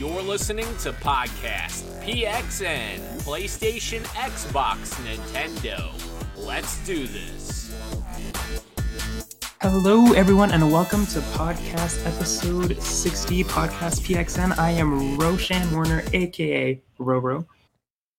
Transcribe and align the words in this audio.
You're 0.00 0.22
listening 0.22 0.64
to 0.78 0.94
Podcast 0.94 1.84
PXN, 2.02 3.20
PlayStation, 3.20 4.00
Xbox, 4.14 4.94
Nintendo. 5.04 5.92
Let's 6.38 6.78
do 6.86 7.06
this. 7.06 7.70
Hello, 9.60 10.14
everyone, 10.14 10.52
and 10.52 10.72
welcome 10.72 11.04
to 11.08 11.18
podcast 11.18 12.06
episode 12.06 12.82
60, 12.82 13.44
Podcast 13.44 14.00
PXN. 14.00 14.58
I 14.58 14.70
am 14.70 15.18
Roshan 15.18 15.70
Warner, 15.70 16.02
aka 16.14 16.80
Roro, 16.98 17.46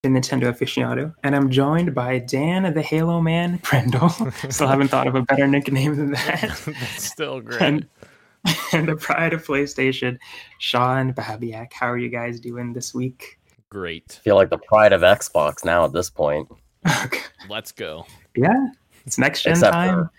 the 0.04 0.08
Nintendo 0.08 0.52
aficionado, 0.52 1.12
and 1.24 1.34
I'm 1.34 1.50
joined 1.50 1.96
by 1.96 2.20
Dan 2.20 2.72
the 2.74 2.82
Halo 2.82 3.20
Man 3.20 3.58
Prendle. 3.58 4.52
Still 4.52 4.68
haven't 4.68 4.86
thought 4.86 5.08
of 5.08 5.16
a 5.16 5.22
better 5.22 5.48
nickname 5.48 5.96
than 5.96 6.12
that. 6.12 6.62
That's 6.64 7.10
still 7.10 7.40
great. 7.40 7.60
And, 7.60 7.88
and 8.72 8.88
the 8.88 8.96
pride 8.96 9.32
of 9.32 9.44
PlayStation, 9.46 10.18
Sean 10.58 11.12
Babiak. 11.12 11.72
How 11.72 11.86
are 11.90 11.98
you 11.98 12.08
guys 12.08 12.40
doing 12.40 12.72
this 12.72 12.94
week? 12.94 13.38
Great. 13.70 14.20
feel 14.24 14.34
like 14.36 14.50
the 14.50 14.58
pride 14.58 14.92
of 14.92 15.00
Xbox 15.02 15.64
now 15.64 15.84
at 15.84 15.92
this 15.92 16.10
point. 16.10 16.48
Let's 17.48 17.72
go. 17.72 18.04
yeah, 18.36 18.68
it's 19.06 19.18
next 19.18 19.42
gen 19.42 19.52
Except 19.52 19.72
time. 19.72 19.94
for 20.04 20.10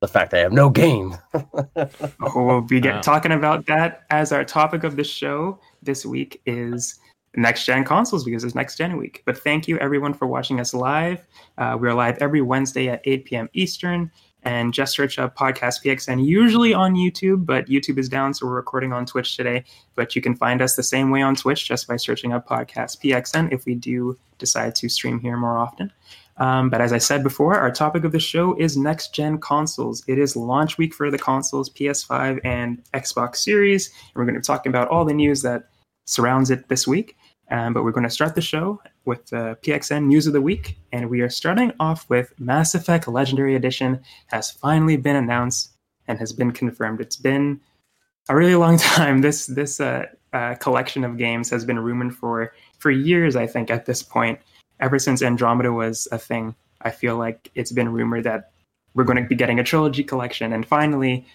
the 0.00 0.08
fact 0.08 0.30
they 0.30 0.40
have 0.40 0.52
no 0.52 0.68
game. 0.70 1.16
Oh, 2.22 2.44
we'll 2.44 2.60
be 2.60 2.80
get, 2.80 2.94
Wow. 2.96 3.00
talking 3.00 3.32
about 3.32 3.66
that 3.66 4.02
as 4.10 4.32
our 4.32 4.44
topic 4.44 4.84
of 4.84 4.96
the 4.96 5.04
show 5.04 5.58
this 5.82 6.04
week 6.04 6.40
is 6.46 6.98
next 7.36 7.64
gen 7.64 7.84
consoles 7.84 8.24
because 8.24 8.44
it's 8.44 8.54
next 8.54 8.76
gen 8.76 8.96
week. 8.96 9.22
But 9.24 9.38
thank 9.38 9.66
you 9.68 9.78
everyone 9.78 10.12
for 10.14 10.26
watching 10.26 10.60
us 10.60 10.74
live. 10.74 11.24
Uh, 11.58 11.78
we're 11.80 11.94
live 11.94 12.18
every 12.18 12.42
Wednesday 12.42 12.88
at 12.88 13.00
8 13.04 13.24
p.m. 13.24 13.48
Eastern. 13.54 14.10
And 14.42 14.72
just 14.72 14.94
search 14.94 15.18
up 15.18 15.36
Podcast 15.36 15.84
PXN, 15.84 16.24
usually 16.24 16.72
on 16.72 16.94
YouTube, 16.94 17.44
but 17.44 17.66
YouTube 17.66 17.98
is 17.98 18.08
down, 18.08 18.32
so 18.32 18.46
we're 18.46 18.54
recording 18.54 18.92
on 18.92 19.04
Twitch 19.04 19.36
today. 19.36 19.64
But 19.96 20.16
you 20.16 20.22
can 20.22 20.34
find 20.34 20.62
us 20.62 20.76
the 20.76 20.82
same 20.82 21.10
way 21.10 21.20
on 21.20 21.34
Twitch 21.34 21.68
just 21.68 21.86
by 21.86 21.96
searching 21.96 22.32
up 22.32 22.48
Podcast 22.48 23.02
PXN 23.04 23.52
if 23.52 23.66
we 23.66 23.74
do 23.74 24.18
decide 24.38 24.74
to 24.76 24.88
stream 24.88 25.20
here 25.20 25.36
more 25.36 25.58
often. 25.58 25.92
Um, 26.38 26.70
but 26.70 26.80
as 26.80 26.92
I 26.92 26.98
said 26.98 27.22
before, 27.22 27.54
our 27.54 27.70
topic 27.70 28.02
of 28.04 28.12
the 28.12 28.18
show 28.18 28.56
is 28.58 28.76
next 28.76 29.14
gen 29.14 29.38
consoles. 29.38 30.02
It 30.08 30.18
is 30.18 30.34
launch 30.34 30.78
week 30.78 30.94
for 30.94 31.10
the 31.10 31.18
consoles, 31.18 31.68
PS5 31.70 32.40
and 32.44 32.82
Xbox 32.94 33.36
Series. 33.36 33.88
And 33.88 34.16
we're 34.16 34.24
going 34.24 34.34
to 34.34 34.40
be 34.40 34.44
talking 34.44 34.70
about 34.70 34.88
all 34.88 35.04
the 35.04 35.12
news 35.12 35.42
that 35.42 35.68
surrounds 36.06 36.50
it 36.50 36.66
this 36.68 36.86
week. 36.88 37.16
Um, 37.50 37.74
but 37.74 37.84
we're 37.84 37.90
going 37.92 38.04
to 38.04 38.10
start 38.10 38.34
the 38.34 38.40
show 38.40 38.80
with 39.04 39.26
the 39.26 39.56
PXN 39.62 40.06
news 40.06 40.26
of 40.26 40.32
the 40.32 40.40
week. 40.40 40.78
And 40.92 41.10
we 41.10 41.20
are 41.20 41.30
starting 41.30 41.72
off 41.80 42.08
with 42.08 42.32
Mass 42.38 42.74
Effect 42.74 43.08
Legendary 43.08 43.54
Edition 43.54 44.00
has 44.26 44.50
finally 44.50 44.96
been 44.96 45.16
announced 45.16 45.72
and 46.08 46.18
has 46.18 46.32
been 46.32 46.52
confirmed. 46.52 47.00
It's 47.00 47.16
been 47.16 47.60
a 48.28 48.36
really 48.36 48.54
long 48.54 48.78
time. 48.78 49.20
This 49.20 49.46
this 49.46 49.80
uh, 49.80 50.06
uh, 50.32 50.54
collection 50.56 51.04
of 51.04 51.18
games 51.18 51.50
has 51.50 51.64
been 51.64 51.78
rumored 51.78 52.14
for 52.14 52.52
for 52.78 52.90
years. 52.90 53.36
I 53.36 53.46
think 53.46 53.70
at 53.70 53.86
this 53.86 54.02
point, 54.02 54.38
ever 54.80 54.98
since 54.98 55.22
Andromeda 55.22 55.72
was 55.72 56.08
a 56.12 56.18
thing, 56.18 56.54
I 56.82 56.90
feel 56.90 57.16
like 57.16 57.50
it's 57.54 57.72
been 57.72 57.92
rumored 57.92 58.24
that 58.24 58.52
we're 58.94 59.04
going 59.04 59.22
to 59.22 59.28
be 59.28 59.34
getting 59.34 59.60
a 59.60 59.64
trilogy 59.64 60.02
collection. 60.02 60.52
And 60.52 60.66
finally, 60.66 61.26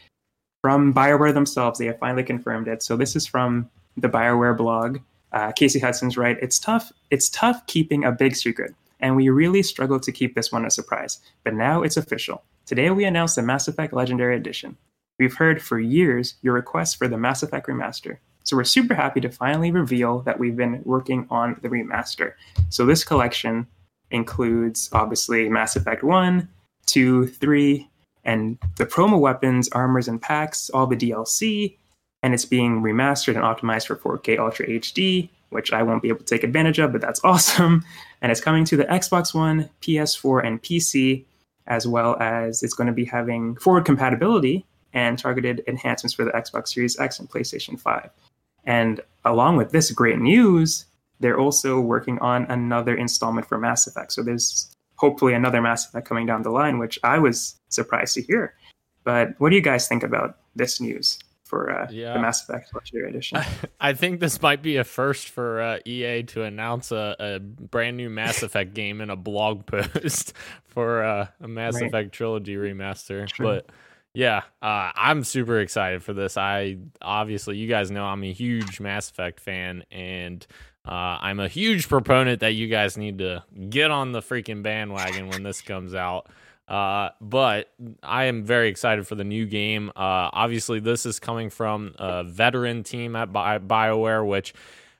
from 0.61 0.93
BioWare 0.93 1.33
themselves, 1.33 1.79
they 1.79 1.85
have 1.85 1.99
finally 1.99 2.23
confirmed 2.23 2.67
it. 2.67 2.83
So 2.83 2.97
this 2.97 3.15
is 3.15 3.25
from 3.25 3.69
the 3.97 4.09
BioWare 4.09 4.57
blog. 4.57 4.99
Uh, 5.31 5.51
Casey 5.51 5.79
Hudson's 5.79 6.17
right. 6.17 6.37
It's 6.41 6.59
tough. 6.59 6.91
It's 7.11 7.29
tough 7.29 7.65
keeping 7.67 8.03
a 8.03 8.11
big 8.11 8.35
secret, 8.35 8.73
and 8.99 9.15
we 9.15 9.29
really 9.29 9.63
struggled 9.63 10.03
to 10.03 10.11
keep 10.11 10.35
this 10.35 10.51
one 10.51 10.65
a 10.65 10.71
surprise. 10.71 11.19
But 11.43 11.53
now 11.53 11.83
it's 11.83 11.97
official. 11.97 12.43
Today 12.65 12.89
we 12.89 13.05
announced 13.05 13.35
the 13.35 13.41
Mass 13.41 13.67
Effect 13.67 13.93
Legendary 13.93 14.35
Edition. 14.35 14.77
We've 15.19 15.35
heard 15.35 15.61
for 15.61 15.79
years 15.79 16.35
your 16.41 16.53
request 16.53 16.97
for 16.97 17.07
the 17.07 17.17
Mass 17.17 17.43
Effect 17.43 17.67
remaster, 17.67 18.17
so 18.43 18.55
we're 18.55 18.63
super 18.63 18.93
happy 18.93 19.21
to 19.21 19.29
finally 19.29 19.71
reveal 19.71 20.19
that 20.21 20.39
we've 20.39 20.55
been 20.55 20.81
working 20.85 21.27
on 21.29 21.57
the 21.61 21.69
remaster. 21.69 22.33
So 22.69 22.85
this 22.85 23.03
collection 23.03 23.67
includes 24.11 24.89
obviously 24.93 25.49
Mass 25.49 25.75
Effect 25.75 26.03
1, 26.03 26.47
2, 26.85 27.27
3, 27.27 27.89
and 28.23 28.57
the 28.77 28.85
promo 28.85 29.19
weapons, 29.19 29.69
armors, 29.69 30.07
and 30.07 30.21
packs, 30.21 30.69
all 30.69 30.87
the 30.87 30.95
DLC, 30.95 31.77
and 32.25 32.33
it's 32.33 32.43
being 32.43 32.81
remastered 32.81 33.35
and 33.35 33.43
optimized 33.43 33.85
for 33.85 34.17
4K 34.17 34.39
Ultra 34.39 34.65
HD, 34.65 35.29
which 35.51 35.71
I 35.71 35.83
won't 35.83 36.01
be 36.01 36.09
able 36.09 36.21
to 36.21 36.25
take 36.25 36.43
advantage 36.43 36.79
of, 36.79 36.91
but 36.91 36.99
that's 36.99 37.19
awesome. 37.23 37.85
And 38.19 38.31
it's 38.31 38.41
coming 38.41 38.65
to 38.65 38.75
the 38.75 38.85
Xbox 38.85 39.35
One, 39.35 39.69
PS4, 39.83 40.43
and 40.43 40.59
PC, 40.63 41.23
as 41.67 41.85
well 41.85 42.17
as 42.19 42.63
it's 42.63 42.73
going 42.73 42.87
to 42.87 42.93
be 42.93 43.05
having 43.05 43.55
forward 43.57 43.85
compatibility 43.85 44.65
and 44.91 45.19
targeted 45.19 45.63
enhancements 45.67 46.15
for 46.15 46.25
the 46.25 46.31
Xbox 46.31 46.69
Series 46.69 46.99
X 46.99 47.19
and 47.19 47.29
PlayStation 47.29 47.79
5. 47.79 48.09
And 48.63 49.01
along 49.23 49.57
with 49.57 49.69
this 49.69 49.91
great 49.91 50.17
news, 50.17 50.85
they're 51.19 51.39
also 51.39 51.79
working 51.79 52.17
on 52.21 52.45
another 52.45 52.95
installment 52.95 53.47
for 53.47 53.59
Mass 53.59 53.85
Effect. 53.85 54.11
So 54.13 54.23
there's 54.23 54.75
hopefully 54.95 55.35
another 55.35 55.61
Mass 55.61 55.87
Effect 55.87 56.07
coming 56.07 56.25
down 56.25 56.41
the 56.41 56.49
line, 56.49 56.79
which 56.79 56.97
I 57.03 57.19
was 57.19 57.55
surprised 57.69 58.15
to 58.15 58.23
hear. 58.23 58.55
But 59.03 59.39
what 59.39 59.51
do 59.51 59.55
you 59.55 59.61
guys 59.61 59.87
think 59.87 60.01
about 60.01 60.39
this 60.55 60.81
news 60.81 61.19
for 61.45 61.71
uh, 61.71 61.87
Yeah. 61.89 62.13
the 62.13 62.19
Mass 62.19 62.43
Effect 62.47 62.73
Legendary 62.73 63.09
Edition? 63.11 63.39
I 63.79 63.93
think 63.93 64.19
this 64.19 64.41
might 64.41 64.61
be 64.61 64.77
a 64.77 64.83
first 64.83 65.29
for 65.29 65.61
uh, 65.61 65.79
EA 65.85 66.23
to 66.23 66.43
announce 66.43 66.91
a, 66.91 67.15
a 67.19 67.39
brand 67.39 67.97
new 67.97 68.09
Mass 68.09 68.43
Effect 68.43 68.73
game 68.73 68.99
in 69.01 69.09
a 69.09 69.15
blog 69.15 69.65
post 69.67 70.33
for 70.65 71.03
uh, 71.03 71.27
a 71.39 71.47
Mass 71.47 71.75
Right. 71.75 71.85
Effect 71.85 72.11
trilogy 72.11 72.55
remaster. 72.55 73.27
True. 73.27 73.45
But 73.45 73.69
yeah, 74.13 74.43
uh, 74.61 74.91
I'm 74.95 75.23
super 75.23 75.59
excited 75.59 76.01
for 76.03 76.13
this. 76.13 76.37
I 76.37 76.77
obviously, 77.01 77.57
you 77.57 77.67
guys 77.67 77.91
know 77.91 78.05
I'm 78.05 78.23
a 78.23 78.31
huge 78.33 78.79
Mass 78.79 79.09
Effect 79.11 79.39
fan, 79.39 79.83
and 79.91 80.45
uh, 80.87 81.17
I'm 81.21 81.39
a 81.39 81.47
huge 81.47 81.89
proponent 81.89 82.39
that 82.39 82.53
you 82.53 82.67
guys 82.67 82.97
need 82.97 83.17
to 83.17 83.43
get 83.69 83.91
on 83.91 84.13
the 84.13 84.21
freaking 84.21 84.63
bandwagon 84.63 85.29
when 85.29 85.43
this 85.43 85.61
comes 85.61 85.93
out. 85.93 86.27
Uh, 86.67 87.09
but 87.21 87.71
I 88.01 88.25
am 88.25 88.43
very 88.43 88.69
excited 88.69 89.07
for 89.07 89.15
the 89.15 89.23
new 89.23 89.45
game. 89.45 89.89
Uh, 89.89 90.29
obviously, 90.33 90.79
this 90.79 91.05
is 91.05 91.19
coming 91.19 91.49
from 91.49 91.93
a 91.99 92.23
veteran 92.23 92.83
team 92.83 93.15
at 93.15 93.31
Bi- 93.31 93.59
BioWare, 93.59 94.27
which 94.27 94.53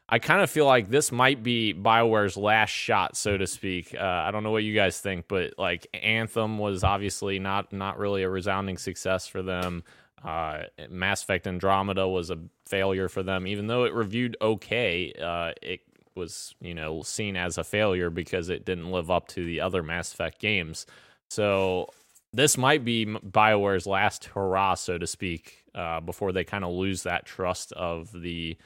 I 0.08 0.20
kind 0.20 0.42
of 0.42 0.50
feel 0.52 0.68
like 0.68 0.90
this 0.90 1.12
might 1.12 1.42
be 1.42 1.74
BioWare's 1.74 2.38
last 2.38 2.70
shot, 2.70 3.18
so 3.18 3.38
to 3.38 3.48
speak. 3.48 3.96
Uh, 4.00 4.04
I 4.04 4.30
don't 4.30 4.44
know 4.44 4.52
what 4.52 4.64
you 4.64 4.75
guys 4.75 5.00
think, 5.00 5.28
but 5.28 5.58
like 5.58 5.88
Anthem 5.94 6.59
was 6.59 6.84
obviously 6.84 7.40
not 7.40 7.74
not 7.74 7.98
really 7.98 8.22
a 8.22 8.30
resounding 8.30 8.78
success 8.78 9.28
for 9.28 9.42
them. 9.42 9.84
Uh, 10.24 10.64
Mass 10.90 11.24
Effect 11.24 11.48
Andromeda 11.48 12.08
was 12.08 12.30
a 12.30 12.38
failure 12.68 13.09
for 13.09 13.24
them, 13.24 13.48
even 13.48 13.66
though 13.66 13.86
it 13.86 13.94
reviewed 13.94 14.38
okay. 14.40 15.12
Uh, 15.20 15.54
it 15.64 15.81
was 16.14 16.54
you 16.62 16.75
know 16.75 17.02
seen 17.02 17.36
as 17.36 17.58
a 17.58 17.64
failure 17.64 18.12
because 18.12 18.50
it 18.50 18.66
didn't 18.66 18.92
live 18.92 19.09
up 19.09 19.28
to 19.30 19.44
the 19.44 19.59
other 19.62 19.81
Mass 19.81 20.14
Effect 20.14 20.40
games. 20.40 20.86
So 21.30 21.90
this 22.34 22.58
might 22.58 22.84
be 22.84 23.06
BioWare's 23.06 23.88
last 23.88 24.25
hurrah, 24.25 24.75
so 24.75 24.97
to 24.97 25.08
speak, 25.08 25.63
uh, 25.74 26.02
before 26.02 26.31
they 26.31 26.44
kind 26.44 26.63
of 26.63 26.72
lose 26.72 27.03
that 27.03 27.25
trust 27.25 27.72
of 27.74 28.12
the 28.12 28.58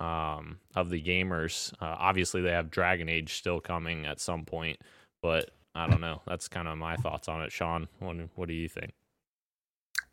um, 0.00 0.58
of 0.76 0.90
the 0.90 1.02
gamers. 1.02 1.72
Uh, 1.80 1.96
obviously, 1.98 2.40
they 2.40 2.52
have 2.52 2.70
Dragon 2.70 3.08
Age 3.08 3.34
still 3.34 3.60
coming 3.60 4.06
at 4.06 4.20
some 4.20 4.44
point, 4.44 4.78
but 5.22 5.50
I 5.74 5.88
don't 5.88 6.00
know. 6.00 6.22
That's 6.26 6.48
kind 6.48 6.68
of 6.68 6.78
my 6.78 6.96
thoughts 6.96 7.28
on 7.28 7.42
it, 7.42 7.52
Sean. 7.52 7.88
What, 7.98 8.16
what 8.34 8.48
do 8.48 8.54
you 8.54 8.68
think? 8.68 8.92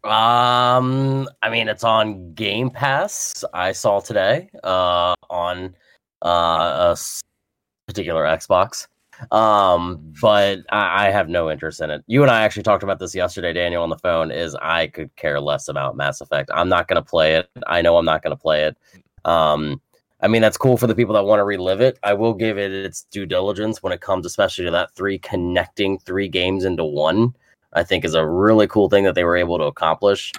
Um, 0.03 1.27
I 1.41 1.49
mean, 1.49 1.67
it's 1.67 1.83
on 1.83 2.33
Game 2.33 2.69
Pass. 2.69 3.43
I 3.53 3.71
saw 3.71 3.99
today 3.99 4.49
uh, 4.63 5.15
on 5.29 5.75
uh, 6.23 6.95
a 6.95 6.97
particular 7.87 8.23
Xbox. 8.23 8.87
Um, 9.31 10.13
but 10.21 10.59
I, 10.71 11.07
I 11.07 11.11
have 11.11 11.29
no 11.29 11.49
interest 11.49 11.81
in 11.81 11.89
it. 11.89 12.03
You 12.07 12.21
and 12.21 12.31
I 12.31 12.43
actually 12.43 12.63
talked 12.63 12.83
about 12.83 12.99
this 12.99 13.15
yesterday, 13.15 13.53
Daniel, 13.53 13.83
on 13.83 13.89
the 13.89 13.97
phone. 13.97 14.31
Is 14.31 14.55
I 14.55 14.87
could 14.87 15.15
care 15.15 15.39
less 15.39 15.67
about 15.67 15.97
Mass 15.97 16.21
Effect. 16.21 16.49
I'm 16.53 16.69
not 16.69 16.87
going 16.87 17.01
to 17.01 17.09
play 17.09 17.35
it. 17.35 17.49
I 17.67 17.81
know 17.81 17.97
I'm 17.97 18.05
not 18.05 18.23
going 18.23 18.35
to 18.35 18.41
play 18.41 18.63
it. 18.63 18.77
Um, 19.25 19.81
I 20.21 20.27
mean, 20.27 20.41
that's 20.41 20.57
cool 20.57 20.77
for 20.77 20.87
the 20.87 20.95
people 20.95 21.13
that 21.15 21.25
want 21.25 21.39
to 21.39 21.43
relive 21.43 21.81
it. 21.81 21.99
I 22.03 22.13
will 22.13 22.33
give 22.33 22.57
it 22.57 22.71
its 22.71 23.03
due 23.11 23.25
diligence 23.25 23.83
when 23.83 23.93
it 23.93 24.01
comes, 24.01 24.25
especially 24.25 24.65
to 24.65 24.71
that 24.71 24.95
three 24.95 25.19
connecting 25.19 25.99
three 25.99 26.27
games 26.27 26.65
into 26.65 26.85
one. 26.85 27.35
I 27.73 27.83
think 27.83 28.05
is 28.05 28.15
a 28.15 28.25
really 28.25 28.67
cool 28.67 28.89
thing 28.89 29.03
that 29.03 29.15
they 29.15 29.25
were 29.25 29.37
able 29.37 29.57
to 29.57 29.65
accomplish. 29.65 30.31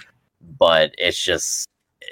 But 0.58 0.94
it's 0.98 1.22
just, 1.22 1.68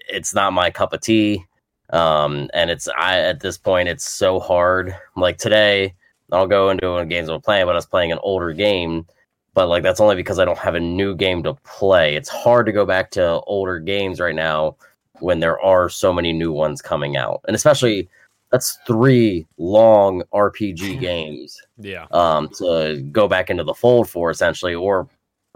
it's 0.08 0.34
not 0.34 0.52
my 0.52 0.70
cup 0.70 0.92
of 0.92 1.00
tea. 1.00 1.46
Um, 1.90 2.48
and 2.54 2.70
it's 2.70 2.88
I 2.88 3.20
at 3.20 3.40
this 3.40 3.58
point, 3.58 3.88
it's 3.88 4.08
so 4.08 4.40
hard. 4.40 4.96
Like 5.16 5.38
today, 5.38 5.94
I'll 6.34 6.46
go 6.46 6.70
into 6.70 6.96
a 6.96 7.06
games 7.06 7.28
I'm 7.28 7.40
playing, 7.40 7.66
but 7.66 7.72
I 7.72 7.76
was 7.76 7.86
playing 7.86 8.12
an 8.12 8.18
older 8.22 8.52
game. 8.52 9.06
But 9.54 9.68
like 9.68 9.82
that's 9.82 10.00
only 10.00 10.16
because 10.16 10.38
I 10.38 10.44
don't 10.44 10.58
have 10.58 10.74
a 10.74 10.80
new 10.80 11.14
game 11.14 11.42
to 11.44 11.54
play. 11.64 12.16
It's 12.16 12.28
hard 12.28 12.66
to 12.66 12.72
go 12.72 12.84
back 12.84 13.10
to 13.12 13.40
older 13.42 13.78
games 13.78 14.18
right 14.20 14.34
now 14.34 14.76
when 15.20 15.38
there 15.40 15.60
are 15.60 15.88
so 15.88 16.12
many 16.12 16.32
new 16.32 16.50
ones 16.52 16.82
coming 16.82 17.16
out, 17.16 17.40
and 17.46 17.54
especially 17.54 18.08
that's 18.50 18.78
three 18.86 19.46
long 19.58 20.22
RPG 20.32 20.98
games 21.00 21.60
Yeah. 21.78 22.06
um, 22.10 22.48
to 22.58 23.00
go 23.12 23.26
back 23.28 23.48
into 23.48 23.64
the 23.64 23.74
fold 23.74 24.08
for 24.08 24.30
essentially, 24.30 24.74
or 24.74 25.08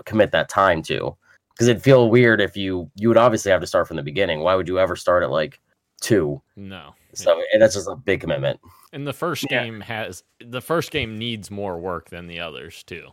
commit 0.05 0.31
that 0.33 0.49
time 0.49 0.81
to. 0.83 1.17
Because 1.55 1.67
it'd 1.67 1.83
feel 1.83 2.09
weird 2.09 2.41
if 2.41 2.57
you 2.57 2.89
you 2.95 3.09
would 3.09 3.17
obviously 3.17 3.51
have 3.51 3.61
to 3.61 3.67
start 3.67 3.89
from 3.89 3.97
the 3.97 4.03
beginning. 4.05 4.41
Why 4.41 4.55
would 4.55 4.69
you 4.69 4.79
ever 4.79 4.95
start 4.95 5.25
at 5.25 5.31
like 5.33 5.59
two. 6.01 6.41
No. 6.57 6.95
So 7.15 7.43
and 7.53 7.61
that's 7.61 7.75
just 7.75 7.89
a 7.89 7.97
big 7.97 8.21
commitment. 8.21 8.61
And 8.93 9.07
the 9.07 9.13
first 9.13 9.47
Yeah. 9.51 9.65
game 9.65 9.81
has 9.83 10.23
the 10.41 10.61
first 10.63 10.91
game 10.91 11.19
needs 11.19 11.51
more 11.51 11.79
work 11.79 12.11
than 12.11 12.27
the 12.27 12.41
others 12.41 12.83
too. 12.83 13.09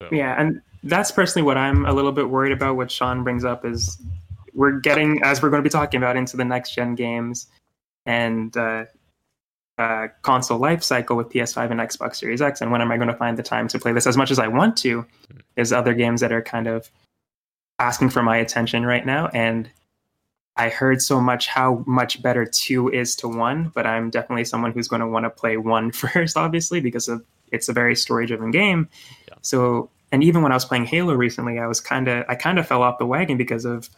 So, 0.00 0.08
Yeah, 0.10 0.34
and 0.40 0.60
that's 0.82 1.10
personally 1.10 1.44
what 1.46 1.56
I'm 1.56 1.84
a 1.86 1.92
little 1.92 2.12
bit 2.12 2.28
worried 2.28 2.52
about. 2.52 2.76
What 2.76 2.90
Sean 2.90 3.22
brings 3.22 3.44
up 3.44 3.64
is 3.64 4.00
we're 4.54 4.80
getting, 4.80 5.22
as 5.22 5.42
we're 5.42 5.50
going 5.50 5.62
to 5.62 5.66
be 5.66 5.70
talking 5.72 5.98
about, 5.98 6.16
into 6.16 6.36
the 6.36 6.44
next 6.44 6.74
gen 6.74 6.94
games 6.94 7.46
and 8.06 8.56
uh, 8.56 8.84
uh, 9.78 10.08
console 10.22 10.58
life 10.58 10.82
cycle 10.82 11.16
with 11.16 11.28
PS5 11.30 11.70
and 11.70 11.80
Xbox 11.80 12.16
Series 12.16 12.42
X. 12.42 12.60
And 12.60 12.70
when 12.72 12.80
am 12.82 12.90
I 12.90 12.96
going 12.96 13.08
to 13.08 13.14
find 13.16 13.38
the 13.38 13.42
time 13.42 13.68
to 13.68 13.78
play 13.78 13.92
this 13.92 14.06
as 14.06 14.16
much 14.16 14.30
as 14.30 14.38
I 14.38 14.48
want 14.48 14.76
to? 14.78 15.06
There's 15.54 15.72
other 15.72 15.94
games 15.94 16.20
that 16.20 16.32
are 16.32 16.42
kind 16.42 16.66
of 16.66 16.90
asking 17.78 18.10
for 18.10 18.22
my 18.22 18.36
attention 18.36 18.84
right 18.84 19.06
now. 19.06 19.28
And 19.28 19.70
I 20.56 20.68
heard 20.68 21.00
so 21.00 21.20
much 21.20 21.46
how 21.46 21.82
much 21.86 22.22
better 22.22 22.44
two 22.44 22.90
is 22.90 23.16
to 23.16 23.28
one, 23.28 23.72
but 23.74 23.86
I'm 23.86 24.10
definitely 24.10 24.44
someone 24.44 24.72
who's 24.72 24.88
going 24.88 25.00
to 25.00 25.08
want 25.08 25.24
to 25.24 25.30
play 25.30 25.56
one 25.56 25.92
first, 25.92 26.36
obviously, 26.36 26.80
because 26.80 27.08
of 27.08 27.24
it's 27.50 27.68
a 27.68 27.72
very 27.72 27.94
story 27.96 28.26
driven 28.26 28.50
game. 28.50 28.88
Yeah. 29.28 29.34
So, 29.42 29.90
and 30.10 30.22
even 30.22 30.42
when 30.42 30.52
I 30.52 30.56
was 30.56 30.64
playing 30.64 30.86
Halo 30.86 31.14
recently, 31.14 31.58
I 31.58 31.66
was 31.66 31.80
kind 31.80 32.08
of 32.08 32.24
I 32.28 32.34
kind 32.34 32.58
of 32.58 32.66
fell 32.66 32.82
off 32.82 32.98
the 32.98 33.06
wagon 33.06 33.36
because 33.36 33.64
of 33.64 33.88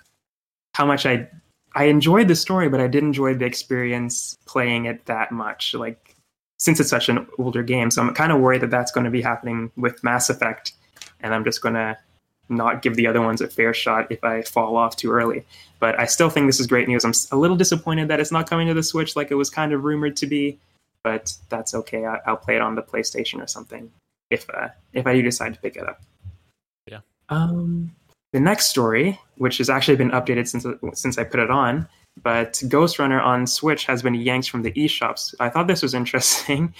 how 0.75 0.87
much 0.87 1.07
I 1.07 1.29
I 1.75 1.85
enjoyed 1.85 2.29
the 2.29 2.37
story, 2.37 2.69
but 2.69 2.81
I 2.81 2.87
didn't 2.87 3.11
enjoy 3.11 3.35
the 3.35 3.47
experience 3.47 4.37
playing 4.47 4.85
it 4.85 5.07
that 5.07 5.33
much. 5.33 5.75
Like 5.75 6.15
since 6.59 6.79
it's 6.79 6.91
such 6.91 7.09
an 7.09 7.27
older 7.39 7.65
game, 7.65 7.91
so 7.91 8.01
I'm 8.01 8.15
kind 8.15 8.31
of 8.31 8.41
worried 8.41 8.61
that 8.63 8.71
that's 8.71 8.93
going 8.93 9.05
to 9.05 9.11
be 9.11 9.23
happening 9.23 9.73
with 9.77 10.03
Mass 10.05 10.31
Effect, 10.31 10.73
and 11.21 11.35
I'm 11.35 11.45
just 11.45 11.63
going 11.63 11.75
to 11.75 11.99
not 12.49 12.83
give 12.83 12.95
the 12.95 13.07
other 13.07 13.21
ones 13.21 13.41
a 13.41 13.49
fair 13.49 13.75
shot 13.75 14.07
if 14.11 14.23
I 14.23 14.43
fall 14.43 14.77
off 14.77 14.97
too 14.97 15.11
early. 15.11 15.45
But 15.85 16.01
I 16.01 16.07
still 16.07 16.31
think 16.31 16.47
this 16.47 16.61
is 16.61 16.67
great 16.67 16.89
news. 16.89 17.05
I'm 17.05 17.13
a 17.31 17.37
little 17.37 17.59
disappointed 17.59 18.09
that 18.09 18.19
it's 18.19 18.33
not 18.33 18.49
coming 18.49 18.67
to 18.69 18.73
the 18.73 18.83
Switch 18.83 19.17
like 19.17 19.31
it 19.31 19.35
was 19.35 19.51
kind 19.51 19.71
of 19.71 19.85
rumored 19.85 20.17
to 20.17 20.27
be, 20.27 20.59
but 21.03 21.37
that's 21.51 21.75
okay. 21.75 22.07
I, 22.07 22.21
I'll 22.25 22.39
play 22.39 22.57
it 22.57 22.63
on 22.63 22.75
the 22.75 22.81
PlayStation 22.81 23.39
or 23.43 23.47
something 23.47 23.93
if 24.31 24.49
uh, 24.49 24.69
if 24.95 25.07
I 25.07 25.13
do 25.13 25.21
decide 25.21 25.53
to 25.53 25.61
pick 25.61 25.77
it 25.77 25.87
up. 25.87 26.01
Yeah. 26.91 27.01
Um, 27.29 27.95
the 28.33 28.41
next 28.41 28.69
story, 28.69 29.21
which 29.37 29.59
has 29.59 29.69
actually 29.69 29.97
been 29.97 30.11
updated 30.13 30.49
since 30.49 30.65
since 30.99 31.19
I 31.19 31.25
put 31.25 31.39
it 31.39 31.51
on, 31.51 31.87
but 32.23 32.55
Ghostrunner 32.65 33.23
on 33.23 33.47
Switch 33.47 33.85
has 33.85 34.03
been 34.03 34.15
yanked 34.15 34.49
from 34.49 34.63
the 34.63 34.73
eShops. 34.73 35.35
I 35.39 35.51
thought 35.51 35.67
this 35.67 35.83
was 35.83 35.93
interesting 36.03 36.73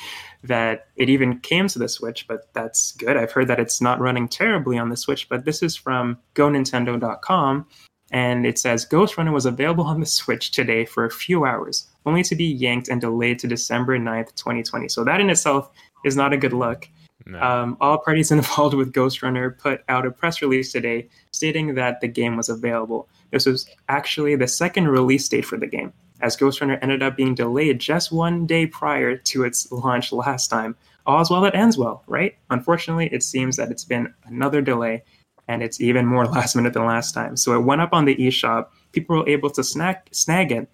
that 0.45 0.87
it 0.97 1.11
even 1.11 1.41
came 1.41 1.69
to 1.69 1.79
the 1.79 1.91
Switch, 1.91 2.27
but 2.27 2.51
that's 2.55 2.93
good. 2.93 3.19
I've 3.19 3.33
heard 3.33 3.49
that 3.49 3.61
it's 3.61 3.83
not 3.83 4.01
running 4.01 4.29
terribly 4.29 4.79
on 4.79 4.89
the 4.89 4.97
Switch, 4.97 5.29
but 5.29 5.45
this 5.45 5.63
is 5.63 5.77
from 5.77 6.17
GoNintendo.com, 6.37 7.67
and 8.15 8.47
it 8.47 8.61
says 8.61 8.87
Ghostrunner 8.87 9.33
was 9.33 9.45
available 9.45 9.83
on 9.83 9.99
the 9.99 10.07
Switch 10.07 10.53
today 10.53 10.85
for 10.85 11.05
a 11.05 11.11
few 11.11 11.45
hours, 11.45 11.89
only 12.07 12.23
to 12.23 12.37
be 12.37 12.45
yanked 12.45 12.87
and 12.87 13.01
delayed 13.01 13.41
to 13.41 13.49
December 13.49 13.99
9th, 13.99 14.37
2020. 14.37 14.89
So 14.89 15.03
that 15.03 15.21
in 15.21 15.31
itself 15.31 15.69
is 16.05 16.17
not 16.17 16.33
a 16.33 16.37
good 16.37 16.53
look. 16.53 16.89
no. 17.27 17.43
Um, 17.43 17.77
all 17.81 17.99
parties 17.99 18.31
involved 18.39 18.75
with 18.75 18.93
Ghostrunner 18.93 19.59
put 19.59 19.83
out 19.89 20.07
a 20.07 20.13
press 20.13 20.41
release 20.41 20.71
today 20.71 21.09
stating 21.33 21.75
that 21.75 22.01
the 22.01 22.07
game 22.07 22.37
was 22.37 22.49
available. 22.49 23.09
This 23.33 23.47
was 23.47 23.69
actually 23.89 24.37
the 24.37 24.47
second 24.47 24.87
release 24.87 25.29
date 25.29 25.45
for 25.45 25.59
the 25.59 25.67
game, 25.67 25.93
as 26.21 26.37
Ghostrunner 26.37 26.79
ended 26.83 27.03
up 27.03 27.17
being 27.17 27.35
delayed 27.35 27.81
just 27.81 28.13
one 28.13 28.47
day 28.47 28.65
prior 28.65 29.17
to 29.17 29.43
its 29.43 29.73
launch 29.73 30.13
last 30.13 30.47
time. 30.47 30.77
All's 31.05 31.33
well 31.33 31.41
that 31.41 31.57
ends 31.57 31.77
well, 31.77 32.05
right? 32.07 32.37
Unfortunately, 32.51 33.09
it 33.11 33.25
seems 33.25 33.57
that 33.57 33.73
it's 33.73 33.85
been 33.85 34.15
another 34.25 34.63
delay, 34.63 35.03
and 35.49 35.63
it's 35.63 35.81
even 35.81 36.07
more 36.07 36.27
last 36.39 36.57
minute 36.57 36.73
than 36.73 36.87
last 36.87 37.13
time. 37.13 37.37
So 37.37 37.55
it 37.55 37.65
went 37.65 37.81
up 37.81 37.93
on 37.93 38.05
the 38.05 38.17
eShop. 38.17 38.69
People 38.93 39.19
were 39.19 39.29
able 39.29 39.51
to 39.51 39.65
snag, 39.65 39.97
snag 40.13 40.53
it, 40.53 40.69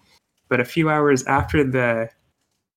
but 0.49 0.59
a 0.59 0.65
few 0.65 0.89
hours 0.89 1.23
after 1.23 1.63
the 1.63 2.09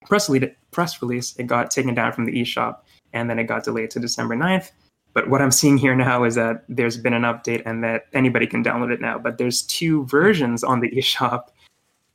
press, 0.06 0.28
rele- 0.28 0.54
press 0.70 1.00
release, 1.02 1.34
it 1.36 1.46
got 1.46 1.70
taken 1.70 1.94
down 1.94 2.12
from 2.12 2.24
the 2.24 2.32
eShop 2.32 2.78
and 3.12 3.30
then 3.30 3.38
it 3.38 3.44
got 3.44 3.64
delayed 3.64 3.90
to 3.90 4.00
December 4.00 4.36
9th. 4.36 4.70
But 5.12 5.30
what 5.30 5.40
I'm 5.40 5.50
seeing 5.60 5.78
here 5.78 5.94
now 5.94 6.24
is 6.24 6.34
that 6.34 6.64
there's 6.68 6.96
been 6.96 7.14
an 7.14 7.22
update 7.22 7.62
and 7.64 7.82
that 7.84 8.06
anybody 8.12 8.46
can 8.46 8.62
download 8.62 8.92
it 8.92 9.00
now. 9.00 9.18
But 9.18 9.38
there's 9.38 9.62
two 9.62 10.04
versions 10.06 10.62
on 10.62 10.80
the 10.80 10.90
eShop. 10.96 11.44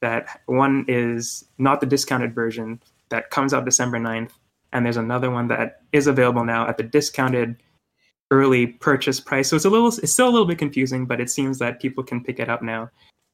That 0.02 0.42
one 0.46 0.86
is 0.88 1.44
not 1.58 1.82
the 1.82 1.86
discounted 1.86 2.34
version 2.34 2.82
that 3.10 3.32
comes 3.32 3.54
out 3.54 3.66
December 3.66 3.98
9th, 3.98 4.32
and 4.72 4.86
there's 4.86 4.96
another 4.96 5.30
one 5.30 5.50
that 5.50 5.82
is 5.92 6.08
available 6.08 6.46
now 6.46 6.68
at 6.70 6.78
the 6.78 6.84
discounted 6.84 7.58
early 8.32 8.68
purchase 8.68 9.20
price. 9.20 9.50
So 9.50 9.56
it's 9.56 9.66
a 9.66 9.70
little, 9.70 9.88
it's 9.88 10.12
still 10.12 10.28
a 10.28 10.32
little 10.32 10.48
bit 10.48 10.58
confusing, 10.58 11.06
but 11.06 11.20
it 11.20 11.30
seems 11.30 11.60
that 11.60 11.82
people 11.82 12.04
can 12.04 12.24
pick 12.24 12.40
it 12.40 12.50
up 12.50 12.62
now. 12.62 12.90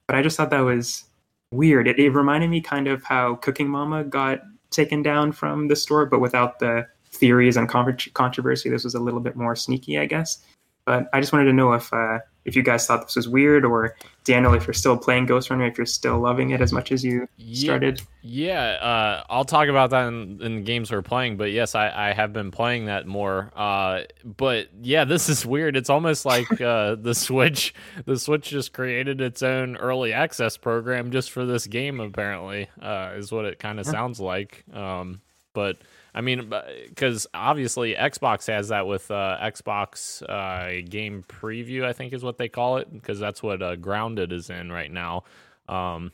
But 0.08 0.16
I 0.16 0.22
just 0.22 0.38
thought 0.38 0.52
that 0.52 0.60
was 0.60 1.06
weird. 1.52 1.88
It, 1.88 2.00
it 2.00 2.12
reminded 2.12 2.50
me 2.50 2.62
kind 2.62 2.88
of 2.88 3.04
how 3.04 3.36
Cooking 3.36 3.68
Mama 3.68 4.04
got 4.04 4.42
taken 4.72 5.02
down 5.04 5.32
from 5.32 5.68
the 5.68 5.76
store, 5.76 6.06
but 6.06 6.20
without 6.20 6.60
the 6.60 6.88
theories 7.16 7.58
and 7.58 7.68
con- 7.68 7.98
controversy. 8.14 8.70
This 8.70 8.84
was 8.84 8.96
a 8.96 9.00
little 9.00 9.20
bit 9.20 9.36
more 9.36 9.56
sneaky, 9.56 9.98
I 9.98 10.06
guess. 10.06 10.40
But 10.86 11.10
I 11.14 11.20
just 11.20 11.34
wanted 11.34 11.46
to 11.46 11.54
know 11.54 11.74
if 11.74 11.92
uh, 11.92 12.20
if 12.46 12.56
you 12.56 12.62
guys 12.64 12.86
thought 12.88 13.02
this 13.08 13.16
was 13.16 13.28
weird, 13.28 13.66
or 13.66 13.96
Daniel, 14.24 14.54
if 14.54 14.66
you're 14.68 14.74
still 14.74 14.98
playing 14.98 15.28
Ghostrunner, 15.28 15.70
if 15.70 15.78
you're 15.78 15.86
still 15.86 16.20
loving 16.20 16.52
it 16.52 16.62
as 16.62 16.72
much 16.72 16.92
as 16.92 17.04
you 17.04 17.28
Yeah. 17.38 17.66
started. 17.66 18.02
Yeah, 18.22 18.62
uh, 18.82 19.24
I'll 19.30 19.46
talk 19.46 19.68
about 19.68 19.90
that 19.92 20.08
in, 20.08 20.40
in 20.42 20.56
the 20.58 20.62
games 20.62 20.92
we're 20.92 21.02
playing. 21.02 21.38
But 21.38 21.52
yes, 21.52 21.76
I, 21.76 22.10
I 22.10 22.14
have 22.14 22.34
been 22.34 22.50
playing 22.52 22.86
that 22.86 23.06
more. 23.06 23.52
Uh, 23.56 24.02
but 24.24 24.70
yeah, 24.82 25.06
this 25.06 25.30
is 25.30 25.46
weird. 25.46 25.76
It's 25.76 25.90
almost 25.90 26.26
like 26.26 26.50
uh, 26.62 26.96
the 26.96 27.14
Switch. 27.14 27.74
The 28.06 28.18
Switch 28.18 28.50
just 28.50 28.74
created 28.74 29.22
its 29.22 29.44
own 29.44 29.76
early 29.78 30.14
access 30.14 30.58
program 30.58 31.12
just 31.12 31.32
for 31.32 31.46
this 31.46 31.68
game. 31.68 32.00
Apparently, 32.00 32.68
uh, 32.82 33.12
is 33.16 33.32
what 33.32 33.46
it 33.46 33.60
kind 33.60 33.80
of 33.80 33.86
sounds 33.86 34.20
like. 34.20 34.64
Um, 34.74 35.22
but 35.54 35.78
I 36.16 36.22
mean, 36.22 36.52
because 36.88 37.28
obviously 37.34 37.94
Xbox 37.94 38.48
has 38.48 38.70
that 38.70 38.88
with 38.88 39.12
uh, 39.12 39.38
Xbox 39.42 40.24
uh, 40.24 40.88
Game 40.90 41.26
Preview, 41.28 41.84
I 41.84 41.92
think 41.92 42.14
is 42.14 42.24
what 42.24 42.38
they 42.38 42.48
call 42.48 42.78
it, 42.78 42.92
because 42.92 43.20
that's 43.20 43.44
what 43.44 43.62
uh, 43.62 43.76
Grounded 43.76 44.32
is 44.32 44.50
in 44.50 44.72
right 44.72 44.90
now. 44.90 45.26
Um, 45.68 46.12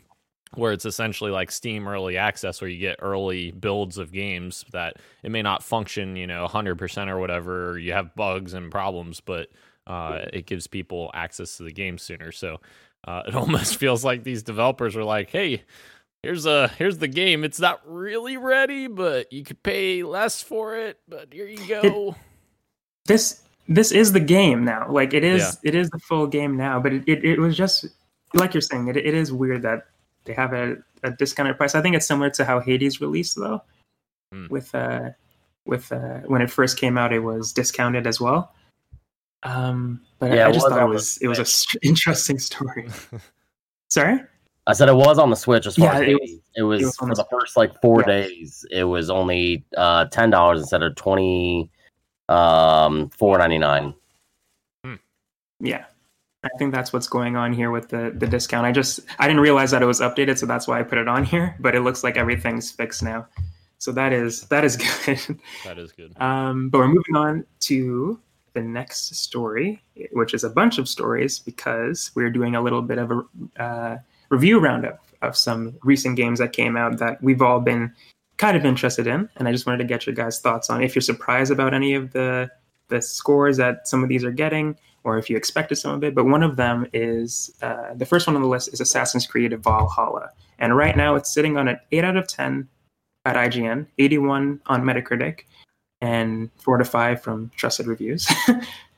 where 0.56 0.74
it's 0.74 0.86
essentially 0.86 1.32
like 1.32 1.52
Steam 1.52 1.88
early 1.88 2.18
access, 2.18 2.60
where 2.60 2.70
you 2.70 2.80
get 2.80 2.98
early 3.00 3.52
builds 3.52 3.98
of 3.98 4.12
games 4.12 4.66
that 4.74 4.98
it 5.24 5.32
may 5.32 5.42
not 5.42 5.64
function, 5.64 6.16
you 6.16 6.28
know, 6.28 6.46
100% 6.48 7.08
or 7.08 7.20
whatever, 7.20 7.70
or 7.70 7.78
you 7.78 7.94
have 7.94 8.16
bugs 8.16 8.54
and 8.54 8.72
problems, 8.72 9.22
but 9.22 9.50
uh, 9.88 10.26
it 10.34 10.48
gives 10.48 10.68
people 10.68 11.10
access 11.14 11.58
to 11.58 11.64
the 11.64 11.72
game 11.72 11.98
sooner. 11.98 12.32
So 12.32 12.60
uh, 13.08 13.22
it 13.28 13.36
almost 13.36 13.78
feels 13.78 14.04
like 14.04 14.24
these 14.24 14.44
developers 14.44 14.96
are 14.96 15.04
like, 15.04 15.30
hey, 15.30 15.64
here's 16.24 16.46
a 16.46 16.68
here's 16.70 16.98
the 16.98 17.08
game. 17.08 17.44
It's 17.44 17.60
not 17.60 17.82
really 17.86 18.38
ready, 18.38 18.88
but 18.88 19.32
you 19.32 19.44
could 19.44 19.62
pay 19.64 20.04
less 20.04 20.42
for 20.42 20.76
it. 20.76 21.00
But 21.08 21.34
here 21.34 21.48
you 21.48 21.66
go. 21.68 22.16
This 23.06 23.42
this 23.68 23.92
is 23.92 24.12
the 24.14 24.20
game 24.20 24.64
now. 24.64 24.90
Like 24.90 25.14
it 25.14 25.24
is 25.24 25.58
it 25.64 25.76
is 25.76 25.90
the 25.90 26.00
full 26.00 26.28
game 26.28 26.58
now. 26.58 26.80
But 26.80 26.94
it, 26.94 27.04
it, 27.08 27.24
it 27.26 27.40
was 27.40 27.56
just 27.58 27.86
like 28.34 28.54
you're 28.54 28.62
saying. 28.62 28.88
It 28.88 28.98
it 28.98 29.14
is 29.14 29.32
weird 29.32 29.62
that 29.64 29.88
they 30.26 30.34
have 30.34 30.54
a, 30.54 30.78
a 31.04 31.12
discounted 31.12 31.58
price. 31.58 31.76
I 31.76 31.82
think 31.82 31.96
it's 31.96 32.06
similar 32.06 32.30
to 32.32 32.46
how 32.46 32.60
Hades 32.60 33.02
released 33.02 33.38
though. 33.38 33.62
Hmm. 34.32 34.48
With 34.50 34.74
uh 34.76 35.10
with 35.66 35.92
uh 35.92 36.20
when 36.26 36.42
it 36.42 36.52
first 36.52 36.78
came 36.78 36.98
out, 36.98 37.14
it 37.14 37.20
was 37.20 37.52
discounted 37.54 38.08
as 38.08 38.22
well. 38.22 38.54
Um, 39.44 40.02
but 40.20 40.32
Yeah, 40.32 40.46
I 40.46 40.50
it 40.50 40.54
just 40.54 40.68
thought 40.68 40.82
it 40.82 40.86
was 40.88 41.18
it 41.18 41.28
was 41.28 41.40
a 41.40 41.42
s- 41.42 41.66
interesting 41.82 42.38
story. 42.38 42.88
Sorry. 43.90 44.22
I 44.68 44.74
said 44.74 44.90
it 44.90 44.96
was 44.96 45.18
on 45.18 45.30
the 45.30 45.36
Switch 45.36 45.66
as 45.66 45.76
far 45.76 45.88
Yeah, 45.88 45.94
as 45.96 46.02
it 46.02 46.10
it, 46.10 46.14
was- 46.22 46.32
it 46.56 46.62
was 46.64 46.82
it 46.82 46.86
was 46.86 46.96
for 46.98 47.08
the 47.10 47.16
the 47.16 47.26
first 47.32 47.58
like 47.58 47.80
four 47.82 48.02
Yeah. 48.02 48.06
days. 48.08 48.66
It 48.72 48.84
was 48.84 49.10
only 49.10 49.64
uh 49.78 50.06
ten 50.06 50.30
dollars 50.30 50.60
instead 50.62 50.84
of 50.84 50.96
twenty 50.96 51.70
um 52.30 53.10
four 53.10 53.38
ninety 53.38 53.58
nine. 53.58 53.94
Yeah. 55.60 55.86
I 56.44 56.50
think 56.58 56.74
that's 56.74 56.92
what's 56.92 57.08
going 57.08 57.36
on 57.36 57.54
here 57.54 57.70
with 57.70 57.90
the, 57.90 58.12
the 58.18 58.26
discount. 58.26 58.66
I 58.66 58.72
just 58.72 59.00
I 59.20 59.28
didn't 59.28 59.42
realize 59.42 59.70
that 59.72 59.84
it 59.84 59.86
was 59.86 60.00
updated, 60.02 60.40
so 60.40 60.48
that's 60.48 60.68
why 60.68 60.80
I 60.80 60.84
put 60.84 60.98
it 60.98 61.08
on 61.08 61.24
here. 61.24 61.56
But 61.60 61.76
it 61.76 61.82
looks 61.82 62.04
like 62.04 62.18
everything's 62.18 62.72
fixed 62.72 63.04
now. 63.04 63.28
So 63.78 63.92
that 63.92 64.12
is 64.12 64.44
that 64.48 64.64
is 64.64 64.76
good. 65.06 65.40
that 65.64 65.78
is 65.78 65.92
good. 65.92 66.20
Um, 66.20 66.70
but 66.70 66.80
we're 66.80 66.88
moving 66.88 67.16
on 67.16 67.46
to 67.62 68.20
the 68.54 68.62
next 68.62 69.16
story, 69.16 69.82
which 70.14 70.34
is 70.34 70.44
a 70.44 70.50
bunch 70.50 70.78
of 70.80 70.90
stories 70.90 71.38
because 71.40 72.10
we're 72.16 72.32
doing 72.32 72.56
a 72.56 72.62
little 72.62 72.82
bit 72.82 72.98
of 72.98 73.12
a 73.12 73.62
uh, 73.62 73.98
review 74.32 74.60
roundup 74.60 75.06
of 75.22 75.38
some 75.38 75.78
recent 75.84 76.16
games 76.18 76.40
that 76.40 76.54
came 76.54 76.76
out 76.76 76.98
that 76.98 77.22
we've 77.22 77.42
all 77.42 77.60
been 77.60 77.94
kind 78.38 78.58
of 78.58 78.66
interested 78.66 79.06
in. 79.06 79.30
And 79.36 79.48
I 79.48 79.52
just 79.52 79.68
wanted 79.68 79.78
to 79.80 79.84
get 79.84 80.08
your 80.08 80.16
guys' 80.16 80.40
thoughts 80.40 80.70
on 80.72 80.82
if 80.82 80.96
you're 80.96 81.02
surprised 81.04 81.52
about 81.52 81.76
any 81.76 81.94
of 81.94 82.12
the 82.14 82.50
the 82.88 83.02
scores 83.02 83.56
that 83.56 83.88
some 83.88 84.04
of 84.04 84.10
these 84.10 84.26
are 84.26 84.32
getting, 84.32 84.76
or 85.06 85.18
if 85.18 85.30
you 85.30 85.38
expected 85.38 85.76
some 85.78 85.94
of 85.94 86.04
it. 86.04 86.14
But 86.14 86.26
one 86.26 86.44
of 86.44 86.58
them 86.58 86.88
is 86.92 87.56
uh, 87.62 87.94
the 87.94 88.06
first 88.06 88.28
one 88.28 88.36
on 88.36 88.42
the 88.42 88.50
list 88.50 88.74
is 88.74 88.82
Assassin's 88.82 89.26
Creed 89.26 89.54
Valhalla, 89.64 90.32
and 90.60 90.76
right 90.76 90.98
now 90.98 91.16
it's 91.16 91.34
sitting 91.34 91.56
on 91.56 91.68
an 91.68 91.80
eight 91.92 92.04
out 92.04 92.18
of 92.18 92.28
ten 92.28 92.68
at 93.26 93.36
IGN, 93.36 93.86
81 94.00 94.60
on 94.66 94.84
Metacritic, 94.84 95.42
and 96.02 96.50
four 96.58 96.78
to 96.78 96.84
five 96.84 97.22
from 97.22 97.52
trusted 97.56 97.88
reviews. 97.88 98.28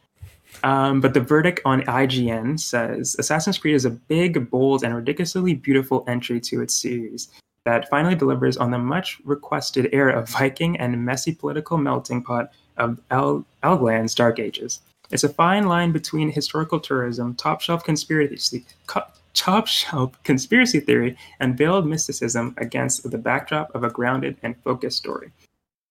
Um, 0.63 1.01
but 1.01 1.13
the 1.13 1.19
verdict 1.19 1.59
on 1.65 1.81
IGN 1.83 2.59
says 2.59 3.15
Assassin's 3.19 3.57
Creed 3.57 3.75
is 3.75 3.85
a 3.85 3.91
big, 3.91 4.49
bold, 4.49 4.83
and 4.83 4.95
ridiculously 4.95 5.53
beautiful 5.53 6.05
entry 6.07 6.39
to 6.39 6.61
its 6.61 6.73
series 6.73 7.29
that 7.65 7.89
finally 7.89 8.15
delivers 8.15 8.57
on 8.57 8.71
the 8.71 8.77
much 8.77 9.19
requested 9.25 9.89
era 9.91 10.17
of 10.17 10.29
Viking 10.29 10.77
and 10.79 11.05
messy 11.05 11.33
political 11.33 11.77
melting 11.77 12.23
pot 12.23 12.51
of 12.77 12.99
El- 13.11 13.45
Elgland's 13.61 14.15
Dark 14.15 14.39
Ages. 14.39 14.79
It's 15.11 15.23
a 15.23 15.29
fine 15.29 15.67
line 15.67 15.91
between 15.91 16.31
historical 16.31 16.79
tourism, 16.79 17.35
top 17.35 17.61
shelf 17.61 17.83
conspiracy, 17.83 18.65
co- 18.87 19.03
top 19.33 19.67
shelf 19.67 20.21
conspiracy 20.23 20.79
theory, 20.79 21.17
and 21.39 21.57
veiled 21.57 21.87
mysticism 21.87 22.53
against 22.57 23.09
the 23.09 23.17
backdrop 23.17 23.73
of 23.75 23.83
a 23.83 23.89
grounded 23.89 24.37
and 24.43 24.55
focused 24.63 24.97
story. 24.97 25.31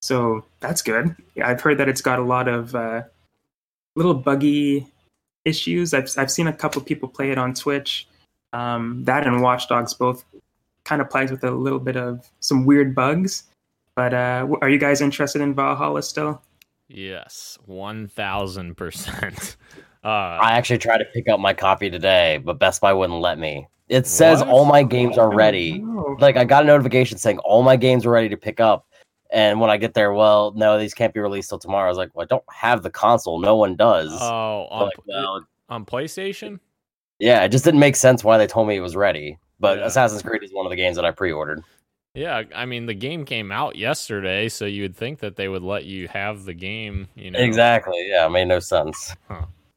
So 0.00 0.44
that's 0.60 0.82
good. 0.82 1.14
I've 1.42 1.60
heard 1.60 1.78
that 1.78 1.88
it's 1.88 2.00
got 2.00 2.18
a 2.18 2.24
lot 2.24 2.48
of 2.48 2.74
uh, 2.74 3.02
little 3.96 4.14
buggy 4.14 4.86
issues. 5.44 5.94
I've 5.94 6.08
I've 6.16 6.30
seen 6.30 6.46
a 6.46 6.52
couple 6.52 6.80
people 6.82 7.08
play 7.08 7.30
it 7.30 7.38
on 7.38 7.54
Twitch. 7.54 8.08
Um, 8.52 9.02
that 9.04 9.26
and 9.26 9.42
Watch 9.42 9.68
Dogs 9.68 9.94
both 9.94 10.24
kind 10.84 11.00
of 11.00 11.08
plagued 11.08 11.30
with 11.30 11.44
a 11.44 11.50
little 11.50 11.78
bit 11.78 11.96
of 11.96 12.28
some 12.40 12.64
weird 12.66 12.94
bugs. 12.94 13.44
But 13.94 14.14
uh, 14.14 14.46
are 14.60 14.68
you 14.68 14.78
guys 14.78 15.00
interested 15.00 15.42
in 15.42 15.54
Valhalla 15.54 16.02
still? 16.02 16.42
Yes, 16.88 17.58
one 17.66 18.08
thousand 18.08 18.76
percent. 18.76 19.56
Uh, 20.04 20.08
I 20.42 20.54
actually 20.54 20.78
tried 20.78 20.98
to 20.98 21.04
pick 21.04 21.28
up 21.28 21.38
my 21.38 21.54
copy 21.54 21.88
today, 21.88 22.40
but 22.44 22.58
Best 22.58 22.80
Buy 22.80 22.92
wouldn't 22.92 23.20
let 23.20 23.38
me. 23.38 23.68
It 23.88 24.04
says 24.08 24.40
What? 24.40 24.48
all 24.48 24.64
my 24.64 24.82
games 24.82 25.16
are 25.16 25.32
ready. 25.32 25.80
Oh, 25.80 26.16
Like 26.18 26.36
I 26.36 26.42
got 26.42 26.64
a 26.64 26.66
notification 26.66 27.18
saying 27.18 27.38
all 27.44 27.62
my 27.62 27.76
games 27.76 28.04
are 28.04 28.10
ready 28.10 28.28
to 28.30 28.36
pick 28.36 28.58
up. 28.58 28.84
And 29.32 29.60
when 29.60 29.70
I 29.70 29.78
get 29.78 29.94
there, 29.94 30.12
well, 30.12 30.52
no, 30.54 30.78
these 30.78 30.92
can't 30.94 31.14
be 31.14 31.20
released 31.20 31.48
till 31.48 31.58
tomorrow. 31.58 31.86
I 31.86 31.88
was 31.88 31.96
like, 31.98 32.10
well, 32.14 32.24
I 32.24 32.26
don't 32.26 32.44
have 32.52 32.82
the 32.82 32.90
console. 32.90 33.40
No 33.40 33.56
one 33.56 33.74
does. 33.76 34.10
oh, 34.20 34.66
on, 34.70 34.84
Like, 34.84 34.94
well, 35.06 35.46
on 35.70 35.84
PlayStation. 35.86 36.60
yeah, 37.18 37.42
it 37.42 37.48
just 37.48 37.64
didn't 37.64 37.80
make 37.80 37.96
sense 37.96 38.22
why 38.22 38.36
they 38.36 38.46
told 38.46 38.68
me 38.68 38.76
it 38.76 38.80
was 38.80 38.94
ready. 38.94 39.38
But 39.58 39.78
Yeah. 39.78 39.86
Assassin's 39.86 40.22
Creed 40.22 40.42
is 40.42 40.52
one 40.52 40.66
of 40.66 40.70
the 40.70 40.76
games 40.76 40.96
that 40.96 41.04
I 41.06 41.12
pre-ordered. 41.12 41.62
Yeah, 42.14 42.42
I 42.54 42.66
mean 42.66 42.84
the 42.84 42.92
game 42.94 43.24
came 43.24 43.50
out 43.50 43.74
yesterday, 43.76 44.50
so 44.50 44.66
you 44.66 44.82
would 44.82 44.94
think 44.96 45.20
that 45.20 45.36
they 45.36 45.48
would 45.48 45.62
let 45.62 45.86
you 45.86 46.08
have 46.08 46.44
the 46.44 46.52
game. 46.52 47.08
You 47.14 47.30
know, 47.30 47.38
Exactly. 47.38 48.06
Yeah, 48.10 48.26
it 48.26 48.30
made 48.30 48.48
no 48.48 48.58
sense. 48.58 49.16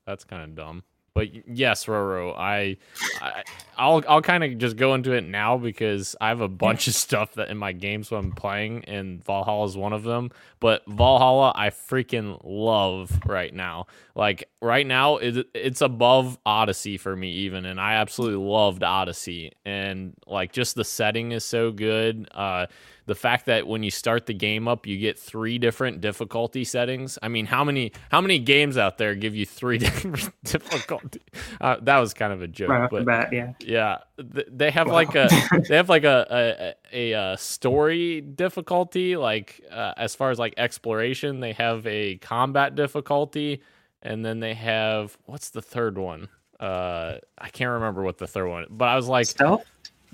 That's 0.05 0.25
kind 0.25 0.43
of 0.43 0.53
dumb. 0.53 0.83
But 1.15 1.47
yes, 1.47 1.85
Roro, 1.85 2.37
I, 2.37 2.75
I 3.21 3.43
I'll 3.77 4.03
I'll 4.07 4.21
kind 4.21 4.43
of 4.43 4.57
just 4.57 4.75
go 4.75 4.93
into 4.93 5.13
it 5.13 5.21
now 5.21 5.57
because 5.57 6.13
I 6.19 6.27
have 6.27 6.41
a 6.41 6.49
bunch 6.49 6.89
of 6.89 6.93
stuff 6.93 7.33
that 7.35 7.47
in 7.47 7.57
my 7.57 7.71
games 7.71 8.11
when 8.11 8.19
I'm 8.19 8.31
playing, 8.33 8.83
and 8.83 9.23
Valhalla 9.23 9.65
is 9.65 9.77
one 9.77 9.93
of 9.93 10.03
them. 10.03 10.31
But 10.59 10.83
Valhalla, 10.87 11.53
I 11.55 11.69
freaking 11.69 12.37
love 12.43 13.17
right 13.25 13.53
now. 13.53 13.87
Like 14.13 14.49
right 14.61 14.85
now, 14.85 15.15
it, 15.15 15.47
it's 15.53 15.79
above 15.79 16.37
Odyssey 16.45 16.97
for 16.97 17.15
me 17.15 17.31
even, 17.31 17.65
and 17.65 17.79
I 17.79 17.93
absolutely 17.93 18.45
loved 18.45 18.83
Odyssey. 18.83 19.53
And 19.65 20.15
like 20.27 20.51
just 20.51 20.75
the 20.75 20.83
setting 20.83 21.31
is 21.31 21.45
so 21.45 21.71
good. 21.71 22.27
Uh, 22.35 22.65
the 23.05 23.15
fact 23.15 23.45
that 23.45 23.67
when 23.67 23.83
you 23.83 23.91
start 23.91 24.25
the 24.25 24.33
game 24.33 24.67
up 24.67 24.85
you 24.87 24.97
get 24.97 25.17
three 25.17 25.57
different 25.57 26.01
difficulty 26.01 26.63
settings 26.63 27.17
i 27.21 27.27
mean 27.27 27.45
how 27.45 27.63
many 27.63 27.91
how 28.09 28.21
many 28.21 28.39
games 28.39 28.77
out 28.77 28.97
there 28.97 29.15
give 29.15 29.35
you 29.35 29.45
three 29.45 29.77
different 29.79 30.33
difficulty 30.43 31.21
uh, 31.61 31.77
that 31.81 31.97
was 31.99 32.13
kind 32.13 32.33
of 32.33 32.41
a 32.41 32.47
joke 32.47 32.69
right 32.69 32.89
but 32.89 33.05
bat, 33.05 33.29
yeah. 33.31 33.53
yeah 33.59 33.97
th- 34.33 34.47
they 34.51 34.71
have 34.71 34.87
like 34.87 35.15
a 35.15 35.29
they 35.69 35.75
have 35.75 35.89
like 35.89 36.03
a 36.03 36.75
a, 36.91 37.11
a, 37.13 37.33
a 37.33 37.37
story 37.37 38.21
difficulty 38.21 39.15
like 39.17 39.61
uh, 39.71 39.93
as 39.97 40.15
far 40.15 40.31
as 40.31 40.39
like 40.39 40.53
exploration 40.57 41.39
they 41.39 41.53
have 41.53 41.85
a 41.87 42.17
combat 42.17 42.75
difficulty 42.75 43.61
and 44.01 44.25
then 44.25 44.39
they 44.39 44.53
have 44.53 45.17
what's 45.25 45.49
the 45.49 45.61
third 45.61 45.97
one 45.97 46.27
uh 46.59 47.15
i 47.37 47.49
can't 47.49 47.71
remember 47.71 48.01
what 48.01 48.17
the 48.17 48.27
third 48.27 48.47
one 48.47 48.65
but 48.69 48.87
i 48.87 48.95
was 48.95 49.07
like 49.07 49.25
Stealth? 49.25 49.65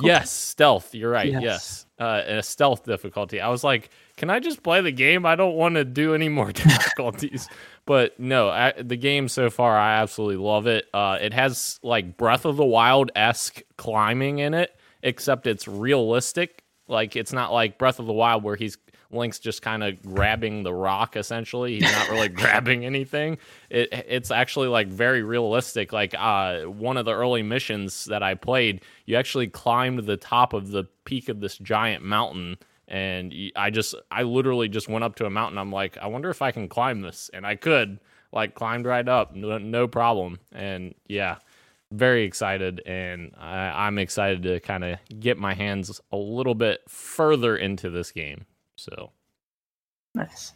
Yes, 0.03 0.31
stealth. 0.31 0.93
You're 0.95 1.11
right. 1.11 1.31
Yes. 1.31 1.41
Yes, 1.41 1.85
Uh, 2.01 2.23
a 2.39 2.41
stealth 2.41 2.83
difficulty. 2.83 3.39
I 3.39 3.49
was 3.49 3.63
like, 3.63 3.91
can 4.17 4.31
I 4.31 4.39
just 4.39 4.63
play 4.63 4.81
the 4.81 4.91
game? 4.91 5.23
I 5.23 5.35
don't 5.35 5.53
want 5.53 5.75
to 5.75 5.85
do 5.85 6.15
any 6.15 6.29
more 6.29 6.51
difficulties. 6.51 7.47
but 7.85 8.19
no, 8.19 8.49
I, 8.49 8.73
the 8.75 8.97
game 8.97 9.27
so 9.27 9.51
far, 9.51 9.77
I 9.77 10.01
absolutely 10.01 10.37
love 10.43 10.65
it. 10.65 10.87
Uh, 10.95 11.19
it 11.21 11.31
has 11.31 11.79
like 11.83 12.17
Breath 12.17 12.45
of 12.45 12.57
the 12.57 12.65
Wild 12.65 13.11
esque 13.15 13.61
climbing 13.77 14.39
in 14.39 14.55
it, 14.55 14.75
except 15.03 15.45
it's 15.45 15.67
realistic. 15.67 16.63
Like 16.87 17.15
it's 17.15 17.33
not 17.33 17.53
like 17.53 17.77
Breath 17.77 17.99
of 17.99 18.07
the 18.07 18.13
Wild 18.13 18.41
where 18.43 18.55
he's 18.55 18.79
Link's 19.13 19.39
just 19.39 19.61
kind 19.61 19.83
of 19.83 20.01
grabbing 20.01 20.63
the 20.63 20.73
rock 20.73 21.15
essentially. 21.15 21.79
He's 21.79 21.91
not 21.91 22.09
really 22.09 22.29
grabbing 22.41 22.85
anything. 22.85 23.37
It 23.69 23.89
it's 23.91 24.31
actually 24.31 24.67
like 24.67 24.87
very 24.87 25.23
realistic. 25.23 25.93
Like 25.93 26.13
uh 26.17 26.63
one 26.63 26.97
of 26.97 27.05
the 27.05 27.13
early 27.13 27.43
missions 27.43 28.05
that 28.05 28.23
I 28.23 28.35
played, 28.35 28.81
you 29.05 29.15
actually 29.15 29.47
climbed 29.47 30.05
the 30.05 30.17
top 30.17 30.53
of 30.53 30.71
the 30.71 30.85
peak 31.05 31.29
of 31.29 31.39
this 31.39 31.57
giant 31.57 32.03
mountain 32.03 32.57
and 32.87 33.33
I 33.55 33.69
just 33.69 33.95
I 34.11 34.23
literally 34.23 34.67
just 34.67 34.89
went 34.89 35.03
up 35.03 35.15
to 35.15 35.25
a 35.25 35.29
mountain. 35.29 35.57
I'm 35.57 35.71
like, 35.71 35.97
I 35.97 36.07
wonder 36.07 36.29
if 36.29 36.41
I 36.41 36.51
can 36.51 36.67
climb 36.67 37.01
this 37.01 37.29
and 37.33 37.45
I 37.45 37.55
could. 37.55 37.99
Like 38.33 38.55
climbed 38.55 38.85
right 38.85 39.07
up, 39.07 39.35
no, 39.35 39.57
no 39.57 39.89
problem. 39.89 40.39
And 40.53 40.95
yeah, 41.05 41.39
very 41.91 42.23
excited 42.23 42.81
and 42.85 43.33
I, 43.37 43.87
I'm 43.87 43.97
excited 43.97 44.43
to 44.43 44.59
kind 44.61 44.83
of 44.83 44.99
get 45.19 45.37
my 45.37 45.53
hands 45.53 45.99
a 46.11 46.17
little 46.17 46.55
bit 46.55 46.81
further 46.87 47.55
into 47.57 47.89
this 47.89 48.11
game. 48.11 48.45
So, 48.81 49.11
Nice. 50.15 50.53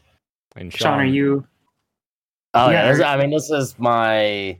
and 0.55 0.73
Sean, 0.73 0.99
are 0.99 1.05
you? 1.05 1.45
Oh 2.55 2.71
yeah, 2.71 2.85
Yeah. 2.85 2.91
this- 2.91 3.01
I 3.01 3.17
mean, 3.17 3.29
this 3.29 3.51
is 3.51 3.77
my 3.77 4.57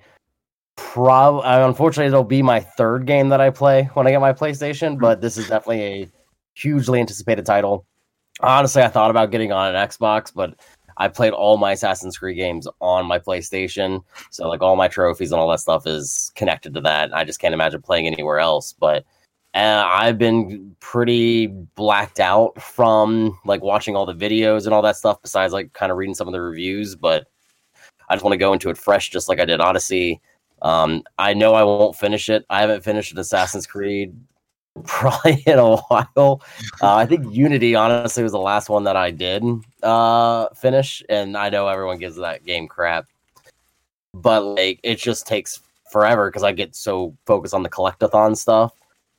prob. 0.75 1.41
Unfortunately, 1.43 2.07
it'll 2.07 2.23
be 2.23 2.43
my 2.43 2.59
third 2.59 3.07
game 3.07 3.29
that 3.29 3.41
I 3.41 3.49
play 3.49 3.89
when 3.95 4.05
I 4.05 4.11
get 4.11 4.21
my 4.21 4.33
PlayStation, 4.33 4.93
hmm. 4.93 4.99
but 4.99 5.19
this 5.21 5.35
is 5.35 5.49
definitely 5.49 5.81
a 5.81 6.09
hugely 6.53 6.99
anticipated 6.99 7.45
title. 7.45 7.85
Honestly, 8.41 8.83
I 8.83 8.89
thought 8.89 9.09
about 9.09 9.31
getting 9.31 9.51
on 9.51 9.73
an 9.73 9.87
Xbox, 9.87 10.31
but 10.33 10.59
I 10.97 11.07
played 11.07 11.33
all 11.33 11.57
my 11.57 11.71
Assassin's 11.71 12.17
Creed 12.19 12.37
games 12.37 12.67
on 12.81 13.07
my 13.07 13.17
PlayStation, 13.17 14.03
so 14.29 14.47
like 14.47 14.61
all 14.61 14.75
my 14.75 14.87
trophies 14.87 15.31
and 15.31 15.41
all 15.41 15.49
that 15.49 15.59
stuff 15.59 15.87
is 15.87 16.31
connected 16.35 16.73
to 16.75 16.81
that. 16.81 17.15
I 17.15 17.23
just 17.23 17.39
can't 17.39 17.53
imagine 17.53 17.81
playing 17.81 18.07
anywhere 18.07 18.39
else. 18.39 18.73
But 18.73 19.05
uh, 19.55 19.83
I've 19.87 20.17
been 20.17 20.75
pretty 20.81 21.47
blacked 21.47 22.19
out 22.19 22.61
from 22.61 23.39
like 23.45 23.61
watching 23.61 23.95
all 23.95 24.05
the 24.05 24.13
videos 24.13 24.65
and 24.65 24.73
all 24.73 24.81
that 24.81 24.97
stuff. 24.97 25.21
Besides, 25.21 25.53
like 25.53 25.71
kind 25.73 25.91
of 25.91 25.97
reading 25.97 26.13
some 26.13 26.27
of 26.27 26.33
the 26.33 26.41
reviews, 26.41 26.95
but 26.95 27.27
I 28.09 28.15
just 28.15 28.23
want 28.23 28.33
to 28.33 28.37
go 28.37 28.53
into 28.53 28.69
it 28.69 28.77
fresh, 28.77 29.09
just 29.09 29.29
like 29.29 29.39
I 29.39 29.45
did 29.45 29.61
Odyssey. 29.61 30.21
Um, 30.61 31.03
I 31.17 31.33
know 31.33 31.53
I 31.53 31.63
won't 31.63 31.95
finish 31.95 32.27
it. 32.27 32.45
I 32.49 32.61
haven't 32.61 32.83
finished 32.83 33.13
an 33.13 33.19
Assassin's 33.19 33.65
Creed 33.65 34.13
probably 34.85 35.41
in 35.45 35.57
a 35.57 35.77
while. 35.77 36.41
Uh, 36.81 36.95
I 36.95 37.05
think 37.05 37.33
Unity, 37.33 37.75
honestly, 37.75 38.23
was 38.23 38.33
the 38.33 38.39
last 38.39 38.67
one 38.69 38.83
that 38.83 38.97
I 38.97 39.11
did 39.11 39.43
uh, 39.83 40.49
finish, 40.49 41.01
and 41.07 41.37
I 41.37 41.49
know 41.49 41.67
everyone 41.67 41.97
gives 41.97 42.17
that 42.17 42.45
game 42.45 42.67
crap, 42.67 43.05
but 44.13 44.43
like 44.43 44.81
it 44.83 44.97
just 44.97 45.27
takes 45.27 45.61
forever 45.91 46.29
because 46.29 46.43
I 46.43 46.51
get 46.51 46.75
so 46.75 47.15
focused 47.25 47.53
on 47.53 47.63
the 47.63 47.69
collectathon 47.69 48.35
stuff. 48.35 48.73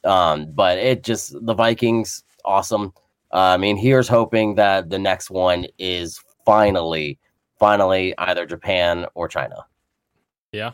Um, 0.07 0.47
but 0.53 0.79
it 0.79 1.03
just 1.03 1.35
the 1.45 1.55
Vikings, 1.55 2.25
awesome. 2.45 2.93
Uh, 3.33 3.39
I 3.55 3.57
mean, 3.57 3.77
here's 3.77 4.09
hoping 4.09 4.55
that 4.55 4.89
the 4.89 4.99
next 4.99 5.31
one 5.31 5.67
is 5.79 6.21
finally, 6.45 7.19
finally 7.59 8.15
either 8.19 8.47
Japan 8.47 9.07
or 9.15 9.29
China. 9.29 9.67
Yeah. 10.53 10.73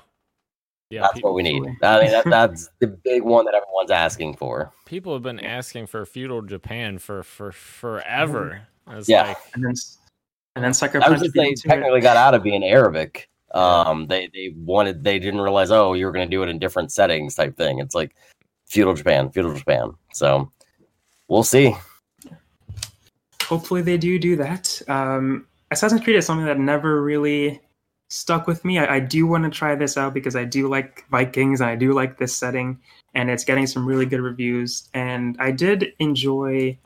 Yeah. 0.91 1.03
That's 1.03 1.15
people, 1.15 1.31
what 1.31 1.37
we 1.37 1.43
need. 1.43 1.63
I 1.83 2.03
mean, 2.03 2.11
that, 2.11 2.25
that's 2.31 2.69
the 2.81 2.89
big 2.89 3.23
one 3.23 3.47
that 3.47 3.55
everyone's 3.55 3.91
asking 3.91 4.37
for. 4.37 4.71
people 4.85 5.15
have 5.15 5.23
been 5.23 5.41
asking 5.41 5.87
for 5.87 6.05
feudal 6.05 6.43
Japan 6.43 6.99
for 6.99 7.23
for 7.23 7.51
forever. 7.51 8.63
It's 8.91 9.09
Yeah. 9.09 9.29
like 9.29 9.39
And 9.55 9.65
then, 9.65 9.75
and 10.55 10.65
then 10.65 10.75
Sucker 10.75 10.99
I 11.03 11.09
was 11.09 11.21
Punch 11.21 11.23
just 11.23 11.35
beat 11.35 11.41
they 11.41 11.49
into 11.49 11.63
it. 11.65 11.69
technically 11.71 12.01
got 12.03 12.19
out 12.19 12.35
of 12.35 12.43
being 12.43 12.63
Arabic. 12.63 13.31
Um, 13.55 14.07
they 14.07 14.29
they 14.35 14.55
wanted 14.57 15.03
they 15.03 15.19
didn't 15.19 15.41
realize 15.41 15.71
oh 15.71 15.95
you 15.95 16.05
were 16.07 16.13
going 16.13 16.27
to 16.29 16.31
do 16.31 16.43
it 16.43 16.49
in 16.51 16.59
different 16.59 16.93
settings 16.93 17.35
type 17.35 17.57
thing. 17.57 17.79
It's 17.79 17.95
like 17.95 18.15
feudal 18.73 18.95
Japan, 18.95 19.31
feudal 19.31 19.55
Japan. 19.55 19.93
So 20.15 20.51
we'll 21.29 21.45
see. 21.45 21.77
hopefully 23.43 23.83
they 23.83 23.99
do 23.99 24.19
do 24.19 24.35
that. 24.37 24.81
Um, 24.89 25.47
Assassin's 25.71 26.03
Creed 26.03 26.17
is 26.17 26.25
something 26.25 26.47
that 26.47 26.59
never 26.59 27.03
really 27.03 27.61
stuck 28.09 28.47
with 28.47 28.65
me. 28.65 28.79
I, 28.79 28.97
I 28.97 29.01
do 29.01 29.27
want 29.27 29.45
to 29.45 29.51
try 29.51 29.75
this 29.75 29.99
out 29.99 30.15
because 30.15 30.35
I 30.37 30.45
do 30.45 30.69
like 30.69 31.05
Vikings 31.11 31.61
and 31.61 31.69
I 31.69 31.77
do 31.77 31.93
like 31.93 32.17
this 32.17 32.35
setting, 32.35 32.81
and 33.15 33.31
it's 33.31 33.45
getting 33.45 33.67
some 33.67 33.87
really 33.87 34.07
good 34.07 34.21
reviews. 34.21 34.89
And 34.95 35.37
I 35.39 35.51
did 35.51 35.93
enjoy 35.99 36.79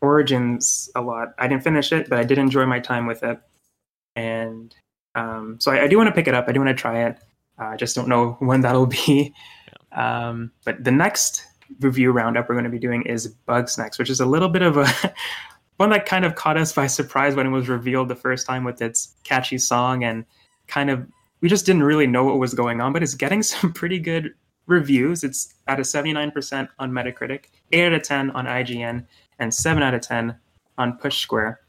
Origins 0.00 0.88
a 0.94 1.00
lot. 1.00 1.34
I 1.38 1.48
didn't 1.48 1.64
finish 1.64 1.90
it, 1.90 2.08
but 2.08 2.20
I 2.20 2.22
did 2.22 2.38
enjoy 2.38 2.64
my 2.66 2.78
time 2.78 3.06
with 3.06 3.24
it. 3.24 3.40
And 4.14 4.72
um, 5.16 5.56
so 5.58 5.72
I, 5.72 5.82
I 5.82 5.88
do 5.88 5.96
want 5.96 6.08
to 6.08 6.14
pick 6.14 6.28
it 6.28 6.34
up. 6.34 6.44
I 6.46 6.52
do 6.52 6.60
want 6.60 6.76
to 6.76 6.80
try 6.80 7.06
it. 7.06 7.18
Uh, 7.60 7.64
I 7.64 7.76
just 7.76 7.96
don't 7.96 8.08
know 8.08 8.32
when 8.38 8.60
that'll 8.60 8.86
be. 8.86 9.34
Um, 9.92 10.50
but 10.64 10.82
the 10.84 10.90
next 10.90 11.44
review 11.80 12.12
roundup 12.12 12.48
we're 12.48 12.54
going 12.54 12.64
to 12.64 12.70
be 12.70 12.78
doing 12.78 13.02
is 13.02 13.34
Bugsnax, 13.46 13.98
which 13.98 14.10
is 14.10 14.20
a 14.20 14.26
little 14.26 14.48
bit 14.48 14.62
of 14.62 14.76
a 14.76 14.88
one 15.76 15.90
that 15.90 16.06
kind 16.06 16.24
of 16.24 16.34
caught 16.34 16.56
us 16.56 16.72
by 16.72 16.86
surprise 16.86 17.34
when 17.34 17.46
it 17.46 17.50
was 17.50 17.68
revealed 17.68 18.08
the 18.08 18.16
first 18.16 18.46
time 18.46 18.64
with 18.64 18.82
its 18.82 19.14
catchy 19.24 19.58
song 19.58 20.04
and 20.04 20.24
kind 20.66 20.90
of 20.90 21.06
we 21.40 21.48
just 21.48 21.66
didn't 21.66 21.84
really 21.84 22.06
know 22.06 22.24
what 22.24 22.38
was 22.38 22.52
going 22.52 22.80
on, 22.80 22.92
but 22.92 23.02
it's 23.02 23.14
getting 23.14 23.42
some 23.44 23.72
pretty 23.72 23.98
good 23.98 24.34
reviews. 24.66 25.24
It's 25.24 25.54
at 25.66 25.78
a 25.78 25.82
79% 25.82 26.68
on 26.78 26.92
Metacritic, 26.92 27.46
8 27.72 27.86
out 27.86 27.92
of 27.92 28.02
10 28.02 28.30
on 28.32 28.46
IGN, 28.46 29.06
and 29.38 29.54
7 29.54 29.82
out 29.82 29.94
of 29.94 30.00
10 30.02 30.36
on 30.76 30.98
Push 30.98 31.20
Square. 31.20 31.60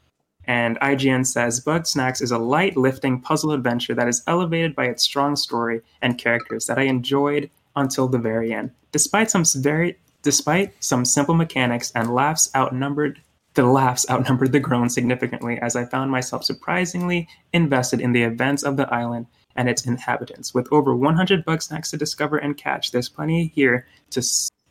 And 0.46 0.78
IGN 0.80 1.26
says 1.26 1.64
Bugsnax 1.64 2.20
is 2.20 2.32
a 2.32 2.38
light 2.38 2.76
lifting 2.76 3.20
puzzle 3.20 3.52
adventure 3.52 3.94
that 3.94 4.08
is 4.08 4.22
elevated 4.26 4.74
by 4.74 4.86
its 4.86 5.02
strong 5.02 5.36
story 5.36 5.82
and 6.02 6.18
characters 6.18 6.66
that 6.66 6.78
I 6.78 6.82
enjoyed 6.82 7.50
until 7.80 8.08
the 8.08 8.18
very 8.18 8.52
end. 8.52 8.70
Despite 8.92 9.30
some 9.30 9.44
very 9.56 9.96
despite 10.22 10.72
some 10.84 11.04
simple 11.04 11.34
mechanics 11.34 11.90
and 11.94 12.14
laughs 12.14 12.50
outnumbered 12.54 13.20
the 13.54 13.64
laughs 13.64 14.06
outnumbered 14.08 14.52
the 14.52 14.60
groans 14.60 14.94
significantly 14.94 15.58
as 15.58 15.74
I 15.74 15.84
found 15.84 16.10
myself 16.10 16.44
surprisingly 16.44 17.28
invested 17.52 18.00
in 18.00 18.12
the 18.12 18.22
events 18.22 18.62
of 18.62 18.76
the 18.76 18.92
island 18.92 19.26
and 19.56 19.68
its 19.68 19.84
inhabitants. 19.86 20.54
With 20.54 20.68
over 20.72 20.94
100 20.94 21.44
Bugsnax 21.44 21.90
to 21.90 21.96
discover 21.96 22.38
and 22.38 22.56
catch, 22.56 22.92
there's 22.92 23.08
plenty 23.08 23.48
here 23.54 23.86
to 24.10 24.22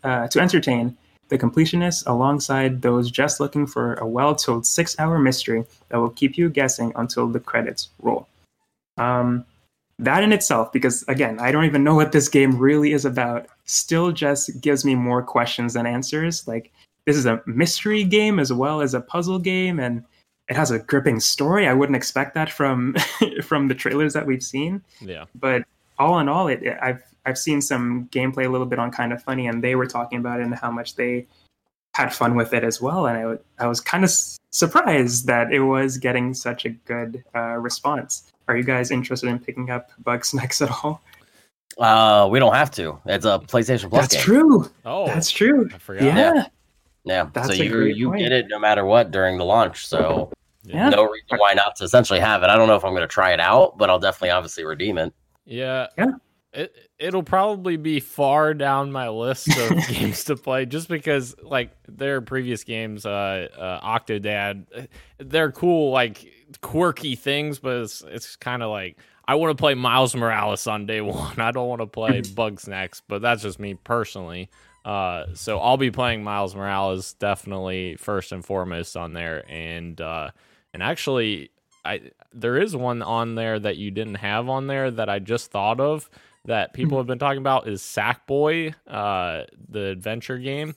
uh, 0.03 0.27
to 0.29 0.39
entertain 0.39 0.97
the 1.27 1.37
completionists 1.37 2.07
alongside 2.07 2.81
those 2.81 3.11
just 3.11 3.39
looking 3.39 3.67
for 3.67 3.93
a 3.95 4.07
well-told 4.07 4.65
six-hour 4.65 5.19
mystery 5.19 5.65
that 5.89 5.99
will 5.99 6.09
keep 6.09 6.37
you 6.37 6.49
guessing 6.49 6.91
until 6.95 7.27
the 7.27 7.39
credits 7.39 7.89
roll. 8.01 8.27
Um, 8.97 9.45
that 9.99 10.23
in 10.23 10.31
itself, 10.31 10.71
because 10.71 11.03
again, 11.07 11.39
I 11.39 11.51
don't 11.51 11.65
even 11.65 11.83
know 11.83 11.93
what 11.93 12.13
this 12.13 12.29
game 12.29 12.57
really 12.57 12.93
is 12.93 13.05
about, 13.05 13.47
still 13.65 14.11
just 14.11 14.59
gives 14.61 14.83
me 14.85 14.95
more 14.95 15.21
questions 15.21 15.73
than 15.73 15.85
answers. 15.85 16.47
Like 16.47 16.71
this 17.05 17.17
is 17.17 17.25
a 17.25 17.41
mystery 17.45 18.03
game 18.03 18.39
as 18.39 18.51
well 18.51 18.81
as 18.81 18.93
a 18.93 19.01
puzzle 19.01 19.39
game, 19.39 19.79
and 19.79 20.03
it 20.47 20.55
has 20.55 20.71
a 20.71 20.79
gripping 20.79 21.19
story. 21.19 21.67
I 21.67 21.73
wouldn't 21.73 21.97
expect 21.97 22.33
that 22.33 22.51
from 22.51 22.95
from 23.43 23.67
the 23.67 23.75
trailers 23.75 24.13
that 24.13 24.25
we've 24.25 24.43
seen. 24.43 24.81
Yeah. 25.01 25.25
But 25.35 25.63
all 25.97 26.17
in 26.19 26.29
all, 26.29 26.47
it, 26.47 26.63
it 26.63 26.77
I've 26.81 27.03
I've 27.25 27.37
seen 27.37 27.61
some 27.61 28.07
gameplay 28.11 28.45
a 28.45 28.49
little 28.49 28.67
bit 28.67 28.79
on 28.79 28.91
Kind 28.91 29.11
of 29.11 29.21
Funny, 29.21 29.47
and 29.47 29.61
they 29.61 29.75
were 29.75 29.85
talking 29.85 30.17
about 30.19 30.39
it 30.39 30.43
and 30.43 30.55
how 30.55 30.71
much 30.71 30.95
they 30.95 31.27
had 31.93 32.13
fun 32.13 32.35
with 32.35 32.53
it 32.53 32.63
as 32.63 32.81
well. 32.81 33.05
And 33.05 33.39
I, 33.59 33.63
I 33.65 33.67
was 33.67 33.81
kind 33.81 34.05
of 34.05 34.11
surprised 34.51 35.27
that 35.27 35.51
it 35.51 35.59
was 35.59 35.97
getting 35.97 36.33
such 36.33 36.63
a 36.63 36.69
good 36.69 37.23
uh, 37.35 37.57
response. 37.57 38.28
Are 38.49 38.57
you 38.57 38.63
guys 38.63 38.89
interested 38.89 39.29
in 39.29 39.37
picking 39.37 39.69
up 39.69 39.91
Bugsnax 40.03 40.61
at 40.67 40.71
all? 40.83 41.01
Uh, 41.77 42.27
we 42.29 42.39
don't 42.39 42.55
have 42.55 42.71
to. 42.71 42.99
It's 43.05 43.25
a 43.25 43.39
PlayStation 43.39 43.89
Plus 43.89 44.07
That's 44.09 44.15
game. 44.15 44.23
true. 44.23 44.71
Oh, 44.85 45.05
That's 45.05 45.29
true. 45.29 45.69
I 45.73 45.77
forgot. 45.77 46.03
Yeah. 46.03 46.47
Yeah. 47.05 47.29
That's 47.31 47.47
so 47.47 47.53
you 47.53 47.83
you 47.85 48.07
point. 48.09 48.19
get 48.21 48.31
it 48.31 48.47
no 48.49 48.59
matter 48.59 48.83
what 48.85 49.11
during 49.11 49.37
the 49.37 49.45
launch. 49.45 49.87
So 49.87 50.31
Yeah. 50.63 50.89
no 50.89 51.03
reason 51.03 51.37
why 51.37 51.53
not 51.53 51.75
to 51.77 51.83
essentially 51.83 52.19
have 52.19 52.41
it. 52.43 52.49
I 52.49 52.57
don't 52.57 52.67
know 52.67 52.75
if 52.75 52.83
I'm 52.83 52.91
going 52.91 53.01
to 53.01 53.07
try 53.07 53.31
it 53.33 53.39
out, 53.39 53.77
but 53.77 53.89
I'll 53.89 53.99
definitely 53.99 54.31
obviously 54.31 54.65
redeem 54.65 54.97
it. 54.97 55.13
Yeah. 55.45 55.87
Yeah. 55.97 56.11
It 56.51 56.75
it'll 56.97 57.23
probably 57.23 57.77
be 57.77 57.99
far 57.99 58.55
down 58.55 58.91
my 58.91 59.07
list 59.09 59.47
of 59.55 59.87
games 59.87 60.23
to 60.25 60.35
play 60.35 60.65
just 60.65 60.89
because 60.89 61.35
like 61.43 61.69
their 61.87 62.19
previous 62.21 62.63
games 62.63 63.05
uh, 63.05 63.47
uh 63.55 63.99
Octodad 63.99 64.87
they're 65.19 65.51
cool 65.51 65.91
like 65.91 66.25
quirky 66.61 67.15
things 67.15 67.59
but 67.59 67.77
it's 67.77 68.01
it's 68.07 68.35
kind 68.35 68.63
of 68.63 68.69
like 68.69 68.97
I 69.27 69.35
want 69.35 69.55
to 69.55 69.61
play 69.61 69.75
Miles 69.75 70.15
Morales 70.15 70.65
on 70.65 70.87
day 70.87 71.01
1. 71.01 71.39
I 71.39 71.51
don't 71.51 71.67
want 71.67 71.81
to 71.81 71.85
play 71.85 72.21
Bugsnax, 72.21 73.03
but 73.07 73.21
that's 73.21 73.43
just 73.43 73.59
me 73.59 73.75
personally. 73.75 74.49
Uh 74.85 75.25
so 75.33 75.59
I'll 75.59 75.77
be 75.77 75.91
playing 75.91 76.23
Miles 76.23 76.55
Morales 76.55 77.13
definitely 77.13 77.95
first 77.97 78.31
and 78.31 78.43
foremost 78.43 78.97
on 78.97 79.13
there 79.13 79.43
and 79.49 79.99
uh 80.01 80.31
and 80.73 80.81
actually 80.81 81.51
I 81.85 82.11
there 82.33 82.57
is 82.57 82.75
one 82.75 83.01
on 83.01 83.35
there 83.35 83.59
that 83.59 83.77
you 83.77 83.91
didn't 83.91 84.15
have 84.15 84.49
on 84.49 84.67
there 84.67 84.91
that 84.91 85.09
I 85.09 85.19
just 85.19 85.51
thought 85.51 85.79
of 85.79 86.09
that 86.45 86.73
people 86.73 86.97
have 86.97 87.07
been 87.07 87.19
talking 87.19 87.39
about 87.39 87.67
is 87.67 87.81
Sackboy, 87.81 88.73
uh, 88.87 89.43
the 89.69 89.85
adventure 89.87 90.37
game. 90.37 90.75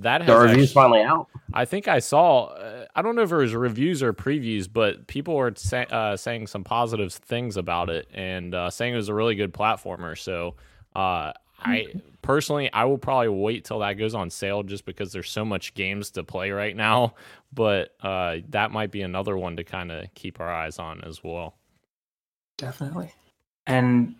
That 0.00 0.22
has 0.22 0.28
The 0.28 0.36
review's 0.38 0.70
actu- 0.70 0.74
finally 0.74 1.02
out. 1.02 1.28
I 1.52 1.64
think 1.64 1.86
I 1.86 2.00
saw. 2.00 2.46
Uh, 2.46 2.86
I 2.96 3.02
don't 3.02 3.14
know 3.14 3.22
if 3.22 3.30
it 3.30 3.36
was 3.36 3.54
reviews 3.54 4.02
or 4.02 4.12
previews, 4.12 4.68
but 4.70 5.06
people 5.06 5.36
were 5.36 5.52
sa- 5.56 5.82
uh, 5.82 6.16
saying 6.16 6.48
some 6.48 6.64
positive 6.64 7.12
things 7.12 7.56
about 7.56 7.90
it 7.90 8.08
and 8.12 8.54
uh, 8.54 8.70
saying 8.70 8.94
it 8.94 8.96
was 8.96 9.08
a 9.08 9.14
really 9.14 9.36
good 9.36 9.52
platformer. 9.54 10.18
So 10.18 10.56
uh, 10.96 11.32
I 11.60 11.86
personally, 12.22 12.72
I 12.72 12.84
will 12.86 12.98
probably 12.98 13.28
wait 13.28 13.64
till 13.64 13.78
that 13.80 13.92
goes 13.94 14.14
on 14.16 14.30
sale 14.30 14.64
just 14.64 14.84
because 14.84 15.12
there's 15.12 15.30
so 15.30 15.44
much 15.44 15.74
games 15.74 16.10
to 16.12 16.24
play 16.24 16.50
right 16.50 16.76
now. 16.76 17.14
But 17.54 17.94
uh, 18.02 18.38
that 18.48 18.72
might 18.72 18.90
be 18.90 19.02
another 19.02 19.36
one 19.38 19.54
to 19.58 19.62
kind 19.62 19.92
of 19.92 20.12
keep 20.14 20.40
our 20.40 20.52
eyes 20.52 20.80
on 20.80 21.02
as 21.04 21.22
well. 21.22 21.54
Definitely. 22.58 23.12
And 23.64 24.16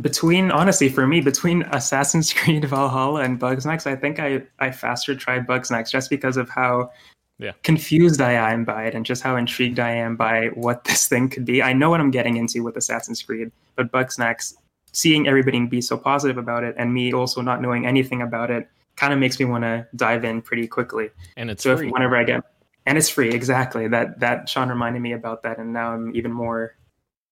between 0.00 0.50
honestly 0.52 0.88
for 0.88 1.06
me 1.06 1.20
between 1.20 1.62
assassin's 1.72 2.32
creed 2.32 2.64
valhalla 2.74 3.20
and 3.22 3.40
bugsnax 3.40 3.86
i 3.86 3.96
think 3.96 4.20
i 4.20 4.40
i 4.60 4.70
faster 4.70 5.14
tried 5.14 5.46
bugsnax 5.46 5.90
just 5.90 6.08
because 6.10 6.36
of 6.36 6.48
how 6.48 6.90
Yeah. 7.38 7.52
confused 7.62 8.20
i 8.20 8.32
am 8.32 8.64
by 8.64 8.84
it 8.86 8.94
and 8.94 9.04
just 9.04 9.22
how 9.22 9.36
intrigued 9.36 9.78
i 9.80 9.90
am 9.90 10.16
by 10.16 10.48
what 10.54 10.84
this 10.84 11.08
thing 11.08 11.28
could 11.28 11.44
be 11.44 11.62
i 11.62 11.72
know 11.72 11.90
what 11.90 12.00
i'm 12.00 12.10
getting 12.10 12.36
into 12.36 12.62
with 12.62 12.76
assassin's 12.76 13.22
creed 13.22 13.50
but 13.76 13.90
bugsnax 13.90 14.54
seeing 14.92 15.26
everybody 15.28 15.64
be 15.66 15.80
so 15.80 15.96
positive 15.98 16.38
about 16.38 16.64
it 16.64 16.74
and 16.78 16.94
me 16.94 17.12
also 17.12 17.40
not 17.42 17.60
knowing 17.60 17.84
anything 17.86 18.22
about 18.22 18.50
it 18.50 18.68
kind 18.96 19.12
of 19.12 19.18
makes 19.18 19.38
me 19.38 19.44
want 19.44 19.62
to 19.62 19.86
dive 19.96 20.24
in 20.24 20.40
pretty 20.42 20.66
quickly 20.66 21.10
And 21.36 21.50
it's 21.50 21.62
so 21.62 21.76
free. 21.76 21.86
if 21.88 21.92
whenever 21.92 22.16
i 22.16 22.24
get 22.24 22.42
and 22.86 22.96
it's 22.96 23.08
free 23.08 23.30
exactly 23.30 23.88
that 23.88 24.18
that 24.20 24.48
sean 24.48 24.68
reminded 24.68 25.02
me 25.02 25.12
about 25.12 25.42
that 25.42 25.58
and 25.58 25.72
now 25.72 25.92
i'm 25.92 26.14
even 26.16 26.32
more 26.32 26.74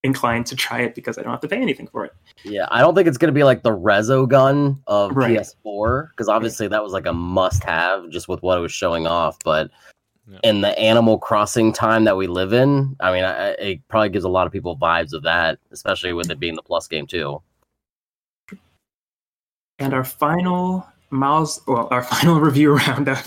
inclined 0.07 0.47
to 0.47 0.57
try 0.57 0.81
it 0.81 0.95
because 0.95 1.19
i 1.19 1.23
don't 1.23 1.31
have 1.33 1.41
to 1.41 1.49
pay 1.49 1.61
anything 1.61 1.87
for 1.89 2.05
it 2.05 2.13
Yeah, 2.45 2.67
I 2.71 2.81
don't 2.81 2.95
think 2.95 3.09
it's 3.09 3.19
going 3.19 3.33
to 3.35 3.39
be 3.39 3.45
like 3.45 3.63
the 3.63 3.77
Resogun 3.77 4.79
of 4.87 5.15
Right. 5.17 5.39
PS4 5.41 6.11
because 6.11 6.29
obviously 6.29 6.69
that 6.69 6.83
was 6.83 6.93
like 6.93 7.07
a 7.07 7.13
must-have 7.13 8.09
just 8.11 8.29
with 8.29 8.41
what 8.43 8.57
it 8.57 8.61
was 8.61 8.73
showing 8.73 9.07
off. 9.07 9.37
But 9.45 9.71
Yeah. 10.29 10.39
in 10.45 10.61
the 10.61 10.79
Animal 10.79 11.19
Crossing 11.19 11.73
time 11.73 12.05
that 12.05 12.17
we 12.17 12.27
live 12.29 12.53
in, 12.53 12.95
I 13.01 13.13
mean, 13.13 13.25
I, 13.25 13.49
it 13.59 13.89
probably 13.89 14.11
gives 14.11 14.25
a 14.25 14.29
lot 14.29 14.47
of 14.47 14.53
people 14.53 14.77
vibes 14.77 15.13
of 15.13 15.23
that, 15.25 15.59
especially 15.73 16.13
with 16.13 16.31
it 16.31 16.39
being 16.39 16.55
the 16.57 16.63
Plus 16.63 16.87
game 16.89 17.07
too. 17.07 17.43
And 19.79 19.93
our 19.93 20.05
final 20.05 20.87
Miles, 21.11 21.61
well, 21.67 21.89
our 21.91 22.03
final 22.15 22.41
review 22.41 22.77
roundup 22.77 23.25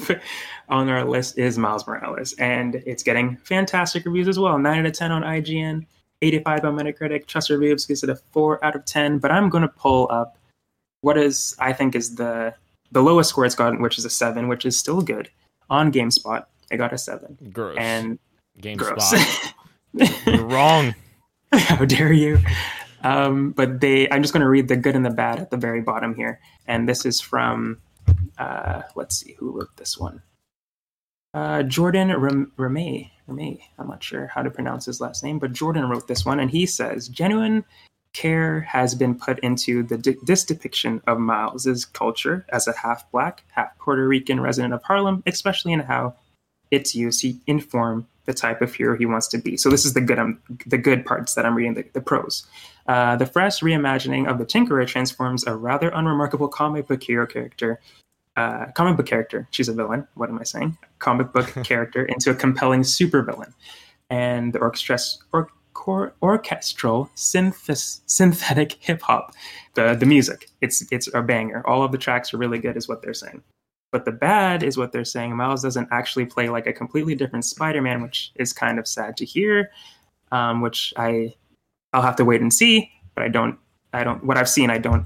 on 0.69 0.89
our 0.89 1.05
list 1.05 1.37
is 1.37 1.57
Miles 1.57 1.87
Morales, 1.87 2.33
and 2.33 2.75
it's 2.85 3.03
getting 3.03 3.37
fantastic 3.37 4.05
reviews 4.05 4.27
as 4.27 4.37
well. 4.39 4.57
Nine 4.59 4.79
out 4.79 4.85
of 4.85 4.93
ten 4.93 5.11
on 5.11 5.23
IGN, 5.23 5.85
eighty-five 6.21 6.63
on 6.65 6.75
Metacritic. 6.75 7.27
Trust 7.27 7.49
Reviews 7.49 7.85
gives 7.85 8.03
it 8.03 8.09
a 8.09 8.15
four 8.15 8.63
out 8.63 8.75
of 8.75 8.85
ten. 8.85 9.19
But 9.19 9.31
I'm 9.31 9.49
going 9.49 9.63
to 9.63 9.67
pull 9.69 10.07
up 10.11 10.37
what 11.01 11.17
is 11.17 11.55
I 11.59 11.73
think 11.73 11.95
is 11.95 12.15
the 12.15 12.53
the 12.91 13.01
lowest 13.01 13.29
score 13.29 13.45
it's 13.45 13.55
gotten, 13.55 13.81
which 13.81 13.97
is 13.97 14.05
a 14.05 14.09
seven, 14.09 14.47
which 14.47 14.65
is 14.65 14.77
still 14.77 15.01
good. 15.01 15.29
On 15.69 15.91
GameSpot, 15.91 16.43
I 16.71 16.75
got 16.77 16.93
a 16.93 16.97
seven, 16.97 17.37
gross. 17.53 17.77
and 17.79 18.17
gross. 18.75 19.13
You're 20.25 20.45
wrong. 20.45 20.95
How 21.51 21.85
dare 21.85 22.11
you? 22.11 22.39
Um, 23.03 23.51
but 23.51 23.79
they, 23.79 24.09
I'm 24.09 24.21
just 24.21 24.33
going 24.33 24.41
to 24.41 24.49
read 24.49 24.67
the 24.67 24.75
good 24.75 24.95
and 24.95 25.05
the 25.05 25.09
bad 25.09 25.39
at 25.39 25.51
the 25.51 25.57
very 25.57 25.81
bottom 25.81 26.15
here. 26.15 26.39
And 26.67 26.87
this 26.87 27.05
is 27.05 27.21
from, 27.21 27.79
uh, 28.37 28.81
let's 28.95 29.17
see, 29.17 29.35
who 29.37 29.51
wrote 29.51 29.75
this 29.77 29.97
one? 29.97 30.21
Uh, 31.33 31.63
Jordan 31.63 32.09
Ram- 32.19 32.51
Ramée. 33.29 33.61
I'm 33.77 33.87
not 33.87 34.03
sure 34.03 34.27
how 34.27 34.41
to 34.41 34.49
pronounce 34.49 34.85
his 34.85 34.99
last 34.99 35.23
name, 35.23 35.39
but 35.39 35.53
Jordan 35.53 35.89
wrote 35.89 36.07
this 36.07 36.25
one, 36.25 36.39
and 36.39 36.49
he 36.49 36.65
says 36.65 37.07
genuine 37.07 37.63
care 38.13 38.61
has 38.61 38.95
been 38.95 39.15
put 39.15 39.39
into 39.39 39.83
the 39.83 39.97
de- 39.97 40.17
this 40.23 40.43
depiction 40.43 41.01
of 41.07 41.19
Miles's 41.19 41.85
culture 41.85 42.45
as 42.49 42.67
a 42.67 42.73
half 42.73 43.09
black, 43.11 43.43
half 43.51 43.77
Puerto 43.77 44.07
Rican 44.07 44.39
resident 44.39 44.73
of 44.73 44.83
Harlem, 44.83 45.23
especially 45.25 45.73
in 45.73 45.81
how 45.81 46.15
its 46.71 46.95
use 46.95 47.21
to 47.21 47.33
inform 47.47 48.07
the 48.25 48.33
type 48.33 48.61
of 48.61 48.73
hero 48.73 48.95
he 48.97 49.05
wants 49.05 49.27
to 49.27 49.37
be. 49.37 49.57
So 49.57 49.69
this 49.69 49.85
is 49.85 49.93
the 49.93 50.01
good 50.01 50.19
um, 50.19 50.39
the 50.65 50.77
good 50.77 51.05
parts 51.05 51.33
that 51.33 51.45
I'm 51.45 51.55
reading 51.55 51.73
the, 51.73 51.85
the 51.93 52.01
pros. 52.01 52.45
Uh, 52.87 53.15
the 53.15 53.25
fresh 53.25 53.61
reimagining 53.61 54.27
of 54.27 54.37
the 54.37 54.45
Tinkerer 54.45 54.87
transforms 54.87 55.45
a 55.45 55.55
rather 55.55 55.89
unremarkable 55.89 56.47
comic 56.47 56.87
book 56.87 57.03
hero 57.03 57.25
character, 57.25 57.79
uh, 58.39 58.71
comic 58.71 58.95
book 58.95 59.05
character. 59.05 59.47
She's 59.51 59.67
a 59.67 59.73
villain. 59.73 60.07
What 60.15 60.29
am 60.29 60.39
I 60.39 60.43
saying? 60.43 60.77
Comic 60.99 61.33
book 61.33 61.47
character 61.63 62.05
into 62.05 62.31
a 62.31 62.35
compelling 62.35 62.81
supervillain, 62.81 63.53
and 64.09 64.53
the 64.53 64.59
orchestra- 64.59 64.97
or, 65.33 65.49
cor- 65.73 66.13
orchestral 66.21 67.09
synthetic 67.15 68.73
hip 68.79 69.01
hop, 69.01 69.33
the 69.73 69.93
the 69.93 70.05
music. 70.05 70.49
It's 70.61 70.89
it's 70.89 71.13
a 71.13 71.21
banger. 71.21 71.67
All 71.67 71.83
of 71.83 71.91
the 71.91 71.97
tracks 71.97 72.33
are 72.33 72.37
really 72.37 72.59
good, 72.59 72.77
is 72.77 72.87
what 72.87 73.01
they're 73.01 73.13
saying. 73.13 73.43
But 73.91 74.05
the 74.05 74.11
bad 74.11 74.63
is 74.63 74.77
what 74.77 74.91
they're 74.91 75.03
saying. 75.03 75.35
Miles 75.35 75.63
doesn't 75.63 75.89
actually 75.91 76.27
play 76.27 76.47
like 76.47 76.67
a 76.67 76.73
completely 76.73 77.15
different 77.15 77.43
Spider-Man, 77.43 78.03
which 78.03 78.31
is 78.35 78.53
kind 78.53 78.77
of 78.79 78.87
sad 78.87 79.17
to 79.17 79.25
hear. 79.25 79.71
Um, 80.31 80.61
which 80.61 80.93
I 80.95 81.33
I'll 81.91 82.03
have 82.03 82.15
to 82.17 82.25
wait 82.25 82.39
and 82.39 82.53
see. 82.53 82.89
But 83.15 83.25
I 83.25 83.27
don't 83.27 83.57
I 83.91 84.05
don't 84.05 84.23
what 84.23 84.37
I've 84.37 84.49
seen 84.49 84.69
I 84.69 84.77
don't 84.77 85.05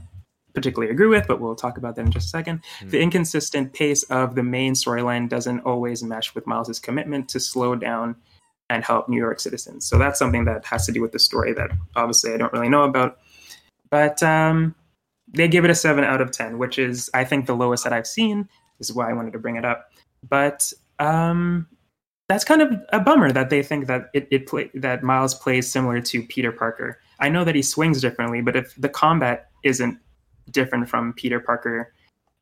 particularly 0.53 0.91
agree 0.91 1.07
with. 1.07 1.27
But 1.27 1.39
we'll 1.39 1.55
talk 1.55 1.77
about 1.77 1.95
that 1.95 2.05
in 2.05 2.11
just 2.11 2.27
a 2.27 2.29
second. 2.29 2.61
Hmm. 2.79 2.89
The 2.89 3.01
inconsistent 3.01 3.73
pace 3.73 4.03
of 4.03 4.35
the 4.35 4.43
main 4.43 4.73
storyline 4.73 5.29
doesn't 5.29 5.61
always 5.61 6.03
mesh 6.03 6.35
with 6.35 6.47
Miles's 6.47 6.79
commitment 6.79 7.29
to 7.29 7.39
slow 7.39 7.75
down 7.75 8.15
and 8.69 8.83
help 8.83 9.09
New 9.09 9.17
York 9.17 9.39
citizens. 9.39 9.85
So 9.85 9.97
that's 9.97 10.17
something 10.17 10.45
that 10.45 10.65
has 10.65 10.85
to 10.85 10.91
do 10.91 11.01
with 11.01 11.11
the 11.11 11.19
story 11.19 11.53
that 11.53 11.71
obviously 11.95 12.33
I 12.33 12.37
don't 12.37 12.53
really 12.53 12.69
know 12.69 12.83
about. 12.83 13.19
but 13.89 14.23
um, 14.23 14.73
they 15.27 15.47
give 15.47 15.65
it 15.65 15.71
a 15.71 15.75
seven 15.75 16.03
out 16.03 16.21
of 16.21 16.31
ten, 16.31 16.57
which 16.57 16.79
is 16.79 17.09
I 17.13 17.23
think 17.23 17.45
the 17.45 17.55
lowest 17.55 17.83
that 17.83 17.93
I've 17.93 18.07
seen. 18.07 18.49
This 18.79 18.89
is 18.89 18.95
why 18.95 19.09
I 19.09 19.13
wanted 19.13 19.33
to 19.33 19.39
bring 19.39 19.55
it 19.55 19.65
up. 19.65 19.91
But 20.27 20.71
um, 20.99 21.67
that's 22.27 22.43
kind 22.43 22.61
of 22.61 22.73
a 22.89 22.99
bummer 22.99 23.31
that 23.31 23.49
they 23.49 23.61
think 23.61 23.87
that 23.87 24.09
it, 24.13 24.27
it 24.31 24.47
play, 24.47 24.71
that 24.73 25.03
Miles 25.03 25.35
plays 25.35 25.71
similar 25.71 26.01
to 26.01 26.23
Peter 26.23 26.51
Parker. 26.51 26.99
I 27.19 27.29
know 27.29 27.43
that 27.43 27.55
he 27.55 27.61
swings 27.61 28.01
differently, 28.01 28.41
but 28.41 28.55
if 28.55 28.73
the 28.75 28.89
combat 28.89 29.51
isn't 29.63 29.99
different 30.51 30.89
from 30.89 31.13
Peter 31.13 31.39
Parker, 31.39 31.93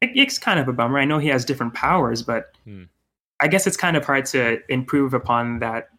it, 0.02 0.12
it's 0.16 0.38
kind 0.40 0.60
of 0.60 0.68
a 0.68 0.74
bummer. 0.74 1.00
I 1.00 1.06
know 1.06 1.20
he 1.20 1.28
has 1.30 1.46
different 1.46 1.74
powers, 1.74 2.22
but 2.22 2.54
Hmm. 2.66 2.84
I 3.40 3.48
guess 3.48 3.66
it's 3.66 3.78
kind 3.78 3.98
of 3.98 4.06
hard 4.06 4.26
to 4.28 4.60
improve 4.70 5.14
upon 5.16 5.60
that 5.60 5.90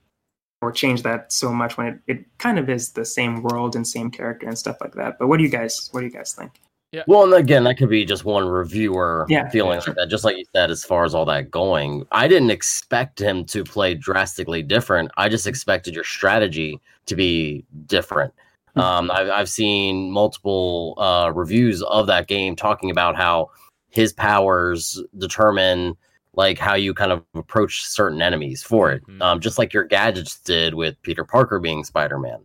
or 0.61 0.71
change 0.71 1.03
that 1.03 1.33
so 1.33 1.53
much 1.53 1.77
when 1.77 1.89
it, 1.89 1.99
it 2.07 2.39
kind 2.39 2.57
of 2.57 2.71
is 2.71 2.91
the 2.93 3.05
same 3.05 3.43
world 3.43 3.75
and 3.75 3.85
same 3.87 4.13
character 4.13 4.47
and 4.47 4.57
stuff 4.57 4.77
like 4.81 4.95
that. 4.95 5.19
But 5.19 5.27
what 5.27 5.39
do 5.39 5.43
you 5.43 5.51
guys 5.51 5.89
what 5.91 6.01
do 6.01 6.07
you 6.07 6.13
guys 6.13 6.33
think? 6.35 6.53
Yeah. 6.93 7.03
Well, 7.09 7.25
and 7.25 7.33
again, 7.33 7.65
that 7.65 7.79
could 7.79 7.89
be 7.89 8.05
just 8.05 8.25
one 8.27 8.47
reviewer 8.47 9.27
Yeah. 9.29 9.49
feeling 9.49 9.81
like 9.81 9.97
that. 9.97 10.09
Just 10.09 10.25
like 10.25 10.37
you 10.37 10.45
said, 10.55 10.71
as 10.71 10.85
far 10.85 11.05
as 11.05 11.15
all 11.15 11.25
that 11.25 11.51
going, 11.51 12.07
I 12.13 12.29
didn't 12.29 12.51
expect 12.51 13.19
him 13.21 13.45
to 13.47 13.65
play 13.65 13.95
drastically 13.95 14.63
different. 14.63 15.11
I 15.17 15.29
just 15.31 15.47
expected 15.47 15.95
your 15.95 16.05
strategy 16.05 16.79
to 17.07 17.17
be 17.17 17.65
different. 17.87 18.33
Hmm. 18.75 18.81
Um, 18.81 19.11
I've, 19.11 19.29
I've 19.29 19.49
seen 19.49 20.11
multiple 20.11 20.95
uh, 20.99 21.31
reviews 21.35 21.83
of 21.83 22.07
that 22.07 22.27
game 22.27 22.57
talking 22.57 22.91
about 22.91 23.17
how 23.17 23.51
his 23.91 24.13
powers 24.13 25.03
determine 25.19 25.97
like 26.35 26.59
how 26.59 26.75
you 26.75 26.95
kind 26.95 27.13
of 27.13 27.23
approach 27.35 27.85
certain 27.85 28.23
enemies 28.23 28.63
for 28.63 28.91
it, 28.91 29.07
Mhm. 29.07 29.21
um, 29.21 29.41
just 29.41 29.59
like 29.59 29.75
your 29.75 29.85
gadgets 29.85 30.39
did 30.41 30.73
with 30.73 30.97
Peter 31.03 31.25
Parker 31.25 31.59
being 31.59 31.85
Spider-Man. 31.85 32.41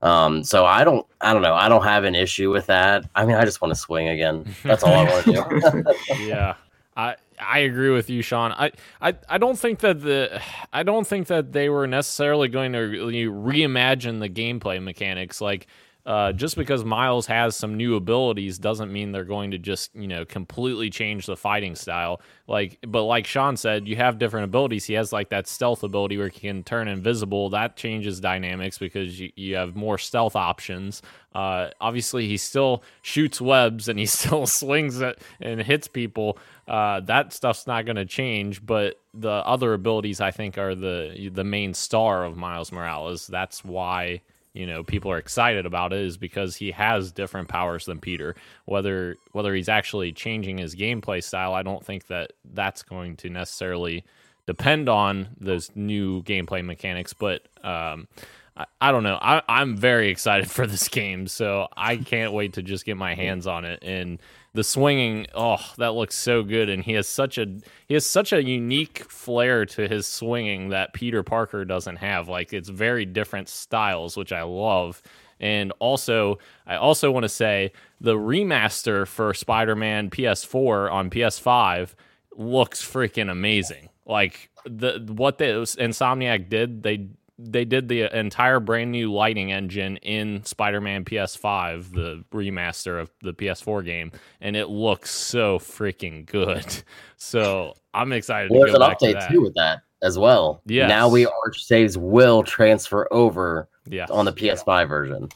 Um, 0.00 0.44
so 0.44 0.64
I 0.64 0.84
don't, 0.84 1.04
I 1.20 1.32
don't 1.32 1.42
know. 1.42 1.54
I 1.54 1.68
don't 1.68 1.82
have 1.82 2.04
an 2.04 2.14
issue 2.14 2.52
with 2.52 2.66
that. 2.66 3.04
I 3.16 3.24
mean, 3.26 3.36
I 3.36 3.44
just 3.44 3.60
want 3.60 3.74
to 3.74 3.80
swing 3.80 4.08
again. 4.08 4.52
That's 4.62 4.84
all 4.84 4.92
I 4.94 5.04
want 5.04 5.24
to 5.24 5.82
do. 6.12 6.14
yeah. 6.26 6.54
I 6.96 7.16
I 7.40 7.60
agree 7.60 7.90
with 7.90 8.10
you, 8.10 8.22
Sean. 8.22 8.52
I, 8.52 8.72
I 9.00 9.14
I 9.28 9.38
don't 9.38 9.58
think 9.58 9.80
that 9.80 10.00
the 10.00 10.40
I 10.72 10.82
don't 10.82 11.06
think 11.06 11.26
that 11.28 11.52
they 11.52 11.68
were 11.68 11.86
necessarily 11.86 12.48
going 12.48 12.72
to 12.72 12.78
reimagine 12.78 14.20
the 14.20 14.28
gameplay 14.28 14.82
mechanics. 14.82 15.40
Like, 15.40 15.66
uh, 16.04 16.32
just 16.32 16.56
because 16.56 16.84
Miles 16.84 17.26
has 17.26 17.54
some 17.54 17.76
new 17.76 17.94
abilities 17.94 18.58
doesn't 18.58 18.92
mean 18.92 19.12
they're 19.12 19.24
going 19.24 19.52
to 19.52 19.58
just 19.58 19.94
you 19.94 20.08
know 20.08 20.24
completely 20.24 20.90
change 20.90 21.26
the 21.26 21.36
fighting 21.36 21.76
style. 21.76 22.20
Like, 22.48 22.78
but 22.86 23.04
like 23.04 23.24
Sean 23.26 23.56
said, 23.56 23.86
you 23.86 23.94
have 23.96 24.18
different 24.18 24.44
abilities. 24.44 24.84
He 24.84 24.94
has 24.94 25.12
like 25.12 25.28
that 25.28 25.46
stealth 25.46 25.84
ability 25.84 26.18
where 26.18 26.28
he 26.28 26.40
can 26.40 26.64
turn 26.64 26.88
invisible. 26.88 27.50
That 27.50 27.76
changes 27.76 28.18
dynamics 28.20 28.78
because 28.78 29.20
you, 29.20 29.30
you 29.36 29.54
have 29.54 29.76
more 29.76 29.96
stealth 29.96 30.34
options. 30.34 31.02
Uh, 31.34 31.68
obviously, 31.80 32.26
he 32.26 32.36
still 32.36 32.82
shoots 33.02 33.40
webs 33.40 33.88
and 33.88 33.96
he 33.98 34.06
still 34.06 34.46
slings 34.46 35.00
it 35.00 35.20
and 35.40 35.62
hits 35.62 35.86
people. 35.86 36.36
Uh, 36.66 36.98
that 37.00 37.32
stuff's 37.32 37.66
not 37.68 37.86
going 37.86 37.96
to 37.96 38.04
change, 38.04 38.64
but 38.66 39.00
the 39.14 39.30
other 39.30 39.72
abilities 39.72 40.20
I 40.20 40.32
think 40.32 40.58
are 40.58 40.74
the 40.74 41.30
the 41.32 41.44
main 41.44 41.74
star 41.74 42.24
of 42.24 42.36
Miles 42.36 42.72
Morales. 42.72 43.28
That's 43.28 43.64
why 43.64 44.22
you 44.54 44.66
know 44.66 44.82
people 44.82 45.10
are 45.10 45.18
excited 45.18 45.66
about 45.66 45.92
it 45.92 46.00
is 46.00 46.16
because 46.16 46.56
he 46.56 46.70
has 46.72 47.12
different 47.12 47.48
powers 47.48 47.86
than 47.86 48.00
Peter. 48.00 48.34
Whether 48.66 49.16
whether 49.32 49.54
he's 49.54 49.68
actually 49.68 50.12
changing 50.12 50.58
his 50.58 50.74
gameplay 50.74 51.22
style, 51.22 51.54
I 51.54 51.62
don't 51.62 51.84
think 51.84 52.06
that 52.08 52.32
that's 52.52 52.82
going 52.82 53.16
to 53.18 53.30
necessarily 53.30 54.04
depend 54.46 54.88
on 54.88 55.28
those 55.40 55.70
new 55.74 56.22
gameplay 56.22 56.64
mechanics. 56.64 57.12
But 57.12 57.42
um, 57.64 58.08
I, 58.56 58.66
I 58.80 58.92
don't 58.92 59.02
know. 59.02 59.18
I, 59.20 59.42
I'm 59.48 59.76
very 59.76 60.08
excited 60.10 60.50
for 60.50 60.66
this 60.66 60.88
game, 60.88 61.26
so 61.26 61.68
I 61.76 61.96
can't 61.96 62.32
wait 62.32 62.54
to 62.54 62.62
just 62.62 62.84
get 62.84 62.96
my 62.96 63.14
hands 63.14 63.46
on 63.46 63.64
it. 63.64 63.82
And 63.82 64.18
the 64.54 64.64
swinging, 64.64 65.26
oh, 65.34 65.64
that 65.78 65.94
looks 65.94 66.14
so 66.14 66.42
good. 66.42 66.68
And 66.68 66.84
he 66.84 66.92
has 66.92 67.08
such 67.08 67.38
a 67.38 67.46
he 67.86 67.94
has 67.94 68.04
such 68.04 68.32
a 68.32 68.42
unique 68.42 69.10
flair 69.10 69.64
to 69.66 69.88
his 69.88 70.06
swinging 70.06 70.68
that 70.70 70.92
Peter 70.92 71.22
Parker 71.22 71.64
doesn't 71.64 71.96
have. 71.96 72.28
Like 72.28 72.52
it's 72.52 72.68
very 72.68 73.04
different 73.04 73.48
styles, 73.48 74.16
which 74.16 74.32
I 74.32 74.42
love. 74.42 75.02
And 75.40 75.72
also, 75.80 76.38
I 76.66 76.76
also 76.76 77.10
want 77.10 77.24
to 77.24 77.28
say 77.28 77.72
the 78.00 78.14
remaster 78.14 79.06
for 79.06 79.34
Spider-Man 79.34 80.10
PS4 80.10 80.92
on 80.92 81.10
PS5 81.10 81.94
looks 82.36 82.80
freaking 82.80 83.30
amazing. 83.30 83.88
Like 84.06 84.50
the 84.64 85.04
what 85.08 85.38
the 85.38 85.44
Insomniac 85.44 86.48
did, 86.48 86.82
they 86.82 87.08
they 87.38 87.64
did 87.64 87.88
the 87.88 88.16
entire 88.16 88.60
brand 88.60 88.92
new 88.92 89.12
lighting 89.12 89.52
engine 89.52 89.96
in 89.98 90.44
Spider-Man 90.44 91.04
PS5, 91.04 91.92
the 91.92 92.24
remaster 92.32 93.00
of 93.00 93.10
the 93.22 93.32
PS4 93.32 93.84
game, 93.84 94.12
and 94.40 94.54
it 94.54 94.68
looks 94.68 95.10
so 95.10 95.58
freaking 95.58 96.26
good. 96.26 96.64
So 97.24 97.74
I'm 97.94 98.12
excited 98.12 98.50
Well, 98.50 98.62
to 98.62 98.64
there's 98.66 98.74
an 98.74 98.80
to 98.80 98.96
update 98.96 99.12
that. 99.12 99.30
too 99.30 99.42
with 99.42 99.54
that 99.54 99.82
as 100.02 100.18
well. 100.18 100.60
Yeah. 100.66 100.88
Now 100.88 101.08
we 101.08 101.24
arch 101.24 101.62
saves 101.64 101.96
will 101.96 102.42
transfer 102.42 103.06
over 103.12 103.68
Yeah, 103.86 104.06
on 104.10 104.24
the 104.24 104.32
PS5 104.32 104.88
version, 104.88 105.28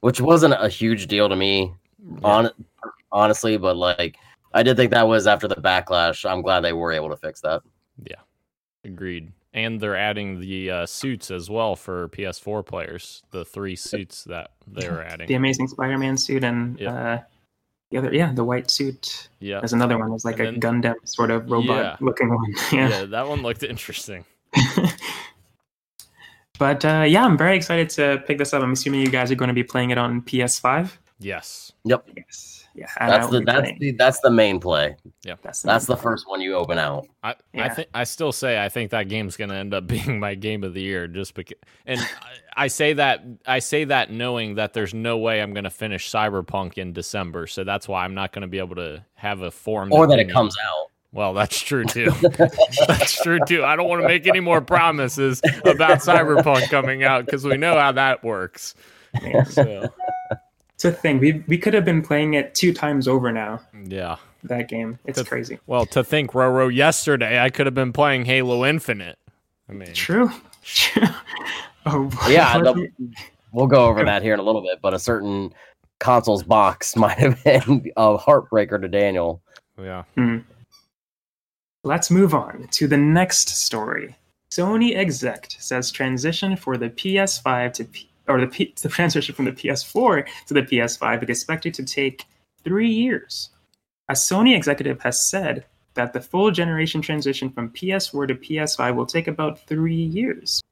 which 0.00 0.20
wasn't 0.20 0.54
a 0.58 0.68
huge 0.68 1.06
deal 1.06 1.28
to 1.28 1.36
me, 1.36 1.72
on 2.24 2.50
honestly. 3.12 3.56
But 3.56 3.76
like, 3.76 4.16
I 4.52 4.64
did 4.64 4.76
think 4.76 4.90
that 4.90 5.06
was 5.06 5.28
after 5.28 5.46
the 5.46 5.54
backlash. 5.54 6.28
I'm 6.28 6.42
glad 6.42 6.62
they 6.62 6.72
were 6.72 6.90
able 6.90 7.10
to 7.10 7.16
fix 7.16 7.40
that. 7.42 7.62
Yeah. 8.04 8.16
Agreed. 8.84 9.30
And 9.56 9.80
they're 9.80 9.96
adding 9.96 10.38
the 10.38 10.70
uh, 10.70 10.86
suits 10.86 11.30
as 11.30 11.48
well 11.50 11.74
for 11.76 12.08
PS4 12.10 12.64
players. 12.64 13.22
The 13.30 13.44
three 13.44 13.74
suits 13.74 14.22
that 14.24 14.50
they 14.66 14.88
were 14.88 15.02
adding. 15.02 15.26
The 15.26 15.34
Amazing 15.34 15.68
Spider-Man 15.68 16.18
suit 16.18 16.44
and 16.44 16.78
Yeah. 16.78 16.92
uh, 16.92 17.22
the 17.90 17.98
other, 17.98 18.14
yeah, 18.14 18.32
the 18.32 18.44
white 18.44 18.70
suit. 18.70 19.28
Yeah, 19.40 19.60
There's 19.60 19.72
another 19.72 19.96
one. 19.98 20.12
It's 20.12 20.24
like 20.26 20.38
And 20.40 20.56
a 20.56 20.60
Gundam 20.60 20.94
sort 21.04 21.30
of 21.30 21.50
robot-looking 21.50 22.28
one. 22.28 22.54
yeah, 22.72 22.88
Yeah. 22.90 23.04
that 23.06 23.26
one 23.28 23.42
looked 23.42 23.62
interesting. 23.62 24.24
but 26.58 26.84
uh, 26.84 27.04
yeah, 27.06 27.24
I'm 27.24 27.36
very 27.38 27.56
excited 27.56 27.88
to 27.90 28.22
pick 28.26 28.38
this 28.38 28.52
up. 28.54 28.62
I'm 28.62 28.72
assuming 28.72 29.00
you 29.00 29.10
guys 29.10 29.30
are 29.30 29.34
going 29.36 29.48
to 29.48 29.54
be 29.54 29.64
playing 29.64 29.90
it 29.90 29.98
on 29.98 30.22
PS5. 30.22 30.90
Yes. 31.18 31.72
Yep. 31.84 32.08
Yes. 32.16 32.55
Yeah. 32.76 32.86
That's 32.98 33.28
the 33.28 33.40
that's 33.40 33.60
playing. 33.60 33.78
the 33.80 33.92
that's 33.92 34.20
the 34.20 34.30
main 34.30 34.60
play. 34.60 34.96
Yeah, 35.24 35.36
that's 35.42 35.62
That's 35.62 35.86
the 35.86 35.96
first 35.96 36.28
one 36.28 36.40
you 36.42 36.54
open 36.54 36.78
out. 36.78 37.08
I, 37.22 37.34
I 37.54 37.68
think 37.70 37.88
I 37.94 38.04
still 38.04 38.32
say 38.32 38.62
I 38.62 38.68
think 38.68 38.90
that 38.90 39.08
game's 39.08 39.36
going 39.36 39.50
to 39.50 39.56
end 39.56 39.72
up 39.72 39.86
being 39.88 40.20
my 40.20 40.34
game 40.34 40.62
of 40.62 40.74
the 40.74 40.82
year 40.82 41.08
just 41.08 41.34
because 41.34 41.58
and 41.86 42.00
I, 42.00 42.64
I 42.64 42.66
say 42.68 42.92
that 42.92 43.24
I 43.46 43.60
say 43.60 43.84
that 43.84 44.10
knowing 44.10 44.56
that 44.56 44.74
there's 44.74 44.92
no 44.92 45.16
way 45.16 45.40
I'm 45.40 45.54
going 45.54 45.64
to 45.64 45.70
finish 45.70 46.10
Cyberpunk 46.10 46.74
in 46.74 46.92
December 46.92 47.46
so 47.46 47.64
that's 47.64 47.88
why 47.88 48.04
I'm 48.04 48.14
not 48.14 48.32
going 48.32 48.42
to 48.42 48.48
be 48.48 48.58
able 48.58 48.76
to 48.76 49.04
have 49.14 49.40
a 49.40 49.50
form 49.50 49.92
Or 49.92 50.06
that 50.06 50.18
it 50.18 50.30
comes 50.30 50.54
out. 50.62 50.90
Well, 51.12 51.32
that's 51.32 51.58
true 51.58 51.84
too. 51.86 52.10
that's 52.86 53.22
true 53.22 53.40
too. 53.48 53.64
I 53.64 53.74
don't 53.74 53.88
want 53.88 54.02
to 54.02 54.08
make 54.08 54.26
any 54.26 54.40
more 54.40 54.60
promises 54.60 55.40
about 55.64 56.00
Cyberpunk 56.00 56.68
coming 56.68 57.04
out 57.04 57.24
because 57.24 57.42
we 57.42 57.56
know 57.56 57.78
how 57.78 57.92
that 57.92 58.22
works. 58.22 58.74
So, 59.48 59.88
It's 60.76 60.84
a 60.84 60.92
thing. 60.92 61.18
We 61.18 61.42
we 61.48 61.58
could 61.58 61.74
have 61.74 61.84
been 61.84 62.02
playing 62.02 62.34
it 62.34 62.54
two 62.54 62.72
times 62.72 63.08
over 63.08 63.32
now. 63.32 63.60
yeah. 63.84 64.16
That 64.44 64.68
game. 64.68 64.98
It's 65.06 65.16
That's- 65.16 65.28
crazy. 65.28 65.58
Well, 65.66 65.86
to 65.86 66.04
think, 66.04 66.32
Roro, 66.32 66.72
yesterday 66.72 67.40
I 67.42 67.48
could 67.50 67.66
have 67.66 67.74
been 67.74 67.92
playing 67.92 68.26
Halo 68.26 68.64
Infinite. 68.64 69.18
I 69.68 69.72
mean, 69.72 69.92
True. 69.94 70.30
True. 70.62 71.02
oh 71.86 72.04
boy. 72.04 72.28
Yeah, 72.28 72.58
the- 72.58 72.88
we'll 73.52 73.66
go 73.66 73.86
over 73.86 74.04
that 74.04 74.22
here 74.22 74.34
in 74.34 74.38
a 74.40 74.42
little 74.44 74.62
bit. 74.62 74.78
But 74.82 74.94
a 74.94 74.98
certain 74.98 75.52
consoles 75.98 76.42
box 76.44 76.94
might 77.04 77.18
have 77.18 77.42
been 77.42 77.90
a 77.96 78.16
heartbreaker 78.18 78.80
to 78.80 78.86
Daniel. 78.88 79.42
yeah. 79.80 80.04
Hmm. 80.14 80.38
Let's 81.84 82.10
move 82.10 82.34
on 82.34 82.66
to 82.72 82.86
the 82.88 82.96
next 82.96 83.48
story. 83.48 84.16
Sony 84.50 84.94
exec 84.96 85.46
says 85.58 85.90
transition 85.90 86.56
for 86.56 86.76
the 86.76 86.90
PS5 86.90 87.72
to 87.74 87.84
P- 87.84 88.08
or 88.28 88.40
the, 88.40 88.46
P- 88.46 88.74
the 88.80 88.88
transition 88.88 89.34
from 89.34 89.44
the 89.44 89.52
PS4 89.52 90.26
to 90.46 90.54
the 90.54 90.62
PS5 90.62 91.22
is 91.22 91.28
expected 91.28 91.74
to 91.74 91.84
take 91.84 92.24
three 92.64 92.90
years. 92.90 93.50
A 94.08 94.14
Sony 94.14 94.56
executive 94.56 95.00
has 95.00 95.28
said 95.28 95.64
that 95.94 96.12
the 96.12 96.20
full 96.20 96.50
generation 96.50 97.02
transition 97.02 97.50
from 97.50 97.70
PS4 97.70 98.28
to 98.28 98.34
PS5 98.34 98.94
will 98.94 99.06
take 99.06 99.26
about 99.26 99.66
three 99.66 99.94
years. 99.94 100.62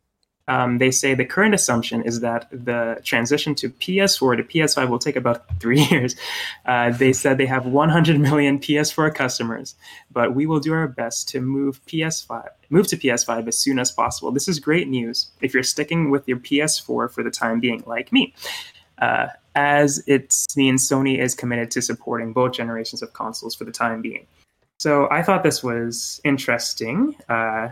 Um, 0.46 0.78
they 0.78 0.90
say 0.90 1.14
the 1.14 1.24
current 1.24 1.54
assumption 1.54 2.02
is 2.02 2.20
that 2.20 2.48
the 2.50 3.00
transition 3.02 3.54
to 3.57 3.70
PS4 3.70 4.37
to 4.37 4.42
PS5 4.44 4.88
will 4.90 4.98
take 4.98 5.16
about 5.16 5.44
three 5.61 5.83
years. 5.85 6.16
Uh, 6.66 6.90
they 6.90 7.12
said 7.12 7.38
they 7.38 7.46
have 7.46 7.64
100 7.64 8.20
million 8.20 8.59
PS4 8.59 9.14
customers 9.14 9.74
but 10.12 10.35
we 10.35 10.46
will 10.46 10.61
do 10.61 10.72
our 10.72 10.87
best 10.88 11.28
to 11.28 11.40
move 11.40 11.85
PS5 11.87 12.48
move 12.70 12.87
to 12.88 12.96
PS5 12.96 13.46
as 13.48 13.59
soon 13.59 13.78
as 13.78 13.92
possible. 13.92 14.33
This 14.33 14.48
is 14.48 14.59
great 14.59 14.88
news 14.88 15.30
if 15.40 15.54
you're 15.54 15.62
sticking 15.62 16.11
with 16.11 16.26
your 16.26 16.38
PS4 16.38 17.11
for 17.11 17.22
the 17.22 17.30
time 17.30 17.61
being, 17.61 17.83
like 17.87 18.12
me, 18.12 18.35
uh, 18.98 19.28
as 19.54 20.02
it 20.07 20.35
means 20.57 20.88
Sony 20.88 21.18
is 21.18 21.35
committed 21.35 21.70
to 21.72 21.80
supporting 21.80 22.33
both 22.33 22.52
generations 22.52 23.02
of 23.02 23.12
consoles 23.12 23.54
for 23.54 23.64
the 23.64 23.72
time 23.72 24.02
being. 24.02 24.26
So 24.80 25.09
I 25.11 25.22
thought 25.22 25.44
this 25.44 25.62
was 25.62 26.20
interesting. 26.24 27.14
Uh, 27.28 27.68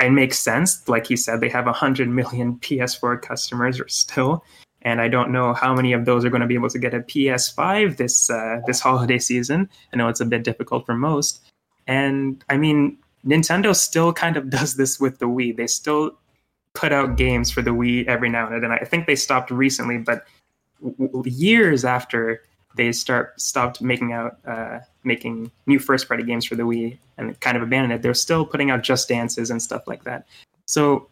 it 0.00 0.10
makes 0.10 0.38
sense. 0.38 0.88
Like 0.88 1.06
he 1.06 1.16
said, 1.16 1.40
they 1.40 1.48
have 1.48 1.66
100 1.66 2.08
million 2.08 2.56
PS4 2.60 3.20
customers 3.22 3.80
or 3.80 3.88
still, 3.88 4.44
and 4.82 5.00
I 5.00 5.08
don't 5.08 5.32
know 5.32 5.54
how 5.54 5.74
many 5.74 5.92
of 5.92 6.04
those 6.04 6.24
are 6.24 6.30
going 6.30 6.42
to 6.42 6.46
be 6.46 6.54
able 6.54 6.70
to 6.70 6.78
get 6.78 6.94
a 6.94 7.00
PS5 7.00 7.96
this 7.96 8.30
uh, 8.30 8.60
this 8.66 8.80
holiday 8.80 9.18
season. 9.18 9.68
I 9.92 9.96
know 9.96 10.08
it's 10.08 10.20
a 10.20 10.26
bit 10.26 10.44
difficult 10.44 10.86
for 10.86 10.94
most, 10.94 11.40
and 11.86 12.44
I 12.48 12.56
mean 12.56 12.98
Nintendo 13.26 13.74
still 13.74 14.12
kind 14.12 14.36
of 14.36 14.50
does 14.58 14.76
this 14.76 15.00
with 15.00 15.18
the 15.18 15.26
Wii. 15.26 15.56
They 15.56 15.66
still 15.66 16.12
put 16.74 16.92
out 16.92 17.16
games 17.16 17.50
for 17.50 17.62
the 17.62 17.70
Wii 17.70 18.06
every 18.06 18.28
now 18.28 18.52
and 18.52 18.62
then. 18.62 18.70
I 18.70 18.84
think 18.84 19.06
they 19.06 19.16
stopped 19.16 19.50
recently, 19.50 19.98
but 19.98 20.26
w- 20.82 21.22
years 21.24 21.84
after 21.84 22.42
they 22.76 22.92
start 22.92 23.40
stopped 23.40 23.80
making 23.80 24.12
out 24.12 24.38
uh, 24.46 24.80
making 25.04 25.50
new 25.66 25.78
first 25.78 26.08
party 26.08 26.22
games 26.22 26.44
for 26.44 26.54
the 26.54 26.62
Wii 26.62 26.98
and 27.18 27.38
kind 27.40 27.56
of 27.56 27.62
abandoned 27.62 27.92
it, 27.92 28.02
they're 28.02 28.14
still 28.14 28.44
putting 28.44 28.70
out 28.70 28.82
Just 28.82 29.08
Dances 29.08 29.50
and 29.50 29.60
stuff 29.60 29.86
like 29.86 30.04
that. 30.04 30.26
So 30.66 31.08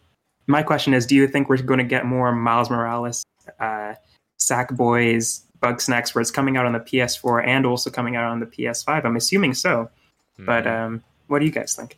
my 0.47 0.63
question 0.63 0.93
is, 0.93 1.05
do 1.05 1.15
you 1.15 1.27
think 1.27 1.49
we're 1.49 1.61
going 1.61 1.79
to 1.79 1.83
get 1.83 2.05
more 2.05 2.31
Miles 2.31 2.69
Morales, 2.69 3.25
uh, 3.59 3.95
Sackboys, 4.39 5.41
Bugsnax, 5.59 6.13
where 6.13 6.21
it's 6.21 6.31
coming 6.31 6.57
out 6.57 6.65
on 6.65 6.73
the 6.73 6.79
PS4 6.79 7.45
and 7.45 7.65
also 7.65 7.89
coming 7.89 8.15
out 8.15 8.25
on 8.25 8.39
the 8.39 8.45
PS5? 8.45 9.05
I'm 9.05 9.15
assuming 9.15 9.53
so, 9.53 9.89
mm-hmm. 10.33 10.45
but 10.45 10.67
um, 10.67 11.03
what 11.27 11.39
do 11.39 11.45
you 11.45 11.51
guys 11.51 11.75
think? 11.75 11.97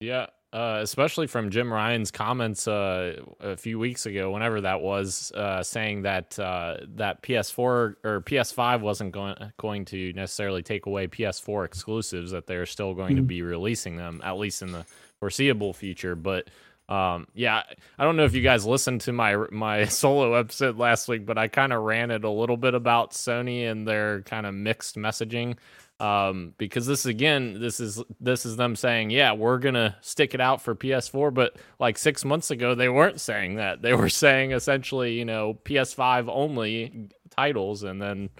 Yeah, 0.00 0.26
uh, 0.54 0.78
especially 0.82 1.26
from 1.26 1.50
Jim 1.50 1.72
Ryan's 1.72 2.12
comments 2.12 2.68
uh, 2.68 3.16
a 3.40 3.56
few 3.56 3.76
weeks 3.76 4.06
ago, 4.06 4.30
whenever 4.30 4.60
that 4.60 4.80
was, 4.80 5.32
uh, 5.32 5.64
saying 5.64 6.02
that 6.02 6.38
uh, 6.38 6.76
that 6.94 7.22
PS4 7.22 7.58
or 7.58 8.22
PS5 8.24 8.80
wasn't 8.80 9.10
going 9.10 9.34
going 9.56 9.84
to 9.86 10.12
necessarily 10.12 10.62
take 10.62 10.86
away 10.86 11.08
PS4 11.08 11.64
exclusives; 11.64 12.30
that 12.30 12.46
they're 12.46 12.66
still 12.66 12.94
going 12.94 13.14
mm-hmm. 13.14 13.16
to 13.16 13.22
be 13.22 13.42
releasing 13.42 13.96
them 13.96 14.20
at 14.22 14.38
least 14.38 14.62
in 14.62 14.70
the 14.70 14.86
foreseeable 15.18 15.72
future. 15.72 16.14
But 16.14 16.48
um, 16.88 17.26
yeah, 17.34 17.64
I 17.98 18.04
don't 18.04 18.16
know 18.16 18.24
if 18.24 18.34
you 18.36 18.42
guys 18.42 18.64
listened 18.64 19.00
to 19.02 19.12
my 19.12 19.34
my 19.50 19.84
solo 19.86 20.34
episode 20.34 20.78
last 20.78 21.08
week, 21.08 21.26
but 21.26 21.36
I 21.36 21.48
kind 21.48 21.72
of 21.72 21.82
ranted 21.82 22.22
a 22.22 22.30
little 22.30 22.56
bit 22.56 22.74
about 22.74 23.10
Sony 23.10 23.68
and 23.68 23.88
their 23.88 24.22
kind 24.22 24.46
of 24.46 24.54
mixed 24.54 24.94
messaging 24.94 25.56
um, 26.00 26.54
because 26.58 26.86
this 26.86 27.06
again, 27.06 27.60
this 27.60 27.78
is 27.78 28.02
this 28.20 28.44
is 28.44 28.56
them 28.56 28.74
saying, 28.74 29.10
yeah, 29.10 29.32
we're 29.32 29.58
gonna 29.58 29.96
stick 30.00 30.34
it 30.34 30.40
out 30.40 30.60
for 30.60 30.74
PS4, 30.74 31.32
but 31.32 31.56
like 31.78 31.98
six 31.98 32.24
months 32.24 32.50
ago, 32.50 32.74
they 32.74 32.88
weren't 32.88 33.20
saying 33.20 33.56
that. 33.56 33.82
They 33.82 33.94
were 33.94 34.08
saying 34.08 34.52
essentially, 34.52 35.14
you 35.14 35.24
know, 35.24 35.58
PS5 35.64 36.28
only 36.28 37.10
titles, 37.30 37.84
and 37.84 38.02
then 38.02 38.30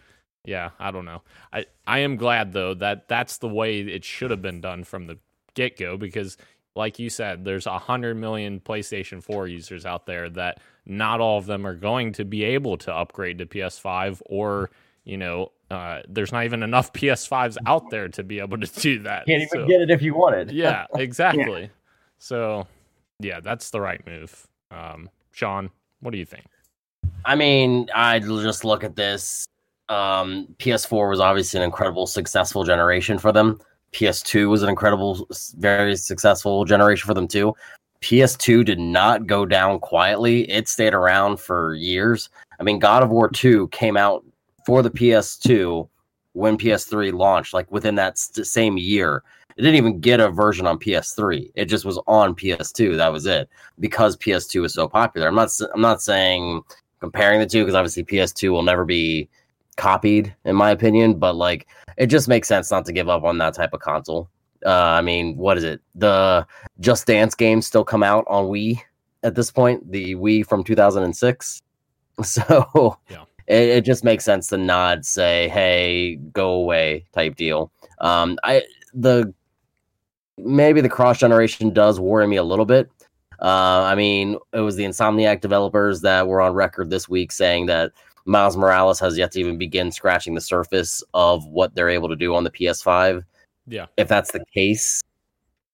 yeah, 0.44 0.70
I 0.80 0.90
don't 0.90 1.04
know. 1.04 1.22
I 1.52 1.66
I 1.86 2.00
am 2.00 2.16
glad 2.16 2.52
though 2.52 2.74
that 2.74 3.08
that's 3.08 3.38
the 3.38 3.48
way 3.48 3.80
it 3.80 4.04
should 4.04 4.30
have 4.30 4.42
been 4.42 4.60
done 4.60 4.84
from 4.84 5.06
the 5.06 5.18
get 5.54 5.76
go 5.78 5.96
because. 5.96 6.36
Like 6.76 6.98
you 6.98 7.08
said, 7.08 7.44
there's 7.44 7.68
a 7.68 7.78
hundred 7.78 8.16
million 8.16 8.58
PlayStation 8.58 9.22
4 9.22 9.46
users 9.46 9.86
out 9.86 10.06
there 10.06 10.28
that 10.30 10.58
not 10.84 11.20
all 11.20 11.38
of 11.38 11.46
them 11.46 11.64
are 11.64 11.76
going 11.76 12.10
to 12.14 12.24
be 12.24 12.42
able 12.42 12.76
to 12.78 12.92
upgrade 12.92 13.38
to 13.38 13.46
PS5 13.46 14.20
or 14.26 14.72
you 15.04 15.18
know, 15.18 15.52
uh, 15.74 16.02
there's 16.08 16.32
not 16.32 16.44
even 16.44 16.62
enough 16.62 16.92
PS5s 16.92 17.56
out 17.66 17.90
there 17.90 18.08
to 18.08 18.22
be 18.22 18.38
able 18.38 18.58
to 18.58 18.80
do 18.80 19.00
that. 19.00 19.26
Can't 19.26 19.42
even 19.42 19.48
so, 19.48 19.66
get 19.66 19.80
it 19.80 19.90
if 19.90 20.02
you 20.02 20.14
wanted. 20.14 20.52
yeah, 20.52 20.86
exactly. 20.94 21.62
Yeah. 21.62 21.68
So, 22.18 22.66
yeah, 23.18 23.40
that's 23.40 23.70
the 23.70 23.80
right 23.80 24.04
move. 24.06 24.46
Um, 24.70 25.10
Sean, 25.32 25.70
what 26.00 26.12
do 26.12 26.18
you 26.18 26.24
think? 26.24 26.44
I 27.24 27.34
mean, 27.34 27.88
I 27.94 28.20
just 28.20 28.64
look 28.64 28.84
at 28.84 28.96
this. 28.96 29.46
Um, 29.88 30.48
PS4 30.58 31.10
was 31.10 31.20
obviously 31.20 31.58
an 31.58 31.64
incredible, 31.64 32.06
successful 32.06 32.64
generation 32.64 33.18
for 33.18 33.32
them. 33.32 33.60
PS2 33.92 34.48
was 34.48 34.62
an 34.62 34.68
incredible, 34.68 35.26
very 35.56 35.96
successful 35.96 36.64
generation 36.64 37.06
for 37.06 37.14
them 37.14 37.28
too. 37.28 37.54
PS2 38.00 38.64
did 38.64 38.78
not 38.78 39.26
go 39.26 39.46
down 39.46 39.80
quietly. 39.80 40.50
It 40.50 40.68
stayed 40.68 40.94
around 40.94 41.40
for 41.40 41.74
years. 41.74 42.28
I 42.60 42.62
mean, 42.62 42.78
God 42.78 43.02
of 43.02 43.10
War 43.10 43.28
2 43.28 43.68
came 43.68 43.96
out 43.96 44.24
for 44.64 44.82
the 44.82 44.90
PS2 44.90 45.88
when 46.32 46.58
PS3 46.58 47.12
launched, 47.12 47.54
like 47.54 47.70
within 47.70 47.94
that 47.96 48.18
st- 48.18 48.46
same 48.46 48.76
year. 48.76 49.22
It 49.56 49.62
didn't 49.62 49.76
even 49.76 50.00
get 50.00 50.18
a 50.18 50.30
version 50.30 50.66
on 50.66 50.80
PS3. 50.80 51.52
It 51.54 51.66
just 51.66 51.84
was 51.84 52.00
on 52.08 52.34
PS2. 52.34 52.96
That 52.96 53.12
was 53.12 53.24
it 53.24 53.48
because 53.78 54.16
PS2 54.16 54.62
was 54.62 54.74
so 54.74 54.88
popular. 54.88 55.28
I'm 55.28 55.34
not 55.36 55.50
I'm 55.72 55.80
not 55.80 56.02
saying 56.02 56.62
comparing 57.00 57.40
the 57.40 57.46
two 57.46 57.62
because 57.62 57.76
obviously 57.76 58.04
PS2 58.04 58.50
will 58.50 58.62
never 58.62 58.84
be 58.84 59.28
copied 59.76 60.34
in 60.44 60.56
my 60.56 60.70
opinion, 60.70 61.14
but 61.14 61.36
like 61.36 61.68
it 61.96 62.06
just 62.06 62.26
makes 62.26 62.48
sense 62.48 62.70
not 62.70 62.84
to 62.86 62.92
give 62.92 63.08
up 63.08 63.22
on 63.22 63.38
that 63.38 63.54
type 63.54 63.72
of 63.72 63.80
console. 63.80 64.28
Uh, 64.66 64.70
I 64.70 65.02
mean, 65.02 65.36
what 65.36 65.56
is 65.56 65.62
it? 65.62 65.80
The 65.94 66.46
Just 66.80 67.06
Dance 67.06 67.34
games 67.34 67.66
still 67.66 67.84
come 67.84 68.02
out 68.02 68.24
on 68.26 68.46
Wii 68.46 68.80
at 69.22 69.34
this 69.34 69.52
point. 69.52 69.92
The 69.92 70.16
Wii 70.16 70.46
from 70.46 70.64
2006. 70.64 71.60
So 72.22 72.96
yeah 73.10 73.24
it, 73.46 73.68
it, 73.68 73.80
just 73.84 74.04
makes 74.04 74.24
sense 74.24 74.48
to 74.48 74.56
nod, 74.56 75.04
say, 75.04 75.48
"Hey, 75.48 76.16
go 76.32 76.50
away," 76.50 77.04
type 77.12 77.36
deal. 77.36 77.70
Um, 78.00 78.38
I 78.44 78.62
the 78.92 79.32
maybe 80.38 80.80
the 80.80 80.88
cross 80.88 81.18
generation 81.18 81.72
does 81.72 82.00
worry 82.00 82.26
me 82.26 82.36
a 82.36 82.42
little 82.42 82.64
bit. 82.64 82.90
Uh, 83.40 83.82
I 83.84 83.94
mean, 83.94 84.38
it 84.52 84.60
was 84.60 84.76
the 84.76 84.84
Insomniac 84.84 85.40
developers 85.40 86.00
that 86.02 86.26
were 86.26 86.40
on 86.40 86.54
record 86.54 86.90
this 86.90 87.08
week 87.08 87.32
saying 87.32 87.66
that 87.66 87.92
Miles 88.24 88.56
Morales 88.56 88.98
has 89.00 89.18
yet 89.18 89.32
to 89.32 89.40
even 89.40 89.58
begin 89.58 89.92
scratching 89.92 90.34
the 90.34 90.40
surface 90.40 91.02
of 91.12 91.46
what 91.46 91.74
they're 91.74 91.90
able 91.90 92.08
to 92.08 92.16
do 92.16 92.34
on 92.34 92.44
the 92.44 92.50
PS5. 92.50 93.22
Yeah, 93.66 93.86
if 93.96 94.08
that's 94.08 94.32
the 94.32 94.44
case, 94.54 95.02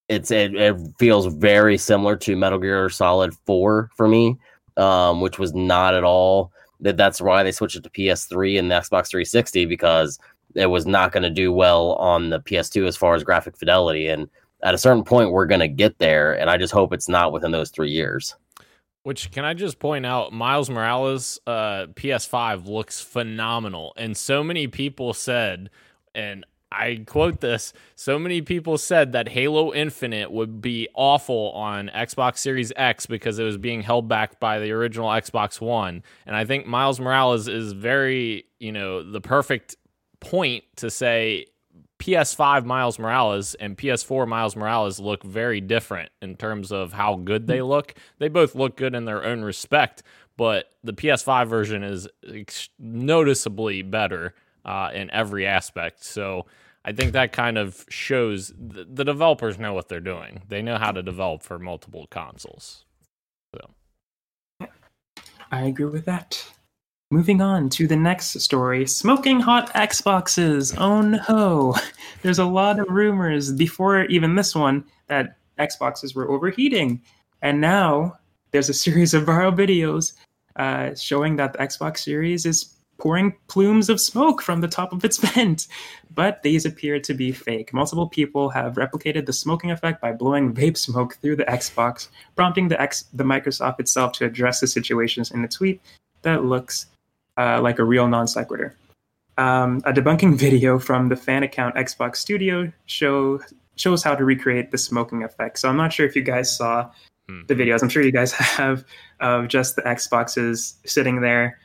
it's 0.09 0.31
it, 0.31 0.55
it 0.55 0.77
feels 0.99 1.27
very 1.27 1.79
similar 1.79 2.17
to 2.17 2.37
Metal 2.37 2.59
Gear 2.59 2.89
Solid 2.89 3.35
Four 3.47 3.91
for 3.97 4.09
me, 4.09 4.37
um, 4.77 5.21
which 5.21 5.39
was 5.39 5.55
not 5.55 5.95
at 5.95 6.05
all 6.05 6.53
that 6.81 6.97
that's 6.97 7.21
why 7.21 7.43
they 7.43 7.53
switched 7.53 7.77
it 7.77 7.85
to 7.85 7.91
PS3 7.91 8.59
and 8.59 8.71
the 8.71 8.75
Xbox 8.75 9.09
360 9.09 9.67
because 9.67 10.19
it 10.55 10.67
was 10.67 10.87
not 10.87 11.13
going 11.13 11.23
to 11.23 11.31
do 11.31 11.53
well 11.53 11.93
on 11.95 12.31
the 12.31 12.41
PS2 12.41 12.87
as 12.87 12.97
far 12.97 13.15
as 13.15 13.25
graphic 13.25 13.57
fidelity. 13.57 14.09
And 14.09 14.29
at 14.63 14.75
a 14.75 14.79
certain 14.79 15.05
point, 15.05 15.31
we're 15.31 15.47
going 15.47 15.61
to 15.61 15.69
get 15.69 15.99
there. 15.99 16.39
And 16.39 16.51
I 16.51 16.57
just 16.57 16.73
hope 16.73 16.93
it's 16.93 17.09
not 17.09 17.33
within 17.33 17.53
those 17.53 17.71
three 17.71 17.91
years. 17.91 18.35
Which 19.03 19.31
can 19.31 19.45
I 19.45 19.55
just 19.55 19.79
point 19.79 20.05
out, 20.05 20.33
Miles 20.33 20.69
Morales 20.69 21.41
uh, 21.47 21.87
PS5 21.95 22.67
looks 22.67 23.01
phenomenal, 23.01 23.95
and 23.97 24.15
so 24.15 24.45
many 24.45 24.67
people 24.67 25.15
said, 25.15 25.71
and 26.15 26.45
I 26.73 27.03
quote 27.07 27.41
this 27.41 27.73
so 27.97 28.19
many 28.19 28.43
people 28.43 28.79
said 28.79 29.13
that 29.13 29.29
Halo 29.29 29.75
Infinite 29.75 30.31
would 30.31 30.61
be 30.61 30.89
awful 30.95 31.51
on 31.53 31.91
Xbox 31.95 32.39
Series 32.39 32.73
X 32.77 33.07
because 33.07 33.39
it 33.39 33.45
was 33.45 33.57
being 33.57 33.83
held 33.83 34.09
back 34.09 34.39
by 34.39 34.61
the 34.61 34.71
original 34.71 35.09
Xbox 35.09 35.61
One. 35.61 36.03
And 36.27 36.37
I 36.37 36.45
think 36.45 36.67
Miles 36.67 37.01
Morales 37.01 37.49
is 37.49 37.73
very, 37.73 38.47
you 38.59 38.73
know, 38.73 39.03
the 39.03 39.21
perfect 39.21 39.77
point 40.21 40.65
to 40.77 40.91
say 40.91 41.47
PS5 41.99 42.65
Miles 42.65 42.99
Morales 42.99 43.55
and 43.55 43.77
PS4 43.77 44.27
Miles 44.27 44.57
Morales 44.57 45.01
look 45.01 45.23
very 45.23 45.61
different 45.61 46.11
in 46.23 46.37
terms 46.37 46.73
of 46.73 46.93
how 46.93 47.17
good 47.17 47.47
they 47.47 47.63
look. 47.63 47.95
They 48.19 48.29
both 48.29 48.55
look 48.55 48.77
good 48.77 48.95
in 48.95 49.05
their 49.05 49.25
own 49.25 49.43
respect, 49.43 50.03
but 50.37 50.73
the 50.83 50.95
PS5 50.95 51.47
version 51.47 51.83
is 51.83 52.09
noticeably 52.79 53.83
better 53.83 54.35
uh, 54.65 54.91
in 54.95 55.11
every 55.11 55.47
aspect. 55.47 56.05
So 56.05 56.47
I 56.85 56.93
think 56.93 57.13
that 57.13 57.33
kind 57.33 57.59
of 57.59 57.85
shows 57.89 58.53
th- 58.73 58.87
the 58.91 59.05
developers 59.05 59.59
know 59.59 59.75
what 59.75 59.89
they're 59.89 60.01
doing. 60.01 60.43
They 60.49 60.63
know 60.63 60.77
how 60.77 60.93
to 60.93 61.03
develop 61.03 61.43
for 61.43 61.59
multiple 61.59 62.07
consoles. 62.11 62.85
So, 63.55 64.69
I 65.51 65.63
agree 65.65 65.87
with 65.87 66.05
that. 66.07 66.45
Moving 67.11 67.41
on 67.41 67.69
to 67.71 67.89
the 67.89 67.97
next 67.97 68.39
story 68.41 68.87
smoking 68.87 69.41
hot 69.41 69.73
Xboxes. 69.75 70.75
Oh 70.79 71.01
no. 71.01 71.75
There's 72.23 72.39
a 72.39 72.45
lot 72.45 72.79
of 72.79 72.89
rumors 72.89 73.53
before 73.53 74.05
even 74.05 74.37
this 74.37 74.55
one 74.55 74.85
that 75.09 75.37
Xboxes 75.59 76.15
were 76.15 76.31
overheating. 76.31 77.03
And 77.43 77.61
now 77.61 78.17
there's 78.53 78.69
a 78.69 78.75
series 78.87 79.13
of 79.13 79.25
viral 79.25 79.55
videos 79.55 80.13
uh, 80.57 80.95
showing 80.95 81.37
that 81.37 81.53
the 81.53 81.59
Xbox 81.59 81.99
Series 81.99 82.47
is 82.47 82.77
pouring 83.01 83.35
plumes 83.49 83.89
of 83.89 84.01
smoke 84.01 84.43
from 84.43 84.61
the 84.61 84.69
top 84.69 84.93
of 84.93 85.05
its 85.05 85.17
vent. 85.35 85.67
But 86.15 86.43
these 86.43 86.67
appear 86.67 87.01
to 87.01 87.15
be 87.15 87.33
fake. 87.33 87.73
Multiple 87.73 88.09
people 88.09 88.51
have 88.51 88.75
replicated 88.75 89.27
the 89.27 89.33
smoking 89.33 89.71
effect 89.71 90.01
by 90.01 90.13
blowing 90.13 90.55
vape 90.55 90.77
smoke 90.77 91.15
through 91.17 91.37
the 91.37 91.45
Xbox, 91.45 92.09
prompting 92.37 92.69
the, 92.69 92.81
X- 92.81 93.05
the 93.13 93.25
Microsoft 93.25 93.81
itself 93.81 94.13
to 94.15 94.27
address 94.27 94.61
the 94.61 94.67
situations 94.67 95.31
in 95.31 95.43
a 95.43 95.49
tweet 95.49 95.81
that 96.23 96.45
looks 96.45 96.87
uh, 97.37 97.61
like 97.61 97.79
a 97.79 97.85
real 97.85 98.07
non 98.07 98.29
sequitur. 98.29 98.75
Um, 99.39 99.81
a 99.85 99.93
debunking 99.93 100.35
video 100.39 100.79
from 100.79 101.09
the 101.09 101.17
fan 101.17 101.43
account 101.43 101.77
Xbox 101.77 102.17
Studio 102.17 102.71
show 102.87 103.41
shows 103.77 104.03
how 104.03 104.15
to 104.15 104.25
recreate 104.25 104.71
the 104.71 104.79
smoking 104.79 105.25
effect. 105.25 105.59
So 105.59 105.69
I'm 105.69 105.77
not 105.77 105.93
sure 105.93 106.05
if 106.05 106.15
you 106.15 106.23
guys 106.23 106.55
saw 106.55 106.91
hmm. 107.29 107.43
the 107.47 107.55
videos. 107.55 107.83
I'm 107.83 107.89
sure 107.89 108.03
you 108.03 108.13
guys 108.13 108.33
have 108.33 108.85
of 109.21 109.49
just 109.49 109.77
the 109.77 109.83
Xboxes 109.83 110.75
sitting 110.85 111.21
there 111.21 111.59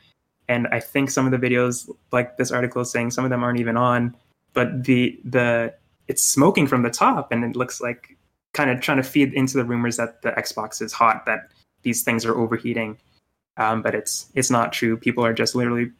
and 0.48 0.66
I 0.68 0.80
think 0.80 1.10
some 1.10 1.26
of 1.26 1.32
the 1.32 1.46
videos, 1.46 1.88
like 2.12 2.36
this 2.36 2.52
article 2.52 2.82
is 2.82 2.90
saying, 2.90 3.10
some 3.10 3.24
of 3.24 3.30
them 3.30 3.42
aren't 3.42 3.60
even 3.60 3.76
on. 3.76 4.16
But 4.52 4.84
the 4.84 5.18
the 5.24 5.74
it's 6.08 6.24
smoking 6.24 6.66
from 6.66 6.82
the 6.82 6.90
top, 6.90 7.32
and 7.32 7.44
it 7.44 7.56
looks 7.56 7.80
like 7.80 8.16
kind 8.52 8.70
of 8.70 8.80
trying 8.80 8.96
to 8.98 9.02
feed 9.02 9.34
into 9.34 9.56
the 9.56 9.64
rumors 9.64 9.96
that 9.96 10.22
the 10.22 10.30
Xbox 10.32 10.80
is 10.80 10.92
hot, 10.92 11.26
that 11.26 11.50
these 11.82 12.02
things 12.02 12.24
are 12.24 12.36
overheating. 12.36 12.98
um, 13.58 13.82
but 13.82 13.94
it's 13.94 14.30
it's 14.34 14.50
not 14.50 14.72
true. 14.72 14.96
People 14.96 15.24
are 15.24 15.32
just 15.32 15.54
literally 15.54 15.90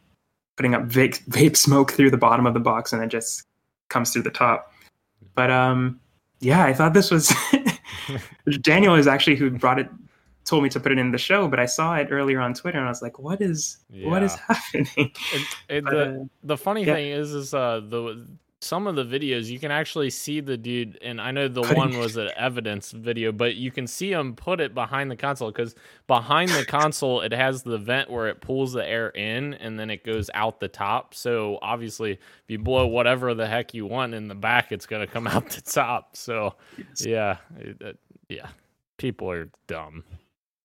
putting 0.55 0.73
up 0.73 0.83
vape, 0.87 1.23
vape 1.29 1.57
smoke 1.57 1.91
through 1.91 2.11
the 2.11 2.17
bottom 2.17 2.45
of 2.45 2.53
the 2.53 2.59
box, 2.59 2.93
and 2.93 3.03
it 3.03 3.09
just 3.09 3.43
comes 3.89 4.11
through 4.11 4.23
the 4.23 4.31
top. 4.31 4.71
But 5.35 5.51
um, 5.51 5.99
yeah, 6.39 6.65
I 6.65 6.73
thought 6.73 6.93
this 6.93 7.11
was 7.11 7.33
Daniel 8.61 8.95
is 8.95 9.07
actually 9.07 9.35
who 9.35 9.51
brought 9.51 9.79
it, 9.79 9.89
told 10.47 10.63
me 10.63 10.69
to 10.69 10.79
put 10.79 10.91
it 10.91 10.97
in 10.97 11.11
the 11.11 11.17
show. 11.17 11.47
But 11.47 11.59
I 11.59 11.65
saw 11.65 11.95
it 11.95 12.07
earlier 12.09 12.39
on 12.39 12.53
Twitter, 12.53 12.77
and 12.79 12.87
I 12.87 12.89
was 12.89 13.01
like, 13.01 13.19
"What 13.19 13.41
is 13.41 13.77
what 14.03 14.23
is 14.23 14.33
happening?" 14.35 14.87
But, 15.67 15.83
the 15.85 16.21
uh, 16.21 16.25
the 16.43 16.57
funny 16.57 16.83
yeah. 16.83 16.93
thing 16.95 17.11
is, 17.11 17.33
is 17.33 17.53
uh 17.53 17.81
the 17.87 18.25
some 18.59 18.87
of 18.87 18.95
the 18.95 19.03
videos 19.05 19.45
you 19.45 19.59
can 19.59 19.69
actually 19.69 20.09
see 20.09 20.39
the 20.39 20.57
dude, 20.57 20.97
and 21.03 21.21
I 21.21 21.31
know 21.31 21.47
the 21.47 21.61
one 21.61 21.97
was 21.99 22.17
an 22.17 22.29
evidence 22.35 22.91
video, 22.91 23.31
but 23.31 23.55
you 23.55 23.69
can 23.71 23.85
see 23.85 24.11
him 24.11 24.35
put 24.35 24.59
it 24.59 24.73
behind 24.73 25.11
the 25.11 25.15
console 25.15 25.51
because 25.51 25.75
behind 26.07 26.49
the 26.49 26.65
console 26.65 27.21
it 27.21 27.31
has 27.33 27.61
the 27.61 27.77
vent 27.77 28.09
where 28.09 28.27
it 28.27 28.41
pulls 28.41 28.73
the 28.73 28.87
air 28.87 29.09
in 29.09 29.53
and 29.55 29.79
then 29.79 29.89
it 29.89 30.03
goes 30.03 30.29
out 30.33 30.59
the 30.59 30.67
top. 30.67 31.13
So 31.13 31.59
obviously, 31.61 32.13
if 32.13 32.19
you 32.47 32.57
blow 32.57 32.87
whatever 32.87 33.33
the 33.35 33.45
heck 33.47 33.73
you 33.73 33.85
want 33.85 34.13
in 34.15 34.27
the 34.27 34.35
back, 34.35 34.71
it's 34.71 34.87
gonna 34.87 35.07
come 35.07 35.27
out 35.35 35.49
the 35.49 35.61
top. 35.61 36.15
So 36.15 36.55
yeah, 36.99 37.37
it- 37.59 37.81
it- 37.81 37.99
yeah, 38.29 38.47
people 38.97 39.29
are 39.31 39.49
dumb. 39.67 40.03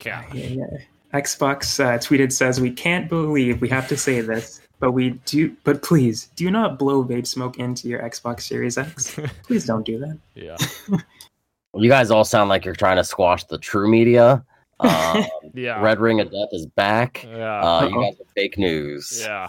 Yeah, 0.04 0.24
yeah, 0.32 0.46
yeah. 0.46 0.66
Xbox 1.14 1.78
uh, 1.84 1.98
tweeted 1.98 2.32
says 2.32 2.60
we 2.60 2.70
can't 2.70 3.08
believe 3.08 3.60
we 3.60 3.68
have 3.68 3.86
to 3.88 3.96
say 3.96 4.20
this, 4.22 4.60
but 4.80 4.92
we 4.92 5.10
do. 5.26 5.54
But 5.64 5.82
please, 5.82 6.30
do 6.36 6.50
not 6.50 6.78
blow 6.78 7.04
vape 7.04 7.26
smoke 7.26 7.58
into 7.58 7.88
your 7.88 8.00
Xbox 8.00 8.42
Series 8.42 8.78
X. 8.78 9.18
Please 9.44 9.66
don't 9.66 9.84
do 9.84 9.98
that. 9.98 10.18
Yeah, 10.34 10.56
You 11.74 11.88
guys 11.88 12.10
all 12.10 12.24
sound 12.24 12.48
like 12.50 12.64
you're 12.64 12.74
trying 12.74 12.96
to 12.96 13.04
squash 13.04 13.44
the 13.44 13.58
true 13.58 13.88
media. 13.90 14.44
Um, 14.80 15.22
yeah, 15.54 15.80
Red 15.80 16.00
Ring 16.00 16.18
of 16.18 16.32
Death 16.32 16.48
is 16.50 16.66
back. 16.66 17.22
yeah, 17.22 17.60
Uh, 17.60 17.86
you 17.88 17.94
Uh-oh. 17.96 18.02
guys 18.02 18.20
are 18.20 18.24
fake 18.34 18.58
news. 18.58 19.20
yeah. 19.24 19.46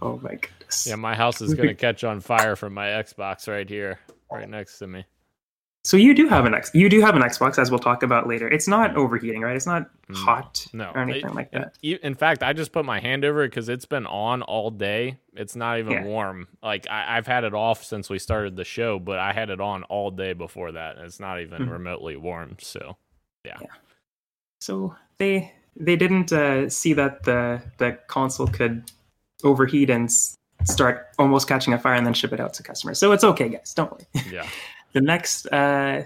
Oh 0.00 0.20
my 0.22 0.34
goodness. 0.36 0.86
Yeah, 0.86 0.94
my 0.94 1.14
house 1.16 1.40
is 1.40 1.54
gonna 1.54 1.74
catch 1.74 2.04
on 2.04 2.20
fire 2.20 2.54
from 2.54 2.74
my 2.74 2.86
Xbox 2.86 3.48
right 3.48 3.68
here, 3.68 3.98
right 4.30 4.48
next 4.48 4.78
to 4.78 4.86
me. 4.86 5.04
So 5.86 5.96
you 5.96 6.14
do 6.14 6.26
have 6.26 6.46
an 6.46 6.52
X. 6.54 6.72
You 6.74 6.88
do 6.88 7.00
have 7.00 7.14
an 7.14 7.22
Xbox, 7.22 7.58
as 7.58 7.70
we'll 7.70 7.78
talk 7.78 8.02
about 8.02 8.26
later. 8.26 8.48
It's 8.48 8.66
not 8.66 8.96
overheating, 8.96 9.42
right? 9.42 9.54
It's 9.54 9.66
not 9.66 9.88
Mm, 10.08 10.16
hot 10.16 10.66
No, 10.72 10.90
or 10.94 10.98
anything 10.98 11.26
it- 11.30 11.34
like 11.34 11.48
in- 11.52 11.62
that. 11.62 11.76
In 12.04 12.14
fact, 12.16 12.42
I 12.42 12.52
just 12.52 12.72
put 12.72 12.84
my 12.84 12.98
hand 12.98 13.24
over 13.24 13.44
it 13.44 13.50
because 13.50 13.68
it's 13.68 13.84
been 13.86 14.04
on 14.06 14.42
all 14.42 14.70
day. 14.72 15.18
It's 15.34 15.54
not 15.54 15.78
even 15.78 15.92
Yeah. 15.92 16.02
warm. 16.04 16.48
Like 16.60 16.88
I, 16.90 17.16
I've 17.16 17.28
had 17.28 17.44
it 17.44 17.54
off 17.54 17.84
since 17.84 18.10
we 18.10 18.18
started 18.18 18.56
the 18.56 18.64
show, 18.64 18.98
but 18.98 19.20
I 19.20 19.32
had 19.32 19.48
it 19.48 19.60
on 19.60 19.84
all 19.84 20.10
day 20.10 20.32
before 20.32 20.72
that. 20.72 20.96
and 20.96 21.06
It's 21.06 21.20
not 21.20 21.40
even 21.40 21.62
Mhm. 21.66 21.70
remotely 21.70 22.16
warm. 22.16 22.56
So 22.60 22.96
yeah. 23.44 23.58
So 24.60 24.94
they 25.18 25.52
they 25.76 25.94
didn't 25.94 26.32
uh, 26.32 26.68
see 26.68 26.94
that 26.94 27.22
the 27.22 27.62
the 27.78 27.92
console 28.08 28.48
could 28.48 28.90
overheat 29.44 29.90
and 29.90 30.10
start 30.64 31.08
almost 31.18 31.46
catching 31.46 31.74
a 31.74 31.78
fire 31.78 31.94
and 31.94 32.04
then 32.06 32.14
ship 32.14 32.32
it 32.32 32.40
out 32.40 32.54
to 32.54 32.62
customers. 32.64 32.98
So 32.98 33.12
it's 33.12 33.22
okay, 33.24 33.48
guys. 33.48 33.72
Don't 33.74 33.92
worry. 33.92 34.06
yeah, 34.32 34.46
The 34.96 35.02
next 35.02 35.46
uh, 35.48 36.04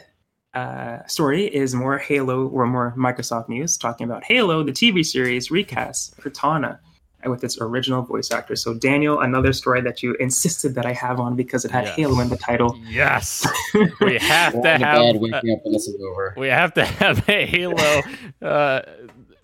uh, 0.53 1.07
story 1.07 1.44
is 1.44 1.76
more 1.76 1.96
Halo 1.96 2.48
or 2.48 2.66
more 2.66 2.92
Microsoft 2.98 3.48
news, 3.48 3.79
talking 3.79 4.05
about 4.05 4.24
Halo, 4.24 4.64
the 4.64 4.72
TV 4.72 5.07
series 5.07 5.48
recast 5.48 6.16
Cortana 6.16 6.81
with 7.24 7.44
its 7.44 7.57
original 7.61 8.03
voice 8.03 8.33
actor. 8.33 8.57
So 8.57 8.74
Daniel, 8.74 9.20
another 9.20 9.53
story 9.53 9.81
that 9.83 10.03
you 10.03 10.14
insisted 10.18 10.74
that 10.74 10.87
I 10.87 10.92
have 10.94 11.20
on 11.20 11.37
because 11.37 11.64
it 11.64 11.70
had 11.70 11.85
Yes. 11.85 11.94
Halo 11.94 12.18
in 12.18 12.31
the 12.31 12.37
title. 12.37 12.76
yes, 12.88 13.46
we 14.00 14.18
have 14.18 14.61
to 14.61 14.79
have 14.79 14.83
uh, 14.83 15.37
up 15.37 15.61
when 15.62 15.72
this 15.72 15.87
is 15.87 15.94
over. 16.03 16.35
we 16.37 16.48
have 16.48 16.74
to 16.74 16.85
have 16.85 17.29
a 17.29 17.46
Halo 17.46 18.03
uh, 18.42 18.83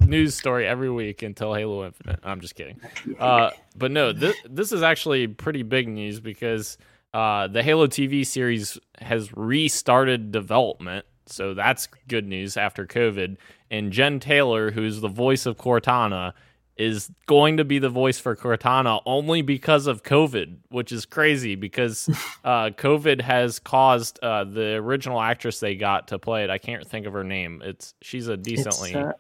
news 0.00 0.35
story 0.35 0.66
every 0.66 0.90
week 0.90 1.22
until 1.22 1.54
Halo 1.54 1.87
Infinite. 1.87 2.18
I'm 2.24 2.40
just 2.40 2.56
kidding. 2.56 2.80
Uh, 3.20 3.50
but 3.78 3.92
no, 3.92 4.12
this 4.12 4.35
this 4.50 4.72
is 4.72 4.82
actually 4.82 5.28
pretty 5.28 5.62
big 5.62 5.87
news 5.87 6.18
because 6.18 6.78
uh, 7.16 7.46
the 7.46 7.62
Halo 7.62 7.87
TV 7.87 8.26
series 8.26 8.79
has 9.00 9.35
restarted 9.35 10.33
development, 10.33 11.07
so 11.24 11.55
that's 11.55 11.88
good 12.09 12.26
news 12.26 12.59
after 12.59 12.87
COVID. 12.87 13.38
And 13.70 13.90
Jen 13.90 14.20
Taylor, 14.20 14.70
who's 14.70 15.00
the 15.00 15.09
voice 15.09 15.46
of 15.46 15.57
Cortana, 15.57 16.35
is 16.76 17.11
going 17.24 17.57
to 17.57 17.64
be 17.64 17.79
the 17.79 17.88
voice 17.88 18.18
for 18.18 18.37
Cortana 18.37 19.00
only 19.07 19.40
because 19.40 19.87
of 19.87 20.02
COVID, 20.02 20.59
which 20.68 20.92
is 20.92 21.07
crazy 21.07 21.55
because 21.55 22.07
uh, 22.44 22.68
COVID 22.76 23.22
has 23.22 23.61
caused 23.61 24.18
uh, 24.22 24.44
the 24.44 24.74
original 24.74 25.18
actress 25.18 25.59
they 25.59 25.74
got 25.74 26.09
to 26.09 26.18
play 26.18 26.44
it. 26.44 26.50
I 26.50 26.59
can't 26.59 26.87
think 26.87 27.07
of 27.07 27.14
her 27.14 27.24
name. 27.24 27.62
It's 27.64 27.94
she's 28.02 28.29
a 28.29 28.37
decently 28.37 28.94
uh, 28.94 29.12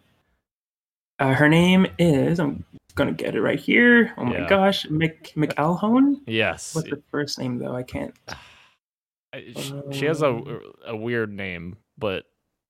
uh, 1.18 1.32
her 1.32 1.48
name 1.48 1.86
is 1.98 2.38
I'm 2.40 2.66
gonna 2.96 3.12
get 3.12 3.34
it 3.36 3.40
right 3.42 3.60
here. 3.60 4.12
Oh 4.18 4.24
my 4.24 4.38
Yeah. 4.38 4.48
gosh, 4.48 4.88
Mc 4.90 5.32
McElhone. 5.36 6.16
yes. 6.26 6.74
What's 6.74 6.90
the 6.90 7.00
first 7.12 7.38
name 7.38 7.58
though? 7.58 7.74
I 7.76 7.82
can't. 7.84 8.14
She 9.92 10.06
has 10.06 10.22
a 10.22 10.28
Um, 10.28 10.60
a 10.86 10.96
weird 10.96 11.30
name, 11.30 11.76
but 11.98 12.24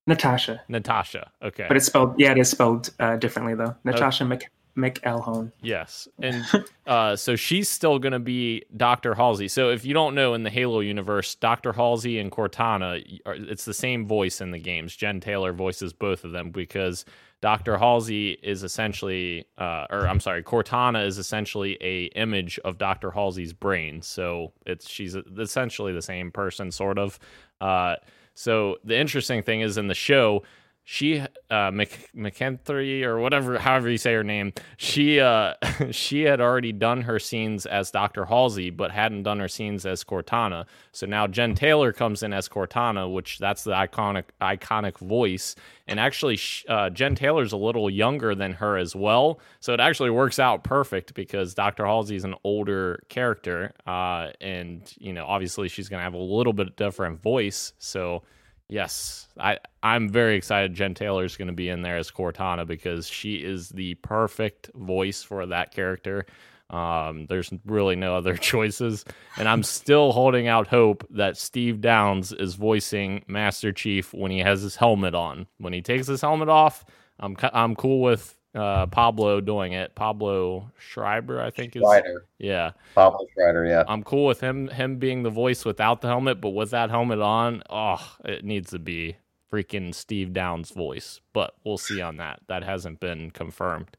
Natasha, 0.08 0.62
Natasha. 0.68 1.30
Okay. 1.42 1.66
but 1.68 1.76
it's 1.76 1.86
spelled. 1.86 2.18
Yeah, 2.18 2.32
it 2.32 2.38
is 2.38 2.50
spelled 2.50 2.90
uh, 2.98 3.16
differently 3.16 3.54
though. 3.54 3.76
Natasha 3.84 4.24
Mc 4.24 4.50
McElhone. 4.76 5.52
yes, 5.62 6.06
and 6.20 6.44
uh, 6.86 7.16
so 7.16 7.34
she's 7.36 7.68
still 7.68 7.98
gonna 7.98 8.18
be 8.20 8.62
Doctor 8.76 9.14
Halsey. 9.14 9.48
So 9.48 9.70
if 9.70 9.84
you 9.84 9.94
don't 9.94 10.14
know, 10.14 10.34
in 10.34 10.42
the 10.42 10.50
Halo 10.50 10.80
universe, 10.80 11.34
Doctor 11.34 11.72
Halsey 11.72 12.18
and 12.18 12.30
Cortana, 12.30 13.20
are- 13.26 13.34
it's 13.34 13.64
the 13.64 13.74
same 13.74 14.06
voice 14.06 14.40
in 14.40 14.50
the 14.50 14.58
games. 14.58 14.94
Jen 14.94 15.20
Taylor 15.20 15.52
voices 15.52 15.92
both 15.92 16.24
of 16.24 16.32
them 16.32 16.50
because 16.50 17.04
Doctor 17.42 17.76
Halsey 17.78 18.30
is 18.42 18.62
essentially, 18.62 19.46
uh, 19.58 19.86
or 19.90 20.06
I'm 20.08 20.20
sorry, 20.20 20.42
Cortana 20.42 21.06
is 21.06 21.18
essentially 21.18 21.76
a 21.80 22.04
image 22.16 22.58
of 22.64 22.78
Doctor 22.78 23.10
Halsey's 23.10 23.52
brain. 23.52 24.02
So 24.02 24.52
it's 24.64 24.88
she's 24.88 25.14
essentially 25.38 25.92
the 25.92 26.02
same 26.02 26.30
person, 26.30 26.70
sort 26.70 26.98
of. 26.98 27.18
Uh, 27.60 27.96
so 28.34 28.76
the 28.84 28.98
interesting 28.98 29.42
thing 29.42 29.60
is 29.62 29.78
in 29.78 29.86
the 29.88 29.94
show, 29.94 30.42
she 30.88 31.20
uh 31.50 31.70
Mc, 31.72 32.10
McKenthry 32.16 33.02
or 33.02 33.18
whatever 33.18 33.58
however 33.58 33.90
you 33.90 33.98
say 33.98 34.14
her 34.14 34.22
name 34.22 34.52
she 34.76 35.18
uh 35.18 35.54
she 35.90 36.22
had 36.22 36.40
already 36.40 36.70
done 36.70 37.02
her 37.02 37.18
scenes 37.18 37.66
as 37.66 37.90
Dr. 37.90 38.24
Halsey 38.26 38.70
but 38.70 38.92
hadn't 38.92 39.24
done 39.24 39.40
her 39.40 39.48
scenes 39.48 39.84
as 39.84 40.04
Cortana 40.04 40.64
so 40.92 41.04
now 41.04 41.26
Jen 41.26 41.56
Taylor 41.56 41.92
comes 41.92 42.22
in 42.22 42.32
as 42.32 42.48
Cortana 42.48 43.12
which 43.12 43.40
that's 43.40 43.64
the 43.64 43.72
iconic 43.72 44.26
iconic 44.40 44.96
voice 44.98 45.56
and 45.88 45.98
actually 45.98 46.38
uh, 46.68 46.88
Jen 46.90 47.16
Taylor's 47.16 47.52
a 47.52 47.56
little 47.56 47.90
younger 47.90 48.36
than 48.36 48.52
her 48.52 48.76
as 48.76 48.94
well 48.94 49.40
so 49.58 49.74
it 49.74 49.80
actually 49.80 50.10
works 50.10 50.38
out 50.38 50.62
perfect 50.62 51.14
because 51.14 51.52
Dr. 51.52 51.84
Halsey 51.84 52.14
is 52.14 52.22
an 52.22 52.36
older 52.44 53.02
character 53.08 53.72
uh 53.88 54.28
and 54.40 54.94
you 54.98 55.12
know 55.12 55.26
obviously 55.26 55.66
she's 55.66 55.88
going 55.88 55.98
to 55.98 56.04
have 56.04 56.14
a 56.14 56.16
little 56.16 56.52
bit 56.52 56.76
different 56.76 57.20
voice 57.20 57.72
so 57.78 58.22
Yes, 58.68 59.28
I 59.38 59.58
I'm 59.82 60.08
very 60.08 60.36
excited. 60.36 60.74
Jen 60.74 60.94
Taylor 60.94 61.24
is 61.24 61.36
going 61.36 61.48
to 61.48 61.54
be 61.54 61.68
in 61.68 61.82
there 61.82 61.98
as 61.98 62.10
Cortana 62.10 62.66
because 62.66 63.06
she 63.06 63.36
is 63.36 63.68
the 63.68 63.94
perfect 63.96 64.70
voice 64.74 65.22
for 65.22 65.46
that 65.46 65.72
character. 65.72 66.26
Um, 66.70 67.26
there's 67.26 67.52
really 67.64 67.94
no 67.94 68.16
other 68.16 68.36
choices, 68.36 69.04
and 69.36 69.48
I'm 69.48 69.62
still 69.62 70.10
holding 70.10 70.48
out 70.48 70.66
hope 70.66 71.06
that 71.10 71.36
Steve 71.36 71.80
Downes 71.80 72.32
is 72.32 72.54
voicing 72.56 73.24
Master 73.28 73.72
Chief 73.72 74.12
when 74.12 74.32
he 74.32 74.40
has 74.40 74.62
his 74.62 74.74
helmet 74.74 75.14
on. 75.14 75.46
When 75.58 75.72
he 75.72 75.80
takes 75.80 76.08
his 76.08 76.20
helmet 76.20 76.48
off, 76.48 76.84
I'm 77.20 77.36
I'm 77.52 77.76
cool 77.76 78.00
with 78.00 78.36
uh, 78.56 78.86
Pablo 78.86 79.40
doing 79.40 79.72
it. 79.72 79.94
Pablo 79.94 80.70
Schreiber, 80.78 81.40
I 81.40 81.50
think 81.50 81.76
is 81.76 81.82
Strider. 81.82 82.24
yeah. 82.38 82.72
Pablo 82.94 83.26
Strider, 83.32 83.66
yeah. 83.66 83.84
I'm 83.86 84.02
cool 84.02 84.26
with 84.26 84.40
him 84.40 84.68
him 84.68 84.98
being 84.98 85.22
the 85.22 85.30
voice 85.30 85.64
without 85.64 86.00
the 86.00 86.08
helmet, 86.08 86.40
but 86.40 86.50
with 86.50 86.70
that 86.70 86.90
helmet 86.90 87.20
on, 87.20 87.62
oh, 87.70 88.16
it 88.24 88.44
needs 88.44 88.70
to 88.70 88.78
be 88.78 89.16
freaking 89.52 89.94
Steve 89.94 90.32
Downes' 90.32 90.70
voice. 90.70 91.20
But 91.32 91.54
we'll 91.64 91.78
see 91.78 92.00
on 92.00 92.16
that. 92.16 92.40
That 92.48 92.64
hasn't 92.64 93.00
been 93.00 93.30
confirmed. 93.30 93.96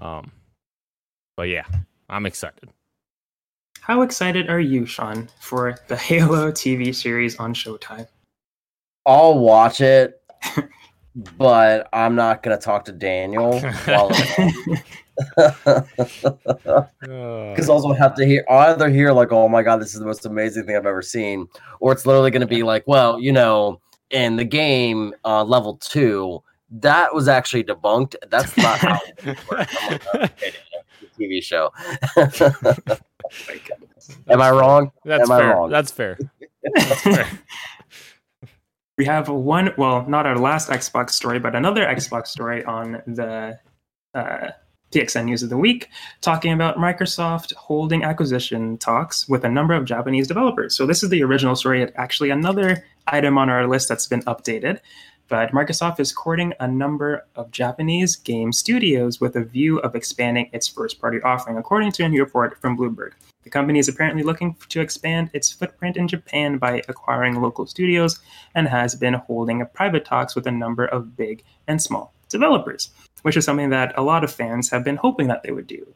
Um, 0.00 0.32
but 1.36 1.48
yeah, 1.48 1.64
I'm 2.08 2.26
excited. 2.26 2.68
How 3.80 4.02
excited 4.02 4.50
are 4.50 4.60
you, 4.60 4.84
Sean, 4.84 5.28
for 5.40 5.76
the 5.88 5.96
Halo 5.96 6.52
TV 6.52 6.94
series 6.94 7.36
on 7.36 7.54
Showtime? 7.54 8.06
I'll 9.06 9.38
watch 9.38 9.80
it, 9.80 10.20
but 11.14 11.88
I'm 11.92 12.14
not 12.14 12.42
gonna 12.42 12.58
talk 12.58 12.84
to 12.86 12.92
Daniel 12.92 13.60
because 13.60 14.82
also 17.68 17.92
have 17.92 18.14
to 18.14 18.24
hear 18.24 18.44
either 18.48 18.88
hear 18.88 19.12
like, 19.12 19.32
oh 19.32 19.48
my 19.48 19.62
god, 19.62 19.80
this 19.80 19.94
is 19.94 20.00
the 20.00 20.06
most 20.06 20.26
amazing 20.26 20.64
thing 20.64 20.76
I've 20.76 20.86
ever 20.86 21.02
seen, 21.02 21.48
or 21.80 21.92
it's 21.92 22.06
literally 22.06 22.30
gonna 22.30 22.46
be 22.46 22.62
like, 22.62 22.84
well, 22.86 23.20
you 23.20 23.32
know, 23.32 23.80
in 24.10 24.36
the 24.36 24.44
game 24.44 25.14
uh, 25.24 25.44
level 25.44 25.76
two, 25.76 26.42
that 26.70 27.14
was 27.14 27.28
actually 27.28 27.64
debunked. 27.64 28.14
That's 28.28 28.56
not 28.56 28.78
how 28.78 28.98
it 29.18 29.38
works. 29.50 29.76
I'm 29.82 29.90
like, 29.92 30.14
okay, 30.14 30.52
TV 31.18 31.42
show. 31.42 31.72
My. 32.16 32.98
Am 34.28 34.40
I 34.40 34.50
wrong? 34.50 34.92
That's 35.04 35.28
Am 35.28 35.32
I 35.32 35.40
fair. 35.40 35.54
wrong? 35.54 35.70
That's 35.70 35.90
fair. 35.90 36.18
That's 36.74 37.00
fair. 37.02 37.28
We 38.98 39.04
have 39.04 39.28
one, 39.28 39.72
well, 39.78 40.04
not 40.08 40.26
our 40.26 40.36
last 40.36 40.68
Xbox 40.68 41.10
story, 41.10 41.38
but 41.38 41.54
another 41.54 41.86
Xbox 41.86 42.26
story 42.26 42.64
on 42.64 43.00
the 43.06 43.58
uh, 44.12 44.48
PXN 44.92 45.26
News 45.26 45.42
of 45.44 45.50
the 45.50 45.56
Week, 45.56 45.88
talking 46.20 46.52
about 46.52 46.76
Microsoft 46.76 47.54
holding 47.54 48.02
acquisition 48.02 48.76
talks 48.76 49.28
with 49.28 49.44
a 49.44 49.48
number 49.48 49.74
of 49.74 49.84
Japanese 49.84 50.26
developers. 50.26 50.76
So, 50.76 50.84
this 50.84 51.04
is 51.04 51.10
the 51.10 51.22
original 51.22 51.54
story, 51.54 51.94
actually, 51.94 52.30
another 52.30 52.84
item 53.06 53.38
on 53.38 53.48
our 53.48 53.68
list 53.68 53.88
that's 53.88 54.06
been 54.06 54.22
updated. 54.22 54.80
But 55.28 55.52
Microsoft 55.52 56.00
is 56.00 56.10
courting 56.10 56.54
a 56.58 56.66
number 56.66 57.24
of 57.36 57.50
Japanese 57.50 58.16
game 58.16 58.50
studios 58.50 59.20
with 59.20 59.36
a 59.36 59.44
view 59.44 59.78
of 59.80 59.94
expanding 59.94 60.48
its 60.52 60.66
first 60.66 61.00
party 61.00 61.18
offering, 61.22 61.58
according 61.58 61.92
to 61.92 62.04
a 62.04 62.08
new 62.08 62.20
report 62.24 62.58
from 62.60 62.76
Bloomberg. 62.76 63.12
The 63.48 63.52
company 63.52 63.78
is 63.78 63.88
apparently 63.88 64.22
looking 64.22 64.56
to 64.68 64.82
expand 64.82 65.30
its 65.32 65.50
footprint 65.50 65.96
in 65.96 66.06
Japan 66.06 66.58
by 66.58 66.82
acquiring 66.86 67.40
local 67.40 67.64
studios 67.64 68.20
and 68.54 68.68
has 68.68 68.94
been 68.94 69.14
holding 69.14 69.64
private 69.72 70.04
talks 70.04 70.34
with 70.34 70.46
a 70.46 70.50
number 70.50 70.84
of 70.84 71.16
big 71.16 71.42
and 71.66 71.80
small 71.80 72.12
developers, 72.28 72.90
which 73.22 73.38
is 73.38 73.46
something 73.46 73.70
that 73.70 73.96
a 73.96 74.02
lot 74.02 74.22
of 74.22 74.30
fans 74.30 74.68
have 74.68 74.84
been 74.84 74.96
hoping 74.96 75.28
that 75.28 75.44
they 75.44 75.50
would 75.50 75.66
do, 75.66 75.94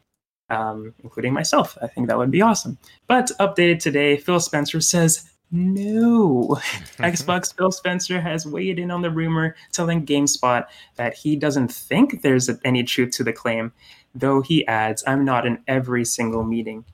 um, 0.49 0.95
including 1.03 1.31
myself. 1.31 1.77
I 1.79 1.85
think 1.85 2.07
that 2.07 2.17
would 2.17 2.31
be 2.31 2.41
awesome. 2.41 2.79
But 3.05 3.29
updated 3.39 3.77
today, 3.77 4.17
Phil 4.17 4.39
Spencer 4.39 4.81
says 4.81 5.29
no. 5.51 6.57
Xbox 6.97 7.55
Phil 7.55 7.71
Spencer 7.71 8.19
has 8.19 8.47
weighed 8.47 8.79
in 8.79 8.89
on 8.89 9.03
the 9.03 9.11
rumor, 9.11 9.55
telling 9.71 10.07
GameSpot 10.07 10.65
that 10.95 11.13
he 11.13 11.35
doesn't 11.35 11.71
think 11.71 12.23
there's 12.23 12.49
any 12.65 12.81
truth 12.81 13.11
to 13.11 13.23
the 13.23 13.31
claim, 13.31 13.73
though 14.15 14.41
he 14.41 14.65
adds, 14.65 15.03
I'm 15.05 15.23
not 15.23 15.45
in 15.45 15.59
every 15.67 16.03
single 16.03 16.43
meeting 16.43 16.85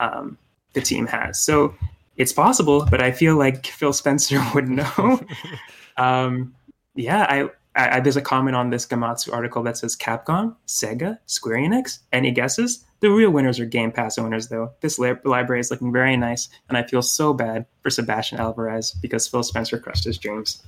um, 0.00 0.38
the 0.72 0.80
team 0.80 1.06
has. 1.06 1.42
So 1.42 1.74
it's 2.16 2.32
possible, 2.32 2.86
but 2.90 3.02
I 3.02 3.12
feel 3.12 3.36
like 3.36 3.66
Phil 3.66 3.92
Spencer 3.92 4.42
would 4.54 4.68
know. 4.68 5.20
um, 5.96 6.54
yeah, 6.94 7.26
I, 7.28 7.48
I, 7.74 8.00
there's 8.00 8.16
a 8.16 8.22
comment 8.22 8.56
on 8.56 8.70
this 8.70 8.86
Gematsu 8.86 9.32
article 9.32 9.62
that 9.62 9.78
says 9.78 9.96
Capcom, 9.96 10.54
Sega, 10.66 11.18
Square 11.26 11.58
Enix. 11.58 12.00
Any 12.12 12.30
guesses? 12.30 12.84
The 13.00 13.10
real 13.10 13.30
winners 13.30 13.58
are 13.58 13.64
Game 13.64 13.90
Pass 13.90 14.18
owners, 14.18 14.48
though. 14.48 14.72
This 14.80 14.98
li- 14.98 15.14
library 15.24 15.60
is 15.60 15.70
looking 15.70 15.92
very 15.92 16.16
nice, 16.16 16.48
and 16.68 16.78
I 16.78 16.84
feel 16.84 17.02
so 17.02 17.32
bad 17.32 17.66
for 17.82 17.90
Sebastian 17.90 18.38
Alvarez 18.38 18.92
because 19.00 19.26
Phil 19.26 19.42
Spencer 19.42 19.78
crushed 19.78 20.04
his 20.04 20.18
dreams. 20.18 20.62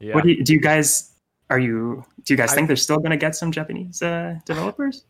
Yeah. 0.00 0.14
What 0.14 0.24
do 0.24 0.30
you, 0.30 0.44
do 0.44 0.52
you 0.52 0.60
guys? 0.60 1.10
Are 1.48 1.58
you? 1.58 2.04
Do 2.24 2.34
you 2.34 2.36
guys 2.36 2.52
I, 2.52 2.54
think 2.56 2.66
they're 2.66 2.76
still 2.76 2.98
going 2.98 3.12
to 3.12 3.16
get 3.16 3.36
some 3.36 3.52
Japanese 3.52 4.02
uh, 4.02 4.40
developers? 4.44 5.04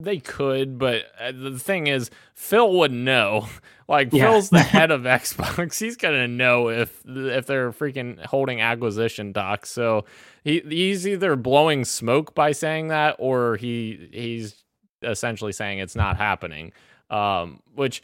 They 0.00 0.18
could, 0.18 0.78
but 0.78 1.04
uh, 1.20 1.32
the 1.32 1.58
thing 1.58 1.86
is, 1.86 2.10
Phil 2.34 2.72
would 2.78 2.92
know. 2.92 3.48
Like 3.86 4.14
yeah. 4.14 4.30
Phil's 4.30 4.48
the 4.48 4.60
head 4.62 4.90
of 4.90 5.02
Xbox. 5.02 5.78
He's 5.84 5.98
gonna 5.98 6.26
know 6.26 6.70
if 6.70 7.02
if 7.06 7.44
they're 7.44 7.70
freaking 7.70 8.18
holding 8.24 8.62
acquisition 8.62 9.30
docs. 9.30 9.68
So 9.68 10.06
he 10.42 10.62
he's 10.66 11.06
either 11.06 11.36
blowing 11.36 11.84
smoke 11.84 12.34
by 12.34 12.52
saying 12.52 12.88
that, 12.88 13.16
or 13.18 13.56
he 13.56 14.08
he's 14.10 14.64
essentially 15.02 15.52
saying 15.52 15.80
it's 15.80 15.94
not 15.94 16.16
happening. 16.16 16.72
Um, 17.10 17.60
which 17.74 18.02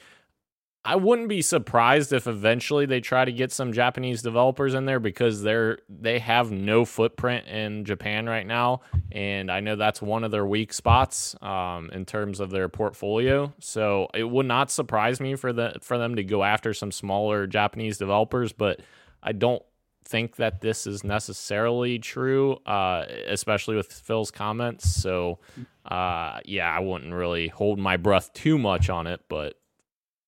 I 0.83 0.97
wouldn't 0.97 1.29
be 1.29 1.43
surprised 1.43 2.11
if 2.13 2.27
eventually 2.27 2.87
they 2.87 3.01
try 3.01 3.27
to 3.27 3.33
get 3.33 3.53
some 3.53 3.75
Japanese 3.75 4.23
developers 4.23 4.73
in 4.73 4.87
there 4.87 4.99
because 4.99 5.43
they're 5.43 5.79
they 5.91 6.19
have 6.21 6.51
no 6.51 6.87
footprint 6.87 7.47
in 7.49 7.85
Japan 7.85 8.27
right 8.27 8.47
now, 8.47 8.81
and 9.13 9.51
I 9.51 9.61
know 9.61 9.77
that's 9.77 10.01
one 10.01 10.25
of 10.25 10.31
their 10.31 10.47
weak 10.47 10.73
spots 10.73 11.37
um, 11.43 11.91
in 11.93 12.07
terms 12.07 12.41
of 12.41 12.51
their 12.51 12.71
portfolio. 12.71 13.53
So 13.59 14.09
it 14.15 14.25
would 14.25 14.47
not 14.47 14.71
surprise 14.71 15.21
me 15.21 15.35
for 15.35 15.53
the 15.53 15.77
for 15.83 15.99
them 15.99 16.17
to 16.17 16.25
go 16.25 16.43
after 16.43 16.73
some 16.73 16.93
smaller 16.93 17.47
Japanese 17.47 17.99
developers, 17.99 18.53
but 18.53 18.81
I 19.23 19.33
don't 19.33 19.63
think 20.07 20.37
that 20.37 20.63
this 20.63 20.87
is 20.87 21.05
necessarily 21.05 21.99
true, 21.99 22.55
uh, 22.65 23.05
especially 23.29 23.77
with 23.77 23.93
Phil's 23.93 24.31
comments. 24.31 24.91
So, 24.91 25.39
uh, 25.85 26.41
yeah, 26.47 26.69
I 26.71 26.81
wouldn't 26.81 27.13
really 27.13 27.49
hold 27.49 27.79
my 27.79 27.99
breath 27.99 28.33
too 28.33 28.57
much 28.59 28.89
on 28.89 29.07
it, 29.07 29.21
but 29.29 29.55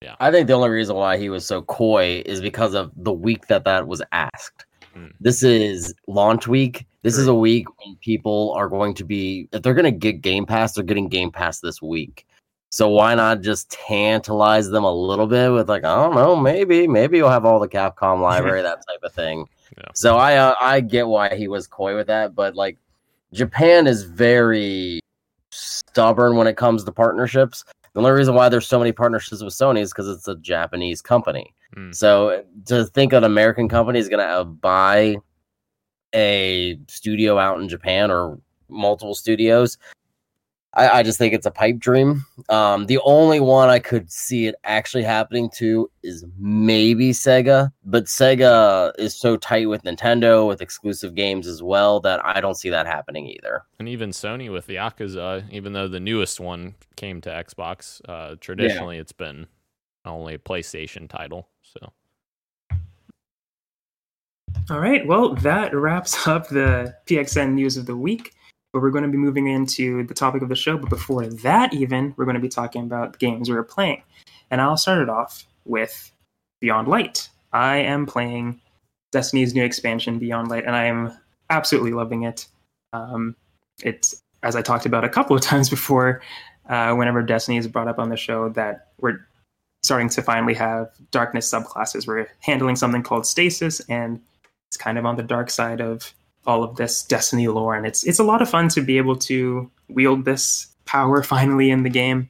yeah. 0.02 0.16
I 0.20 0.30
think 0.30 0.46
the 0.46 0.54
only 0.54 0.70
reason 0.70 0.96
why 0.96 1.16
he 1.16 1.28
was 1.28 1.46
so 1.46 1.62
coy 1.62 2.22
is 2.26 2.40
because 2.40 2.74
of 2.74 2.90
the 2.96 3.12
week 3.12 3.46
that 3.46 3.64
that 3.64 3.86
was 3.86 4.02
asked. 4.12 4.66
Mm. 4.96 5.12
This 5.20 5.42
is 5.42 5.94
launch 6.06 6.46
week. 6.46 6.86
This 7.02 7.16
is 7.16 7.26
a 7.26 7.34
week 7.34 7.66
when 7.78 7.96
people 7.96 8.52
are 8.56 8.68
going 8.68 8.94
to 8.94 9.04
be, 9.04 9.48
if 9.52 9.62
they're 9.62 9.74
going 9.74 9.84
to 9.84 9.90
get 9.90 10.20
Game 10.20 10.46
Pass, 10.46 10.74
they're 10.74 10.84
getting 10.84 11.08
Game 11.08 11.30
Pass 11.30 11.60
this 11.60 11.80
week. 11.80 12.26
So 12.70 12.88
why 12.88 13.14
not 13.14 13.42
just 13.42 13.70
tantalize 13.70 14.70
them 14.70 14.84
a 14.84 14.92
little 14.92 15.26
bit 15.26 15.52
with 15.52 15.68
like 15.68 15.84
I 15.84 15.94
don't 15.94 16.14
know 16.14 16.34
maybe 16.34 16.88
maybe 16.88 17.18
you'll 17.18 17.28
have 17.28 17.44
all 17.44 17.60
the 17.60 17.68
Capcom 17.68 18.20
library 18.22 18.62
that 18.62 18.82
type 18.88 19.00
of 19.02 19.12
thing. 19.12 19.46
Yeah. 19.76 19.84
So 19.94 20.16
I 20.16 20.36
uh, 20.36 20.54
I 20.58 20.80
get 20.80 21.06
why 21.06 21.36
he 21.36 21.48
was 21.48 21.66
coy 21.66 21.94
with 21.94 22.06
that, 22.06 22.34
but 22.34 22.54
like 22.54 22.78
Japan 23.34 23.86
is 23.86 24.04
very 24.04 25.00
stubborn 25.50 26.36
when 26.36 26.46
it 26.46 26.56
comes 26.56 26.84
to 26.84 26.92
partnerships. 26.92 27.62
The 27.94 28.00
only 28.00 28.12
reason 28.12 28.34
why 28.34 28.48
there's 28.48 28.66
so 28.66 28.78
many 28.78 28.92
partnerships 28.92 29.42
with 29.42 29.52
Sony 29.52 29.80
is 29.80 29.92
because 29.92 30.08
it's 30.08 30.28
a 30.28 30.36
Japanese 30.36 31.02
company. 31.02 31.54
Mm. 31.76 31.94
So 31.94 32.44
to 32.66 32.86
think 32.86 33.12
an 33.12 33.24
American 33.24 33.68
company 33.68 33.98
is 33.98 34.08
going 34.08 34.26
to 34.26 34.32
uh, 34.32 34.44
buy 34.44 35.16
a 36.14 36.78
studio 36.88 37.38
out 37.38 37.60
in 37.60 37.68
Japan 37.68 38.10
or 38.10 38.38
multiple 38.68 39.14
studios 39.14 39.76
I, 40.74 40.88
I 40.88 41.02
just 41.02 41.18
think 41.18 41.34
it's 41.34 41.46
a 41.46 41.50
pipe 41.50 41.78
dream. 41.78 42.24
Um, 42.48 42.86
the 42.86 42.98
only 43.04 43.40
one 43.40 43.68
I 43.68 43.78
could 43.78 44.10
see 44.10 44.46
it 44.46 44.54
actually 44.64 45.02
happening 45.02 45.50
to 45.56 45.90
is 46.02 46.24
maybe 46.38 47.10
Sega, 47.10 47.72
but 47.84 48.06
Sega 48.06 48.92
is 48.98 49.14
so 49.14 49.36
tight 49.36 49.68
with 49.68 49.82
Nintendo 49.82 50.46
with 50.48 50.62
exclusive 50.62 51.14
games 51.14 51.46
as 51.46 51.62
well 51.62 52.00
that 52.00 52.24
I 52.24 52.40
don't 52.40 52.56
see 52.56 52.70
that 52.70 52.86
happening 52.86 53.26
either. 53.26 53.64
And 53.78 53.88
even 53.88 54.10
Sony 54.10 54.50
with 54.50 54.66
the 54.66 54.76
Yakuza, 54.76 55.44
even 55.50 55.74
though 55.74 55.88
the 55.88 56.00
newest 56.00 56.40
one 56.40 56.74
came 56.96 57.20
to 57.22 57.30
Xbox, 57.30 58.00
uh, 58.08 58.36
traditionally 58.40 58.96
yeah. 58.96 59.02
it's 59.02 59.12
been 59.12 59.46
only 60.06 60.34
a 60.34 60.38
PlayStation 60.38 61.08
title. 61.08 61.48
So. 61.62 61.92
All 64.70 64.80
right. 64.80 65.06
Well, 65.06 65.34
that 65.36 65.74
wraps 65.74 66.26
up 66.26 66.48
the 66.48 66.94
PXN 67.06 67.52
news 67.52 67.76
of 67.76 67.86
the 67.86 67.96
week 67.96 68.32
but 68.72 68.80
we're 68.80 68.90
going 68.90 69.04
to 69.04 69.10
be 69.10 69.18
moving 69.18 69.48
into 69.48 70.04
the 70.04 70.14
topic 70.14 70.42
of 70.42 70.48
the 70.48 70.56
show. 70.56 70.78
But 70.78 70.90
before 70.90 71.26
that, 71.26 71.72
even, 71.74 72.14
we're 72.16 72.24
going 72.24 72.34
to 72.34 72.40
be 72.40 72.48
talking 72.48 72.82
about 72.82 73.18
games 73.18 73.50
we 73.50 73.56
are 73.56 73.62
playing. 73.62 74.02
And 74.50 74.60
I'll 74.60 74.76
start 74.76 75.02
it 75.02 75.08
off 75.08 75.44
with 75.64 76.10
Beyond 76.60 76.88
Light. 76.88 77.28
I 77.52 77.76
am 77.78 78.06
playing 78.06 78.60
Destiny's 79.10 79.54
new 79.54 79.64
expansion, 79.64 80.18
Beyond 80.18 80.48
Light, 80.48 80.64
and 80.64 80.74
I 80.74 80.84
am 80.84 81.16
absolutely 81.50 81.92
loving 81.92 82.22
it. 82.22 82.46
Um, 82.94 83.36
it's, 83.82 84.22
as 84.42 84.56
I 84.56 84.62
talked 84.62 84.86
about 84.86 85.04
a 85.04 85.08
couple 85.08 85.36
of 85.36 85.42
times 85.42 85.68
before, 85.68 86.22
uh, 86.68 86.94
whenever 86.94 87.22
Destiny 87.22 87.58
is 87.58 87.68
brought 87.68 87.88
up 87.88 87.98
on 87.98 88.08
the 88.08 88.16
show, 88.16 88.48
that 88.50 88.88
we're 88.98 89.18
starting 89.82 90.08
to 90.08 90.22
finally 90.22 90.54
have 90.54 90.90
darkness 91.10 91.50
subclasses. 91.50 92.06
We're 92.06 92.28
handling 92.40 92.76
something 92.76 93.02
called 93.02 93.26
stasis, 93.26 93.80
and 93.88 94.20
it's 94.68 94.76
kind 94.76 94.96
of 94.96 95.04
on 95.04 95.16
the 95.16 95.22
dark 95.22 95.50
side 95.50 95.80
of 95.80 96.14
all 96.46 96.64
of 96.64 96.76
this 96.76 97.02
Destiny 97.04 97.48
lore, 97.48 97.74
and 97.74 97.86
it's 97.86 98.04
it's 98.04 98.18
a 98.18 98.24
lot 98.24 98.42
of 98.42 98.50
fun 98.50 98.68
to 98.70 98.80
be 98.80 98.98
able 98.98 99.16
to 99.16 99.70
wield 99.88 100.24
this 100.24 100.68
power 100.84 101.22
finally 101.34 101.70
in 101.70 101.82
the 101.82 101.90
game. 101.90 102.28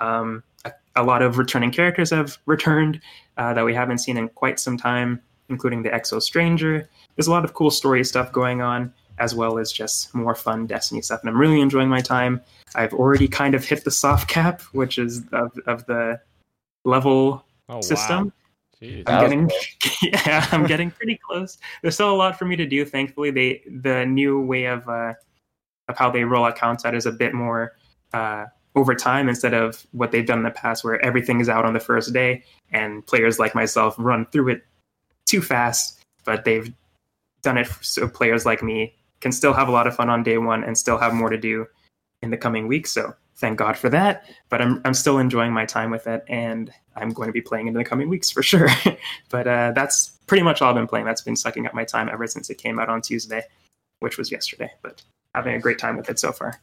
Um, 0.00 0.42
a, 0.64 0.72
a, 0.96 1.02
lot 1.02 1.20
of 1.20 1.36
returning 1.36 1.70
characters 1.70 2.10
have 2.10 2.38
returned 2.46 3.00
uh, 3.36 3.52
that 3.54 3.64
we 3.64 3.74
haven't 3.74 3.98
seen 3.98 4.16
in 4.16 4.28
quite 4.30 4.58
some 4.58 4.78
time, 4.78 5.20
including 5.50 5.82
the 5.82 5.90
Exo 5.90 6.22
Stranger. 6.22 6.88
There's 7.16 7.26
a 7.26 7.30
lot 7.30 7.44
of 7.44 7.52
cool 7.52 7.70
story 7.70 8.02
stuff 8.04 8.32
going 8.32 8.62
on, 8.62 8.92
as 9.18 9.34
well 9.34 9.58
as 9.58 9.70
just 9.70 10.14
more 10.14 10.34
fun 10.34 10.66
Destiny 10.66 11.02
stuff, 11.02 11.20
and 11.20 11.28
I'm 11.28 11.38
really 11.38 11.60
enjoying 11.60 11.88
my 11.88 12.00
time. 12.00 12.40
I've 12.74 12.94
already 12.94 13.28
kind 13.28 13.54
of 13.54 13.64
hit 13.64 13.84
the 13.84 13.90
soft 13.90 14.28
cap, 14.28 14.62
which 14.72 14.98
is 14.98 15.22
of, 15.32 15.52
of 15.66 15.84
the 15.86 16.20
level 16.84 17.44
oh, 17.68 17.80
system. 17.82 18.26
Wow. 18.26 18.32
Jeez, 18.82 19.02
I'm 19.06 19.20
getting 19.20 19.48
cool. 19.48 19.58
yeah, 20.02 20.46
I'm 20.52 20.66
getting 20.66 20.90
pretty 20.90 21.18
close. 21.28 21.58
There's 21.82 21.94
still 21.94 22.12
a 22.12 22.16
lot 22.16 22.38
for 22.38 22.46
me 22.46 22.56
to 22.56 22.66
do. 22.66 22.84
Thankfully, 22.84 23.30
they 23.30 23.62
the 23.66 24.06
new 24.06 24.40
way 24.40 24.64
of 24.64 24.88
uh, 24.88 25.14
of 25.88 25.98
how 25.98 26.10
they 26.10 26.24
roll 26.24 26.44
out 26.44 26.56
counts 26.56 26.84
out 26.84 26.94
is 26.94 27.04
a 27.04 27.12
bit 27.12 27.34
more 27.34 27.76
uh, 28.14 28.46
over 28.74 28.94
time 28.94 29.28
instead 29.28 29.52
of 29.52 29.86
what 29.92 30.12
they've 30.12 30.26
done 30.26 30.38
in 30.38 30.44
the 30.44 30.50
past, 30.50 30.82
where 30.82 31.04
everything 31.04 31.40
is 31.40 31.48
out 31.48 31.66
on 31.66 31.74
the 31.74 31.80
first 31.80 32.12
day 32.12 32.42
and 32.70 33.06
players 33.06 33.38
like 33.38 33.54
myself 33.54 33.94
run 33.98 34.24
through 34.26 34.48
it 34.48 34.62
too 35.26 35.42
fast. 35.42 36.00
But 36.24 36.44
they've 36.44 36.72
done 37.42 37.58
it 37.58 37.66
so 37.80 38.08
players 38.08 38.46
like 38.46 38.62
me 38.62 38.94
can 39.20 39.32
still 39.32 39.52
have 39.52 39.68
a 39.68 39.72
lot 39.72 39.86
of 39.86 39.94
fun 39.94 40.08
on 40.08 40.22
day 40.22 40.38
one 40.38 40.64
and 40.64 40.76
still 40.76 40.96
have 40.96 41.12
more 41.12 41.28
to 41.28 41.38
do 41.38 41.66
in 42.22 42.30
the 42.30 42.36
coming 42.36 42.66
weeks. 42.66 42.92
So 42.92 43.14
thank 43.40 43.58
God 43.58 43.76
for 43.76 43.88
that. 43.88 44.24
But 44.48 44.62
I'm 44.62 44.80
I'm 44.84 44.94
still 44.94 45.18
enjoying 45.18 45.52
my 45.52 45.64
time 45.64 45.90
with 45.90 46.06
it, 46.06 46.24
and 46.28 46.72
I'm 46.96 47.10
going 47.10 47.28
to 47.28 47.32
be 47.32 47.40
playing 47.40 47.66
in 47.66 47.74
the 47.74 47.84
coming 47.84 48.08
weeks 48.08 48.30
for 48.30 48.42
sure. 48.52 48.68
but 49.30 49.46
uh, 49.46 49.72
that's 49.72 50.10
pretty 50.26 50.42
much 50.42 50.62
all 50.62 50.70
I've 50.70 50.76
been 50.76 50.86
playing. 50.86 51.06
That's 51.06 51.22
been 51.22 51.36
sucking 51.36 51.66
up 51.66 51.74
my 51.74 51.84
time 51.84 52.08
ever 52.08 52.26
since 52.26 52.50
it 52.50 52.56
came 52.56 52.78
out 52.78 52.88
on 52.88 53.00
Tuesday, 53.02 53.42
which 54.00 54.18
was 54.18 54.30
yesterday. 54.30 54.70
But 54.82 55.02
having 55.34 55.54
a 55.54 55.58
great 55.58 55.78
time 55.78 55.96
with 55.96 56.08
it 56.08 56.18
so 56.18 56.32
far. 56.32 56.60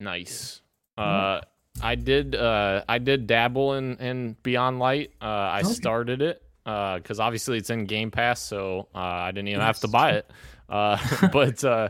Nice. 0.00 0.60
Mm-hmm. 0.98 1.38
Uh, 1.38 1.40
I 1.82 1.94
did. 1.94 2.34
Uh, 2.34 2.84
I 2.88 2.98
did 2.98 3.26
dabble 3.26 3.74
in 3.74 3.96
in 3.96 4.36
Beyond 4.42 4.78
Light. 4.78 5.12
Uh, 5.20 5.24
I 5.24 5.60
okay. 5.60 5.72
started 5.72 6.22
it. 6.22 6.42
because 6.64 7.18
obviously 7.18 7.58
it's 7.58 7.70
in 7.70 7.86
Game 7.86 8.10
Pass, 8.10 8.40
so 8.40 8.88
uh, 8.94 8.98
I 8.98 9.30
didn't 9.32 9.48
even 9.48 9.62
have 9.62 9.80
to 9.80 9.88
buy 9.88 10.12
it. 10.12 10.30
Uh, 10.68 10.98
but 11.32 11.64
uh, 11.64 11.88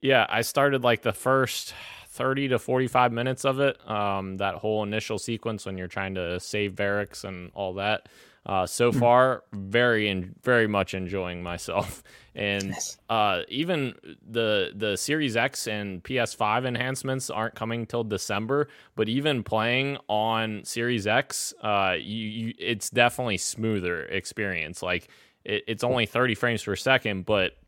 yeah, 0.00 0.26
I 0.28 0.42
started 0.42 0.84
like 0.84 1.02
the 1.02 1.12
first 1.12 1.74
30 2.10 2.48
to 2.48 2.58
45 2.58 3.12
minutes 3.12 3.44
of 3.44 3.60
it. 3.60 3.88
Um, 3.88 4.36
that 4.38 4.56
whole 4.56 4.82
initial 4.82 5.18
sequence 5.18 5.64
when 5.64 5.78
you're 5.78 5.88
trying 5.88 6.14
to 6.16 6.40
save 6.40 6.74
Variks 6.74 7.24
and 7.24 7.50
all 7.54 7.74
that. 7.74 8.08
Uh, 8.46 8.66
so 8.66 8.90
far, 8.90 9.44
very 9.52 10.08
in, 10.08 10.34
very 10.42 10.66
much 10.66 10.94
enjoying 10.94 11.42
myself, 11.42 12.02
and 12.34 12.74
uh, 13.10 13.42
even 13.48 13.94
the 14.26 14.72
the 14.74 14.96
Series 14.96 15.36
X 15.36 15.66
and 15.66 16.02
PS5 16.02 16.66
enhancements 16.66 17.28
aren't 17.28 17.54
coming 17.54 17.84
till 17.84 18.02
December. 18.02 18.68
But 18.96 19.10
even 19.10 19.42
playing 19.42 19.98
on 20.08 20.64
Series 20.64 21.06
X, 21.06 21.52
uh, 21.62 21.96
you, 21.98 22.26
you 22.28 22.54
it's 22.58 22.88
definitely 22.88 23.36
smoother 23.36 24.04
experience. 24.04 24.82
Like 24.82 25.08
it, 25.44 25.64
it's 25.66 25.84
only 25.84 26.06
30 26.06 26.34
frames 26.34 26.64
per 26.64 26.76
second, 26.76 27.26
but 27.26 27.58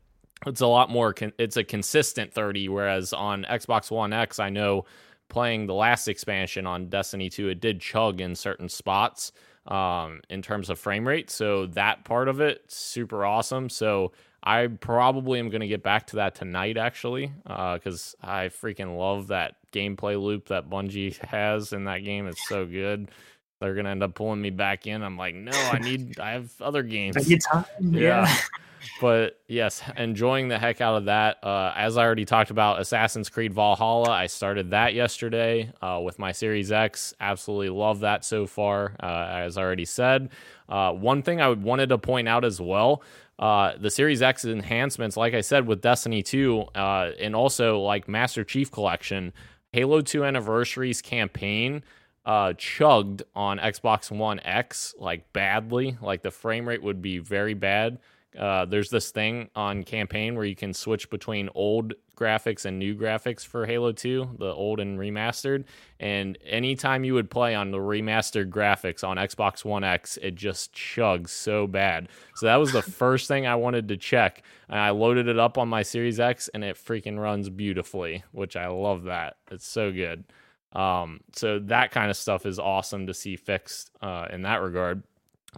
it's 0.45 0.61
a 0.61 0.67
lot 0.67 0.89
more. 0.89 1.13
Con- 1.13 1.33
it's 1.37 1.57
a 1.57 1.63
consistent 1.63 2.33
30, 2.33 2.69
whereas 2.69 3.13
on 3.13 3.45
Xbox 3.49 3.91
One 3.91 4.13
X, 4.13 4.39
I 4.39 4.49
know 4.49 4.85
playing 5.29 5.65
the 5.67 5.73
last 5.73 6.07
expansion 6.07 6.67
on 6.67 6.89
Destiny 6.89 7.29
2, 7.29 7.49
it 7.49 7.59
did 7.59 7.79
chug 7.81 8.21
in 8.21 8.35
certain 8.35 8.69
spots 8.69 9.31
um, 9.67 10.21
in 10.29 10.41
terms 10.41 10.69
of 10.69 10.79
frame 10.79 11.07
rate. 11.07 11.29
So 11.29 11.67
that 11.67 12.03
part 12.03 12.27
of 12.27 12.39
it, 12.41 12.63
super 12.67 13.25
awesome. 13.25 13.69
So 13.69 14.11
I 14.43 14.67
probably 14.67 15.39
am 15.39 15.49
going 15.49 15.61
to 15.61 15.67
get 15.67 15.83
back 15.83 16.07
to 16.07 16.17
that 16.17 16.35
tonight, 16.35 16.77
actually, 16.77 17.31
because 17.45 18.15
uh, 18.21 18.27
I 18.27 18.49
freaking 18.49 18.97
love 18.97 19.27
that 19.27 19.55
gameplay 19.71 20.21
loop 20.21 20.47
that 20.49 20.69
Bungie 20.69 21.17
has 21.25 21.73
in 21.73 21.85
that 21.85 21.99
game. 21.99 22.27
It's 22.27 22.47
so 22.47 22.65
good. 22.65 23.09
They're 23.63 23.75
gonna 23.75 23.91
end 23.91 24.03
up 24.03 24.13
pulling 24.13 24.41
me 24.41 24.49
back 24.49 24.87
in. 24.87 25.01
I'm 25.01 25.17
like, 25.17 25.35
no, 25.35 25.53
I 25.53 25.79
need, 25.79 26.19
I 26.19 26.31
have 26.31 26.51
other 26.61 26.83
games. 26.83 27.15
I 27.15 27.37
time. 27.51 27.65
Yeah. 27.79 28.31
but 29.01 29.39
yes, 29.47 29.81
enjoying 29.95 30.49
the 30.49 30.59
heck 30.59 30.81
out 30.81 30.97
of 30.97 31.05
that. 31.05 31.41
Uh, 31.41 31.71
as 31.73 31.95
I 31.95 32.03
already 32.03 32.25
talked 32.25 32.51
about, 32.51 32.81
Assassin's 32.81 33.29
Creed 33.29 33.53
Valhalla, 33.53 34.11
I 34.11 34.27
started 34.27 34.71
that 34.71 34.93
yesterday 34.93 35.71
uh, 35.81 36.01
with 36.03 36.19
my 36.19 36.33
Series 36.33 36.73
X. 36.73 37.13
Absolutely 37.21 37.69
love 37.69 38.01
that 38.01 38.25
so 38.25 38.47
far, 38.47 38.97
uh, 39.01 39.27
as 39.29 39.57
I 39.57 39.61
already 39.61 39.85
said. 39.85 40.31
Uh, 40.67 40.91
one 40.91 41.21
thing 41.21 41.39
I 41.39 41.47
wanted 41.49 41.87
to 41.87 41.97
point 41.97 42.27
out 42.27 42.43
as 42.43 42.59
well. 42.59 43.01
Uh, 43.39 43.77
the 43.77 43.89
Series 43.89 44.21
X 44.21 44.43
enhancements, 44.43 45.15
like 45.15 45.33
I 45.33 45.41
said, 45.41 45.67
with 45.67 45.79
Destiny 45.79 46.21
2, 46.21 46.65
uh, 46.75 47.11
and 47.17 47.33
also 47.33 47.79
like 47.79 48.09
Master 48.09 48.43
Chief 48.43 48.69
Collection, 48.69 49.31
Halo 49.71 50.01
2 50.01 50.25
Anniversaries 50.25 51.01
campaign 51.01 51.81
uh, 52.25 52.53
chugged 52.53 53.23
on 53.35 53.59
Xbox 53.59 54.11
One 54.11 54.39
X 54.41 54.95
like 54.97 55.31
badly. 55.33 55.97
Like 56.01 56.21
the 56.21 56.31
frame 56.31 56.67
rate 56.67 56.83
would 56.83 57.01
be 57.01 57.19
very 57.19 57.53
bad. 57.53 57.99
Uh, 58.37 58.65
there's 58.65 58.89
this 58.89 59.11
thing 59.11 59.49
on 59.55 59.83
campaign 59.83 60.35
where 60.35 60.45
you 60.45 60.55
can 60.55 60.73
switch 60.73 61.09
between 61.09 61.49
old 61.53 61.93
graphics 62.15 62.65
and 62.65 62.79
new 62.79 62.95
graphics 62.95 63.45
for 63.45 63.65
Halo 63.65 63.91
2, 63.91 64.35
the 64.39 64.45
old 64.45 64.79
and 64.79 64.99
remastered. 64.99 65.65
And 65.99 66.37
anytime 66.45 67.03
you 67.03 67.13
would 67.13 67.29
play 67.29 67.53
on 67.55 67.71
the 67.71 67.77
remastered 67.77 68.49
graphics 68.49 69.07
on 69.07 69.17
Xbox 69.17 69.65
One 69.65 69.83
X, 69.83 70.17
it 70.21 70.35
just 70.35 70.73
chugs 70.73 71.29
so 71.29 71.67
bad. 71.67 72.09
So 72.35 72.45
that 72.47 72.55
was 72.55 72.71
the 72.71 72.81
first 72.99 73.27
thing 73.27 73.45
I 73.45 73.55
wanted 73.55 73.87
to 73.89 73.97
check. 73.97 74.43
And 74.69 74.79
I 74.79 74.89
loaded 74.91 75.27
it 75.27 75.39
up 75.39 75.57
on 75.57 75.67
my 75.67 75.83
Series 75.83 76.19
X 76.19 76.49
and 76.53 76.63
it 76.63 76.75
freaking 76.75 77.19
runs 77.19 77.49
beautifully, 77.49 78.23
which 78.31 78.55
I 78.55 78.67
love 78.67 79.03
that. 79.03 79.37
It's 79.51 79.67
so 79.67 79.91
good. 79.91 80.23
Um, 80.73 81.21
so 81.35 81.59
that 81.59 81.91
kind 81.91 82.09
of 82.09 82.17
stuff 82.17 82.45
is 82.45 82.59
awesome 82.59 83.07
to 83.07 83.13
see 83.13 83.35
fixed 83.35 83.91
uh, 84.01 84.27
in 84.31 84.41
that 84.41 84.61
regard. 84.61 85.03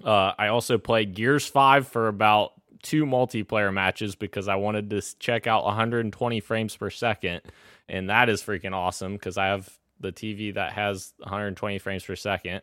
Uh, 0.03 0.33
I 0.37 0.47
also 0.49 0.77
played 0.77 1.15
Gears 1.15 1.45
5 1.45 1.87
for 1.87 2.07
about 2.07 2.51
two 2.83 3.05
multiplayer 3.05 3.73
matches 3.73 4.15
because 4.15 4.47
I 4.47 4.55
wanted 4.55 4.89
to 4.91 5.01
check 5.19 5.47
out 5.47 5.63
120 5.65 6.39
frames 6.41 6.75
per 6.75 6.89
second. 6.89 7.41
And 7.87 8.09
that 8.09 8.29
is 8.29 8.43
freaking 8.43 8.73
awesome 8.73 9.13
because 9.13 9.37
I 9.37 9.47
have 9.47 9.69
the 9.99 10.11
TV 10.11 10.53
that 10.53 10.73
has 10.73 11.13
120 11.19 11.79
frames 11.79 12.03
per 12.03 12.15
second 12.15 12.61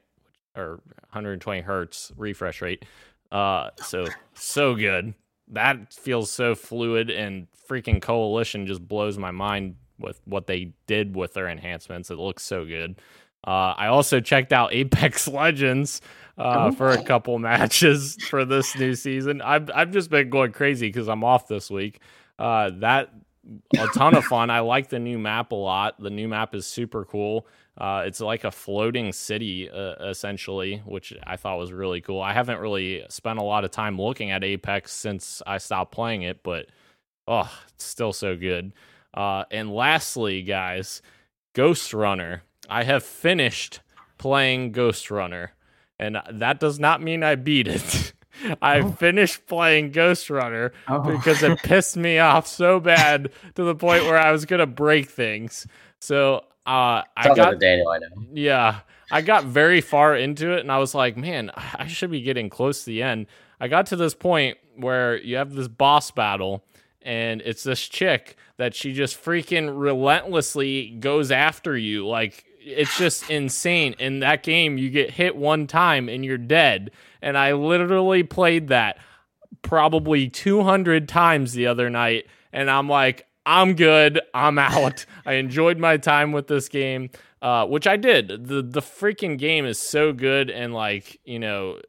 or 0.55 0.81
120 1.11 1.63
hertz 1.63 2.13
refresh 2.17 2.61
rate. 2.61 2.85
Uh, 3.31 3.71
so, 3.77 4.07
so 4.35 4.75
good. 4.75 5.15
That 5.49 5.93
feels 5.93 6.31
so 6.31 6.55
fluid 6.55 7.11
and 7.11 7.47
freaking 7.69 8.01
coalition 8.01 8.67
just 8.67 8.87
blows 8.87 9.17
my 9.17 9.31
mind 9.31 9.77
with 10.03 10.21
what 10.25 10.47
they 10.47 10.73
did 10.87 11.17
with 11.17 11.35
their 11.35 11.49
enhancements. 11.49 12.11
It 12.11 12.19
looks 12.19 12.43
so 12.43 12.65
good. 12.65 13.01
Uh, 13.47 13.75
I 13.77 13.87
also 13.89 14.21
checked 14.21 14.53
out 14.53 14.73
Apex 14.73 15.29
Legends 15.29 16.01
uh, 16.39 16.71
oh. 16.71 16.73
for 16.73 16.91
a 16.91 17.03
couple 17.03 17.39
matches 17.39 18.17
for 18.29 18.45
this 18.45 18.77
new 18.77 18.95
season. 18.95 19.41
I've 19.41 19.71
I've 19.75 19.91
just 19.91 20.11
been 20.11 20.31
going 20.31 20.53
crazy 20.53 20.89
because 20.89 21.09
I'm 21.09 21.25
off 21.25 21.49
this 21.49 21.71
week. 21.71 22.01
Uh, 22.39 22.71
that 22.79 23.13
a 23.79 23.87
ton 23.89 24.15
of 24.15 24.25
fun. 24.25 24.51
I 24.51 24.61
like 24.61 24.89
the 24.89 24.99
new 24.99 25.19
map 25.19 25.53
a 25.53 25.57
lot. 25.57 26.01
The 26.01 26.11
new 26.11 26.29
map 26.29 26.55
is 26.55 26.67
super 26.67 27.05
cool. 27.05 27.47
Uh, 27.77 28.05
it's 28.07 28.21
like 28.21 28.45
a 28.45 28.51
floating 28.51 29.13
city 29.13 29.69
uh, 29.71 29.95
essentially, 30.05 30.83
which 30.85 31.15
I 31.27 31.37
thought 31.37 31.59
was 31.59 31.73
really 31.73 32.01
cool. 32.01 32.21
I 32.21 32.33
haven't 32.35 32.61
really 32.61 33.05
spent 33.09 33.39
a 33.39 33.43
lot 33.43 33.65
of 33.65 33.71
time 33.71 33.99
looking 33.99 34.31
at 34.31 34.45
Apex 34.45 34.93
since 34.93 35.43
I 35.47 35.59
stopped 35.59 35.93
playing 35.93 36.23
it, 36.23 36.43
but 36.43 36.67
oh, 37.27 37.51
it's 37.73 37.85
still 37.85 38.13
so 38.13 38.37
good. 38.37 38.73
Uh, 39.15 39.45
and 39.51 39.73
lastly, 39.73 40.43
guys, 40.43 41.03
Ghostrunner. 41.55 42.41
I 42.69 42.85
have 42.85 43.03
finished 43.03 43.81
playing 44.19 44.73
Ghostrunner, 44.73 45.49
and 45.99 46.21
that 46.31 46.61
does 46.61 46.79
not 46.79 47.03
mean 47.03 47.23
I 47.23 47.35
beat 47.35 47.69
it. 47.69 48.13
I 48.63 48.81
oh. 48.81 48.93
finished 48.93 49.47
playing 49.47 49.93
Ghostrunner 49.93 50.71
oh. 50.89 51.01
because 51.01 51.43
it 51.43 51.59
pissed 51.63 51.97
me 51.97 52.19
off 52.19 52.47
so 52.47 52.81
bad 52.81 53.31
to 53.55 53.63
the 53.63 53.75
point 53.75 54.05
where 54.05 54.19
I 54.19 54.33
was 54.33 54.47
gonna 54.47 54.67
break 54.67 55.11
things. 55.11 55.67
So 56.01 56.45
uh, 56.67 57.03
I 57.17 57.35
got 57.35 57.59
Daniel, 57.59 57.89
I 57.89 57.99
know. 57.99 58.27
Yeah, 58.33 58.81
I 59.11 59.21
got 59.21 59.45
very 59.45 59.81
far 59.81 60.17
into 60.17 60.53
it, 60.53 60.61
and 60.61 60.73
I 60.73 60.79
was 60.79 60.95
like, 60.95 61.17
man, 61.17 61.51
I 61.55 61.87
should 61.87 62.11
be 62.11 62.23
getting 62.23 62.49
close 62.49 62.81
to 62.81 62.87
the 62.87 63.03
end. 63.03 63.27
I 63.61 63.69
got 63.69 63.87
to 63.87 63.97
this 63.97 64.15
point 64.15 64.59
where 64.77 65.19
you 65.19 65.37
have 65.37 65.53
this 65.53 65.69
boss 65.69 66.11
battle, 66.11 66.65
and 67.03 67.43
it's 67.43 67.63
this 67.63 67.87
chick 67.87 68.37
that 68.63 68.77
she 68.77 68.93
just 68.93 69.23
freaking 69.23 69.73
relentlessly 69.77 70.91
goes 71.01 71.33
after 71.33 71.77
you. 71.77 72.07
Like 72.07 72.45
it's 72.61 72.97
just 72.97 73.29
insane. 73.29 73.97
In 73.99 74.21
that 74.21 74.45
game 74.45 74.79
you 74.79 74.89
get 74.89 75.11
hit 75.11 75.35
one 75.35 75.67
time 75.67 76.09
and 76.09 76.25
you're 76.25 76.39
dead. 76.39 76.93
And 77.21 77.37
i 77.37 77.53
literally 77.53 78.23
played 78.23 78.69
that 78.69 78.99
probably 79.63 80.29
200 80.29 81.09
times 81.09 81.55
the 81.55 81.67
other 81.67 81.91
night. 81.91 82.27
And 82.53 82.71
i'm 82.71 82.89
like 82.89 83.27
i'm 83.45 83.75
good. 83.75 84.21
I'm 84.33 84.61
out. 84.61 85.05
I 85.27 85.35
enjoyed 85.35 85.79
my 85.79 85.97
time 85.97 86.31
with 86.31 86.47
this 86.47 86.69
game 86.69 87.11
uh, 87.43 87.67
which 87.67 87.89
i 87.89 87.97
did. 87.97 88.29
The 88.47 88.63
the 88.63 88.81
freaking 88.81 89.37
game 89.37 89.67
is 89.67 89.81
so 89.81 90.13
good 90.13 90.51
and 90.51 90.73
like 90.73 91.21
you 91.25 91.41
know 91.41 91.81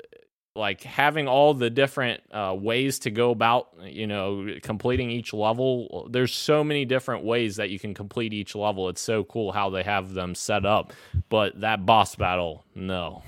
like 0.56 0.84
having 0.84 1.28
all 1.28 1.54
the 1.54 1.70
different 1.70 2.22
uh, 2.32 2.56
ways 2.58 3.00
to 3.00 3.12
go 3.12 3.32
about 3.32 3.70
you 3.84 4.06
know 4.06 4.48
completing 4.62 5.10
each 5.10 5.34
level 5.34 6.08
there's 6.12 6.34
so 6.34 6.64
many 6.64 6.86
different 6.86 7.24
ways 7.24 7.56
that 7.56 7.70
you 7.70 7.80
can 7.80 7.94
complete 7.94 8.34
each 8.34 8.56
level. 8.56 8.90
It's 8.90 9.02
so 9.02 9.24
cool 9.24 9.52
how 9.52 9.70
they 9.70 9.84
have 9.84 10.14
them 10.14 10.36
set 10.36 10.66
up. 10.66 10.94
But 11.30 11.60
that 11.62 11.86
boss 11.86 12.16
battle 12.16 12.66
no. 12.76 13.24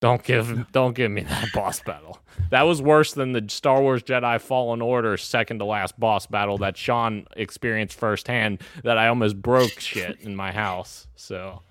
Don't 0.00 0.22
give 0.22 0.70
don't 0.72 0.94
give 0.94 1.10
me 1.10 1.22
that 1.22 1.48
boss 1.54 1.80
battle. 1.80 2.20
That 2.50 2.62
was 2.62 2.80
worse 2.80 3.12
than 3.12 3.32
the 3.32 3.44
star 3.48 3.82
wars 3.82 4.02
jedi 4.02 4.40
fallen 4.40 4.80
order 4.80 5.16
second 5.16 5.58
to 5.58 5.64
last 5.64 5.98
boss 5.98 6.26
battle 6.26 6.58
that 6.58 6.76
sean 6.76 7.26
experienced 7.36 7.98
firsthand 7.98 8.62
that 8.84 8.96
i 8.96 9.08
almost 9.08 9.42
broke 9.42 9.78
shit 9.80 10.20
in 10.20 10.36
my 10.36 10.52
house. 10.52 11.08
So 11.16 11.62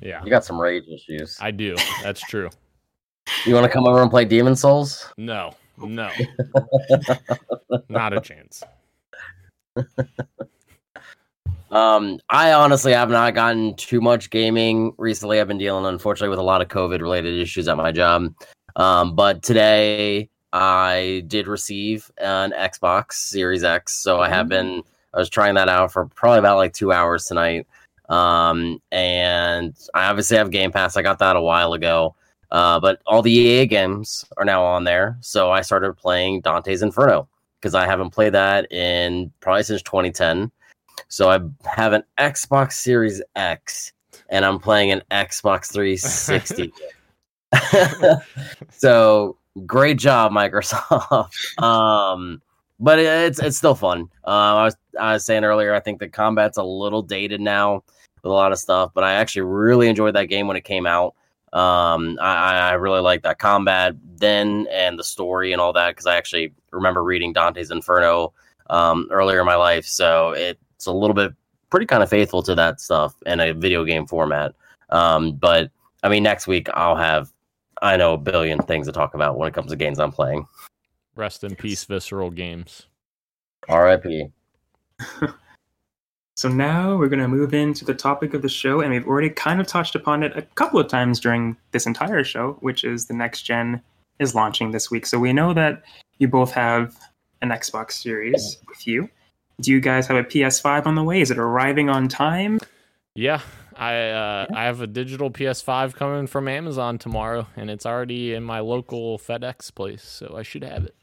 yeah. 0.00 0.22
You 0.24 0.30
got 0.30 0.44
some 0.44 0.60
rage 0.60 0.84
issues. 0.88 1.38
I 1.40 1.52
do. 1.52 1.76
That's 2.02 2.20
true 2.20 2.50
you 3.44 3.54
want 3.54 3.64
to 3.64 3.70
come 3.70 3.86
over 3.86 4.02
and 4.02 4.10
play 4.10 4.24
Demon's 4.24 4.60
Souls? 4.60 5.12
No, 5.16 5.54
no, 5.78 6.10
not 7.88 8.12
a 8.12 8.20
chance. 8.20 8.62
Um, 11.70 12.20
I 12.30 12.52
honestly 12.52 12.92
have 12.92 13.10
not 13.10 13.34
gotten 13.34 13.74
too 13.74 14.00
much 14.00 14.30
gaming 14.30 14.92
recently. 14.98 15.40
I've 15.40 15.48
been 15.48 15.58
dealing, 15.58 15.84
unfortunately, 15.84 16.30
with 16.30 16.38
a 16.38 16.42
lot 16.42 16.62
of 16.62 16.68
COVID 16.68 17.00
related 17.00 17.38
issues 17.38 17.68
at 17.68 17.76
my 17.76 17.92
job. 17.92 18.32
Um, 18.76 19.14
but 19.14 19.42
today 19.42 20.30
I 20.52 21.24
did 21.26 21.48
receive 21.48 22.10
an 22.18 22.52
Xbox 22.52 23.12
Series 23.14 23.64
X, 23.64 23.94
so 23.94 24.20
I 24.20 24.28
have 24.28 24.48
been. 24.48 24.82
I 25.12 25.18
was 25.18 25.30
trying 25.30 25.54
that 25.54 25.68
out 25.68 25.92
for 25.92 26.06
probably 26.06 26.38
about 26.38 26.58
like 26.58 26.74
two 26.74 26.92
hours 26.92 27.24
tonight. 27.24 27.66
Um, 28.08 28.80
and 28.92 29.74
I 29.94 30.08
obviously 30.08 30.36
have 30.36 30.50
Game 30.50 30.72
Pass. 30.72 30.96
I 30.96 31.02
got 31.02 31.18
that 31.20 31.36
a 31.36 31.40
while 31.40 31.72
ago. 31.72 32.14
Uh, 32.50 32.78
but 32.80 33.00
all 33.06 33.22
the 33.22 33.32
EA 33.32 33.66
games 33.66 34.24
are 34.36 34.44
now 34.44 34.64
on 34.64 34.84
there. 34.84 35.16
So 35.20 35.50
I 35.50 35.60
started 35.62 35.96
playing 35.96 36.42
Dante's 36.42 36.82
Inferno 36.82 37.28
because 37.60 37.74
I 37.74 37.86
haven't 37.86 38.10
played 38.10 38.34
that 38.34 38.70
in 38.72 39.32
probably 39.40 39.62
since 39.62 39.82
2010. 39.82 40.50
So 41.08 41.30
I 41.30 41.40
have 41.68 41.92
an 41.92 42.02
Xbox 42.18 42.72
Series 42.72 43.22
X 43.34 43.92
and 44.28 44.44
I'm 44.44 44.58
playing 44.58 44.90
an 44.90 45.02
Xbox 45.10 45.72
360. 45.72 46.72
so 48.70 49.36
great 49.64 49.98
job, 49.98 50.32
Microsoft. 50.32 51.30
um, 51.62 52.42
but 52.78 52.98
it's 52.98 53.38
it's 53.38 53.56
still 53.56 53.74
fun. 53.74 54.08
Uh, 54.26 54.30
I 54.30 54.64
was 54.64 54.76
I 54.98 55.12
was 55.14 55.24
saying 55.24 55.44
earlier, 55.44 55.74
I 55.74 55.80
think 55.80 55.98
the 55.98 56.08
combat's 56.08 56.58
a 56.58 56.62
little 56.62 57.02
dated 57.02 57.40
now 57.40 57.84
with 58.22 58.24
a 58.24 58.28
lot 58.28 58.52
of 58.52 58.58
stuff, 58.58 58.90
but 58.94 59.04
I 59.04 59.14
actually 59.14 59.42
really 59.42 59.88
enjoyed 59.88 60.14
that 60.14 60.26
game 60.26 60.46
when 60.46 60.56
it 60.56 60.64
came 60.64 60.86
out. 60.86 61.14
Um, 61.56 62.18
I, 62.20 62.58
I 62.58 62.72
really 62.74 63.00
like 63.00 63.22
that 63.22 63.38
combat 63.38 63.94
then 64.18 64.66
and 64.70 64.98
the 64.98 65.04
story 65.04 65.52
and 65.52 65.60
all 65.60 65.72
that 65.72 65.92
because 65.92 66.04
I 66.04 66.16
actually 66.16 66.52
remember 66.70 67.02
reading 67.02 67.32
Dante's 67.32 67.70
Inferno 67.70 68.34
um, 68.68 69.08
earlier 69.10 69.40
in 69.40 69.46
my 69.46 69.54
life, 69.54 69.86
so 69.86 70.32
it's 70.32 70.84
a 70.84 70.92
little 70.92 71.14
bit 71.14 71.32
pretty 71.70 71.86
kind 71.86 72.02
of 72.02 72.10
faithful 72.10 72.42
to 72.42 72.54
that 72.56 72.78
stuff 72.78 73.14
in 73.24 73.40
a 73.40 73.52
video 73.54 73.84
game 73.84 74.06
format. 74.06 74.54
Um, 74.90 75.32
but 75.32 75.70
I 76.02 76.10
mean, 76.10 76.22
next 76.22 76.46
week 76.46 76.68
I'll 76.74 76.94
have 76.94 77.32
I 77.80 77.96
know 77.96 78.12
a 78.12 78.18
billion 78.18 78.60
things 78.60 78.86
to 78.86 78.92
talk 78.92 79.14
about 79.14 79.38
when 79.38 79.48
it 79.48 79.54
comes 79.54 79.70
to 79.70 79.76
games 79.76 79.98
I'm 79.98 80.12
playing. 80.12 80.46
Rest 81.14 81.42
in 81.42 81.56
peace, 81.56 81.84
Visceral 81.84 82.30
Games. 82.30 82.86
R.I.P. 83.66 84.26
So 86.36 86.50
now 86.50 86.98
we're 86.98 87.08
going 87.08 87.20
to 87.20 87.28
move 87.28 87.54
into 87.54 87.86
the 87.86 87.94
topic 87.94 88.34
of 88.34 88.42
the 88.42 88.48
show, 88.50 88.82
and 88.82 88.92
we've 88.92 89.06
already 89.06 89.30
kind 89.30 89.58
of 89.58 89.66
touched 89.66 89.94
upon 89.94 90.22
it 90.22 90.36
a 90.36 90.42
couple 90.42 90.78
of 90.78 90.86
times 90.86 91.18
during 91.18 91.56
this 91.70 91.86
entire 91.86 92.24
show, 92.24 92.58
which 92.60 92.84
is 92.84 93.06
the 93.06 93.14
next 93.14 93.42
gen 93.42 93.80
is 94.18 94.34
launching 94.34 94.70
this 94.70 94.90
week. 94.90 95.06
So 95.06 95.18
we 95.18 95.32
know 95.32 95.54
that 95.54 95.82
you 96.18 96.28
both 96.28 96.52
have 96.52 96.94
an 97.40 97.48
Xbox 97.48 97.92
Series 97.92 98.58
with 98.68 98.86
you. 98.86 99.08
Do 99.62 99.70
you 99.70 99.80
guys 99.80 100.06
have 100.08 100.18
a 100.18 100.24
PS5 100.24 100.84
on 100.84 100.94
the 100.94 101.02
way? 101.02 101.22
Is 101.22 101.30
it 101.30 101.38
arriving 101.38 101.88
on 101.88 102.06
time? 102.06 102.60
Yeah, 103.14 103.40
I 103.74 103.94
uh, 104.10 104.46
I 104.54 104.64
have 104.64 104.82
a 104.82 104.86
digital 104.86 105.30
PS5 105.30 105.94
coming 105.94 106.26
from 106.26 106.48
Amazon 106.48 106.98
tomorrow, 106.98 107.46
and 107.56 107.70
it's 107.70 107.86
already 107.86 108.34
in 108.34 108.44
my 108.44 108.60
local 108.60 109.18
FedEx 109.18 109.74
place, 109.74 110.02
so 110.02 110.34
I 110.36 110.42
should 110.42 110.64
have 110.64 110.84
it. 110.84 110.94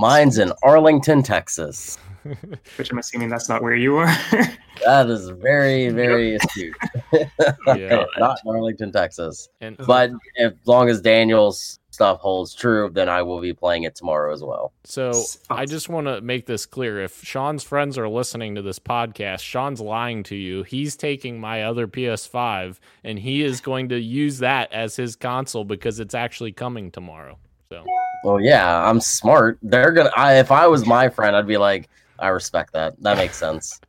Mine's 0.00 0.38
in 0.38 0.50
Arlington, 0.62 1.22
Texas. 1.22 1.98
Which 2.76 2.90
I'm 2.90 2.98
assuming 2.98 3.28
that's 3.28 3.50
not 3.50 3.62
where 3.62 3.74
you 3.74 3.96
are. 3.96 4.06
that 4.86 5.10
is 5.10 5.28
very, 5.28 5.90
very 5.90 6.36
astute. 6.36 6.74
Yeah. 7.66 8.04
Not 8.18 8.38
in 8.44 8.50
Arlington, 8.50 8.92
Texas. 8.92 9.50
and 9.60 9.76
But 9.76 10.12
as 10.38 10.52
long 10.64 10.88
as 10.88 11.02
Daniel's 11.02 11.80
stuff 11.90 12.18
holds 12.20 12.54
true, 12.54 12.88
then 12.90 13.10
I 13.10 13.20
will 13.20 13.40
be 13.40 13.52
playing 13.52 13.82
it 13.82 13.94
tomorrow 13.94 14.32
as 14.32 14.42
well. 14.42 14.72
So 14.84 15.12
I 15.50 15.66
just 15.66 15.90
want 15.90 16.06
to 16.06 16.22
make 16.22 16.46
this 16.46 16.64
clear. 16.64 17.02
If 17.02 17.22
Sean's 17.22 17.62
friends 17.62 17.98
are 17.98 18.08
listening 18.08 18.54
to 18.54 18.62
this 18.62 18.78
podcast, 18.78 19.40
Sean's 19.40 19.82
lying 19.82 20.22
to 20.24 20.34
you. 20.34 20.62
He's 20.62 20.96
taking 20.96 21.38
my 21.38 21.64
other 21.64 21.86
PS5 21.86 22.78
and 23.04 23.18
he 23.18 23.42
is 23.42 23.60
going 23.60 23.90
to 23.90 24.00
use 24.00 24.38
that 24.38 24.72
as 24.72 24.96
his 24.96 25.14
console 25.14 25.64
because 25.64 26.00
it's 26.00 26.14
actually 26.14 26.52
coming 26.52 26.90
tomorrow. 26.90 27.36
So 27.70 27.84
Well, 28.24 28.40
yeah, 28.40 28.88
I'm 28.88 29.00
smart. 29.00 29.58
They're 29.62 29.92
gonna. 29.92 30.10
I, 30.16 30.38
if 30.38 30.50
I 30.50 30.66
was 30.66 30.86
my 30.86 31.08
friend, 31.08 31.34
I'd 31.34 31.46
be 31.46 31.56
like, 31.56 31.88
I 32.18 32.28
respect 32.28 32.72
that. 32.74 33.00
That 33.02 33.16
makes 33.16 33.36
sense. 33.36 33.80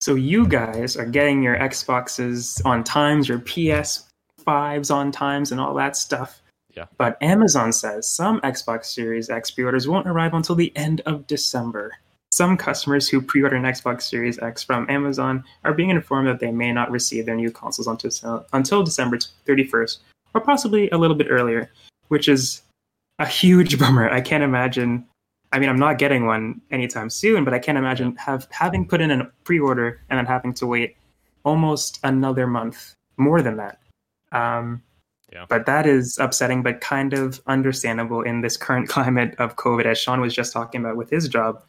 So 0.00 0.14
you 0.14 0.46
guys 0.46 0.96
are 0.96 1.04
getting 1.04 1.42
your 1.42 1.56
Xboxes 1.58 2.64
on 2.64 2.84
times, 2.84 3.28
your 3.28 3.40
PS5s 3.40 4.94
on 4.94 5.10
times, 5.10 5.50
and 5.50 5.60
all 5.60 5.74
that 5.74 5.96
stuff. 5.96 6.40
Yeah. 6.76 6.86
But 6.96 7.20
Amazon 7.20 7.72
says 7.72 8.08
some 8.08 8.40
Xbox 8.42 8.86
Series 8.86 9.28
X 9.28 9.50
pre-orders 9.50 9.88
won't 9.88 10.06
arrive 10.06 10.34
until 10.34 10.54
the 10.54 10.72
end 10.76 11.00
of 11.06 11.26
December. 11.26 11.92
Some 12.30 12.56
customers 12.56 13.08
who 13.08 13.20
pre-order 13.20 13.56
an 13.56 13.64
Xbox 13.64 14.02
Series 14.02 14.38
X 14.38 14.62
from 14.62 14.88
Amazon 14.88 15.42
are 15.64 15.74
being 15.74 15.90
informed 15.90 16.28
that 16.28 16.38
they 16.38 16.52
may 16.52 16.72
not 16.72 16.92
receive 16.92 17.26
their 17.26 17.34
new 17.34 17.50
consoles 17.50 17.88
until 17.88 18.46
until 18.52 18.84
December 18.84 19.18
31st, 19.46 19.98
or 20.34 20.40
possibly 20.40 20.88
a 20.90 20.98
little 20.98 21.16
bit 21.16 21.26
earlier, 21.28 21.70
which 22.08 22.28
is 22.28 22.62
a 23.18 23.26
huge 23.26 23.78
bummer. 23.80 24.08
I 24.10 24.20
can't 24.20 24.44
imagine 24.44 25.06
I 25.52 25.58
mean, 25.58 25.68
I'm 25.68 25.78
not 25.78 25.98
getting 25.98 26.26
one 26.26 26.60
anytime 26.70 27.08
soon, 27.08 27.44
but 27.44 27.54
I 27.54 27.58
can't 27.58 27.78
imagine 27.78 28.14
have 28.16 28.46
having 28.50 28.86
put 28.86 29.00
in 29.00 29.10
a 29.10 29.24
pre-order 29.44 30.00
and 30.10 30.18
then 30.18 30.26
having 30.26 30.52
to 30.54 30.66
wait 30.66 30.96
almost 31.44 31.98
another 32.04 32.46
month, 32.46 32.94
more 33.16 33.40
than 33.42 33.56
that. 33.56 33.78
Um, 34.32 34.82
Yeah. 35.30 35.44
But 35.46 35.66
that 35.66 35.86
is 35.86 36.16
upsetting, 36.18 36.62
but 36.62 36.80
kind 36.80 37.12
of 37.12 37.40
understandable 37.46 38.22
in 38.22 38.40
this 38.40 38.56
current 38.56 38.88
climate 38.94 39.34
of 39.38 39.56
COVID, 39.56 39.84
as 39.84 39.98
Sean 39.98 40.20
was 40.20 40.34
just 40.34 40.52
talking 40.54 40.80
about 40.80 40.96
with 40.96 41.10
his 41.10 41.28
job. 41.28 41.62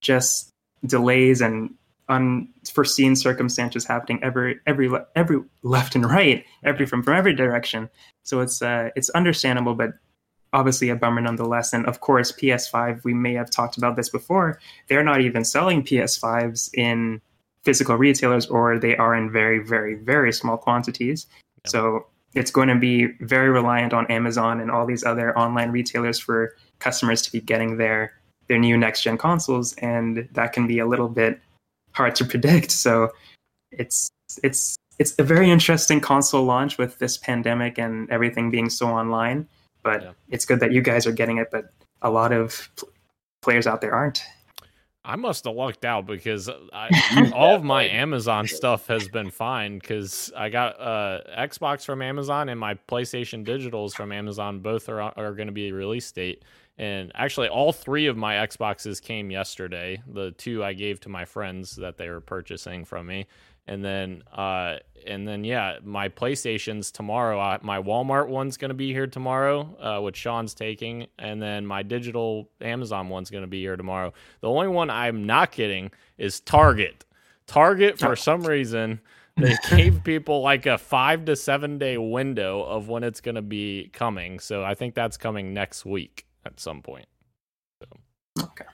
Just 0.00 0.50
delays 0.84 1.40
and 1.40 1.74
unforeseen 2.08 3.14
circumstances 3.14 3.84
happening 3.84 4.18
every 4.22 4.60
every 4.66 4.90
every 5.14 5.42
left 5.62 5.94
and 5.94 6.04
right, 6.04 6.44
every 6.64 6.86
from 6.86 7.02
from 7.02 7.14
every 7.14 7.34
direction. 7.34 7.88
So 8.24 8.40
it's 8.40 8.62
uh, 8.62 8.90
it's 8.96 9.10
understandable, 9.10 9.74
but 9.74 9.92
obviously 10.52 10.88
a 10.88 10.96
bummer 10.96 11.20
nonetheless. 11.20 11.72
And 11.72 11.86
of 11.86 12.00
course, 12.00 12.32
PS5, 12.32 13.04
we 13.04 13.14
may 13.14 13.34
have 13.34 13.50
talked 13.50 13.76
about 13.76 13.96
this 13.96 14.08
before, 14.08 14.58
they're 14.88 15.04
not 15.04 15.20
even 15.20 15.44
selling 15.44 15.82
PS5s 15.82 16.70
in 16.74 17.20
physical 17.64 17.96
retailers 17.96 18.46
or 18.46 18.78
they 18.78 18.96
are 18.96 19.14
in 19.14 19.30
very, 19.30 19.58
very, 19.58 19.94
very 19.94 20.32
small 20.32 20.56
quantities. 20.56 21.26
So 21.66 22.06
it's 22.34 22.50
going 22.50 22.68
to 22.68 22.76
be 22.76 23.06
very 23.20 23.50
reliant 23.50 23.92
on 23.92 24.06
Amazon 24.06 24.60
and 24.60 24.70
all 24.70 24.86
these 24.86 25.04
other 25.04 25.36
online 25.38 25.70
retailers 25.70 26.18
for 26.18 26.54
customers 26.78 27.22
to 27.22 27.32
be 27.32 27.40
getting 27.40 27.76
their 27.76 28.12
their 28.46 28.58
new 28.58 28.78
next 28.78 29.02
gen 29.02 29.18
consoles 29.18 29.74
and 29.74 30.26
that 30.32 30.54
can 30.54 30.66
be 30.66 30.78
a 30.78 30.86
little 30.86 31.08
bit 31.08 31.38
hard 31.98 32.14
to 32.14 32.24
predict 32.24 32.70
so 32.70 33.10
it's 33.72 34.08
it's 34.42 34.76
it's 34.98 35.12
a 35.18 35.22
very 35.24 35.50
interesting 35.50 36.00
console 36.00 36.44
launch 36.44 36.78
with 36.78 36.98
this 36.98 37.16
pandemic 37.18 37.78
and 37.78 38.08
everything 38.10 38.50
being 38.50 38.70
so 38.70 38.86
online 38.88 39.46
but 39.82 40.02
Yeah. 40.02 40.12
it's 40.30 40.44
good 40.44 40.60
that 40.60 40.72
you 40.72 40.80
guys 40.80 41.06
are 41.08 41.12
getting 41.20 41.38
it 41.38 41.48
but 41.50 41.64
a 42.02 42.10
lot 42.10 42.30
of 42.32 42.68
pl- 42.76 42.88
players 43.42 43.66
out 43.66 43.80
there 43.82 43.92
aren't 43.92 44.22
I 45.04 45.16
must 45.16 45.44
have 45.46 45.54
lucked 45.54 45.86
out 45.86 46.04
because 46.06 46.50
I, 46.72 47.30
all 47.34 47.54
of 47.54 47.64
my 47.64 47.84
Amazon 48.04 48.46
stuff 48.46 48.86
has 48.88 49.08
been 49.08 49.30
fine 49.30 49.78
because 49.78 50.30
I 50.36 50.50
got 50.50 50.78
uh, 50.78 51.20
Xbox 51.38 51.84
from 51.86 52.02
Amazon 52.02 52.50
and 52.50 52.60
my 52.60 52.74
PlayStation 52.74 53.42
Digitals 53.42 53.94
from 53.94 54.12
Amazon. 54.12 54.60
Both 54.60 54.90
are 54.90 55.00
are 55.00 55.32
going 55.32 55.46
to 55.46 55.52
be 55.52 55.72
release 55.72 56.12
date, 56.12 56.42
and 56.78 57.10
actually, 57.16 57.48
all 57.48 57.72
three 57.72 58.06
of 58.06 58.16
my 58.16 58.34
Xboxes 58.34 59.02
came 59.02 59.32
yesterday. 59.32 60.00
The 60.06 60.30
two 60.30 60.62
I 60.62 60.74
gave 60.74 61.00
to 61.00 61.08
my 61.08 61.24
friends 61.24 61.74
that 61.76 61.96
they 61.96 62.08
were 62.08 62.20
purchasing 62.20 62.84
from 62.84 63.08
me, 63.08 63.26
and 63.66 63.84
then 63.84 64.22
uh, 64.32 64.76
and 65.04 65.26
then 65.26 65.42
yeah, 65.42 65.78
my 65.82 66.08
PlayStation's 66.08 66.92
tomorrow. 66.92 67.40
Uh, 67.40 67.58
my 67.62 67.82
Walmart 67.82 68.28
one's 68.28 68.56
going 68.56 68.68
to 68.68 68.76
be 68.76 68.92
here 68.92 69.08
tomorrow, 69.08 69.76
uh, 69.80 70.00
which 70.00 70.16
Sean's 70.16 70.54
taking, 70.54 71.08
and 71.18 71.42
then 71.42 71.66
my 71.66 71.82
digital 71.82 72.48
Amazon 72.60 73.08
one's 73.08 73.28
going 73.28 73.42
to 73.42 73.48
be 73.48 73.60
here 73.60 73.76
tomorrow. 73.76 74.12
The 74.40 74.48
only 74.48 74.68
one 74.68 74.88
I'm 74.88 75.26
not 75.26 75.50
getting 75.50 75.90
is 76.16 76.38
Target. 76.38 77.04
Target, 77.48 77.98
for 77.98 78.14
some 78.14 78.44
reason, 78.44 79.00
they 79.36 79.56
gave 79.68 80.04
people 80.04 80.42
like 80.42 80.66
a 80.66 80.78
five 80.78 81.24
to 81.24 81.34
seven 81.34 81.76
day 81.76 81.98
window 81.98 82.62
of 82.62 82.88
when 82.88 83.02
it's 83.02 83.20
going 83.20 83.34
to 83.34 83.42
be 83.42 83.90
coming. 83.92 84.38
So 84.38 84.62
I 84.62 84.74
think 84.74 84.94
that's 84.94 85.16
coming 85.16 85.52
next 85.52 85.84
week 85.84 86.26
at 86.48 86.58
some 86.58 86.82
point. 86.82 87.06
So. 87.82 88.44
okay 88.44 88.64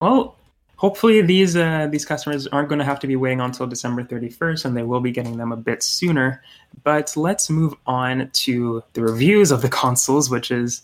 well 0.00 0.36
hopefully 0.76 1.20
these 1.22 1.56
uh, 1.56 1.88
these 1.90 2.04
customers 2.04 2.46
aren't 2.48 2.68
going 2.68 2.78
to 2.78 2.84
have 2.84 2.98
to 3.00 3.06
be 3.06 3.16
waiting 3.16 3.40
until 3.40 3.66
december 3.66 4.02
31st 4.02 4.64
and 4.64 4.76
they 4.76 4.82
will 4.82 5.00
be 5.00 5.10
getting 5.10 5.36
them 5.36 5.52
a 5.52 5.56
bit 5.56 5.82
sooner 5.82 6.42
but 6.82 7.14
let's 7.16 7.50
move 7.50 7.74
on 7.86 8.30
to 8.32 8.82
the 8.94 9.02
reviews 9.02 9.50
of 9.50 9.60
the 9.62 9.68
consoles 9.82 10.30
which 10.30 10.50
is 10.50 10.82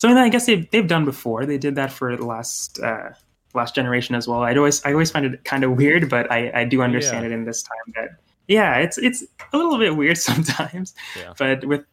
something 0.00 0.14
that 0.16 0.24
i 0.24 0.28
guess 0.28 0.46
they've, 0.46 0.70
they've 0.70 0.88
done 0.88 1.04
before 1.04 1.44
they 1.46 1.58
did 1.58 1.74
that 1.74 1.92
for 1.92 2.16
the 2.16 2.24
last 2.24 2.78
uh, 2.80 3.10
last 3.54 3.74
generation 3.74 4.14
as 4.14 4.26
well 4.26 4.42
i 4.42 4.54
always 4.54 4.82
i 4.84 4.92
always 4.92 5.10
find 5.10 5.26
it 5.26 5.44
kind 5.44 5.62
of 5.64 5.72
weird 5.76 6.08
but 6.08 6.30
i 6.32 6.50
i 6.54 6.64
do 6.64 6.80
understand 6.82 7.24
Yeah. 7.24 7.30
it 7.30 7.34
in 7.34 7.44
this 7.44 7.62
time 7.62 7.92
that 7.96 8.08
yeah 8.48 8.76
it's 8.78 8.98
it's 8.98 9.22
a 9.52 9.56
little 9.56 9.78
bit 9.78 9.94
weird 9.96 10.18
sometimes 10.30 10.94
Yeah. 11.16 11.32
but 11.38 11.64
with 11.64 11.84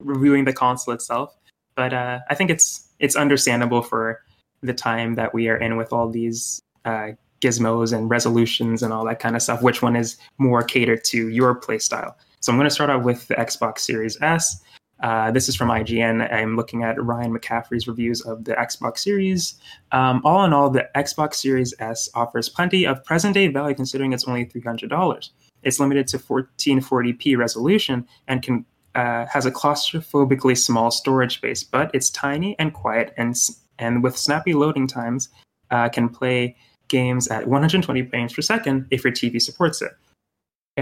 reviewing 0.00 0.44
the 0.44 0.52
console 0.52 0.92
itself 0.94 1.34
but 1.76 1.92
uh, 1.92 2.20
I 2.28 2.34
think 2.34 2.50
it's 2.50 2.88
it's 2.98 3.14
understandable 3.14 3.82
for 3.82 4.22
the 4.62 4.74
time 4.74 5.14
that 5.14 5.32
we 5.34 5.48
are 5.48 5.56
in 5.56 5.76
with 5.76 5.92
all 5.92 6.08
these 6.08 6.60
uh, 6.84 7.10
gizmos 7.40 7.92
and 7.96 8.10
resolutions 8.10 8.82
and 8.82 8.92
all 8.92 9.04
that 9.04 9.20
kind 9.20 9.36
of 9.36 9.42
stuff. 9.42 9.62
Which 9.62 9.82
one 9.82 9.94
is 9.94 10.16
more 10.38 10.62
catered 10.62 11.04
to 11.04 11.28
your 11.28 11.54
play 11.54 11.78
style? 11.78 12.16
So 12.40 12.52
I'm 12.52 12.58
going 12.58 12.68
to 12.68 12.74
start 12.74 12.90
out 12.90 13.04
with 13.04 13.28
the 13.28 13.34
Xbox 13.34 13.80
Series 13.80 14.20
S. 14.22 14.62
Uh, 15.02 15.30
this 15.30 15.46
is 15.48 15.54
from 15.54 15.68
IGN. 15.68 16.32
I'm 16.32 16.56
looking 16.56 16.82
at 16.82 17.02
Ryan 17.02 17.36
McCaffrey's 17.36 17.86
reviews 17.86 18.22
of 18.22 18.44
the 18.44 18.52
Xbox 18.52 18.98
Series. 18.98 19.56
Um, 19.92 20.22
all 20.24 20.44
in 20.44 20.54
all, 20.54 20.70
the 20.70 20.88
Xbox 20.94 21.34
Series 21.34 21.74
S 21.80 22.08
offers 22.14 22.48
plenty 22.48 22.86
of 22.86 23.04
present 23.04 23.34
day 23.34 23.48
value 23.48 23.74
considering 23.74 24.14
it's 24.14 24.26
only 24.26 24.46
$300. 24.46 25.30
It's 25.64 25.80
limited 25.80 26.06
to 26.08 26.18
1440p 26.18 27.36
resolution 27.36 28.06
and 28.26 28.42
can 28.42 28.64
uh, 28.96 29.26
has 29.26 29.44
a 29.44 29.50
claustrophobically 29.52 30.56
small 30.56 30.90
storage 30.90 31.34
space, 31.36 31.62
but 31.62 31.90
it's 31.94 32.10
tiny 32.10 32.58
and 32.58 32.72
quiet, 32.72 33.12
and 33.16 33.36
and 33.78 34.02
with 34.02 34.16
snappy 34.16 34.54
loading 34.54 34.86
times, 34.86 35.28
uh, 35.70 35.88
can 35.90 36.08
play 36.08 36.56
games 36.88 37.28
at 37.28 37.46
120 37.46 38.06
frames 38.06 38.32
per 38.32 38.40
second 38.40 38.86
if 38.90 39.04
your 39.04 39.12
TV 39.12 39.40
supports 39.40 39.82
it. 39.82 39.92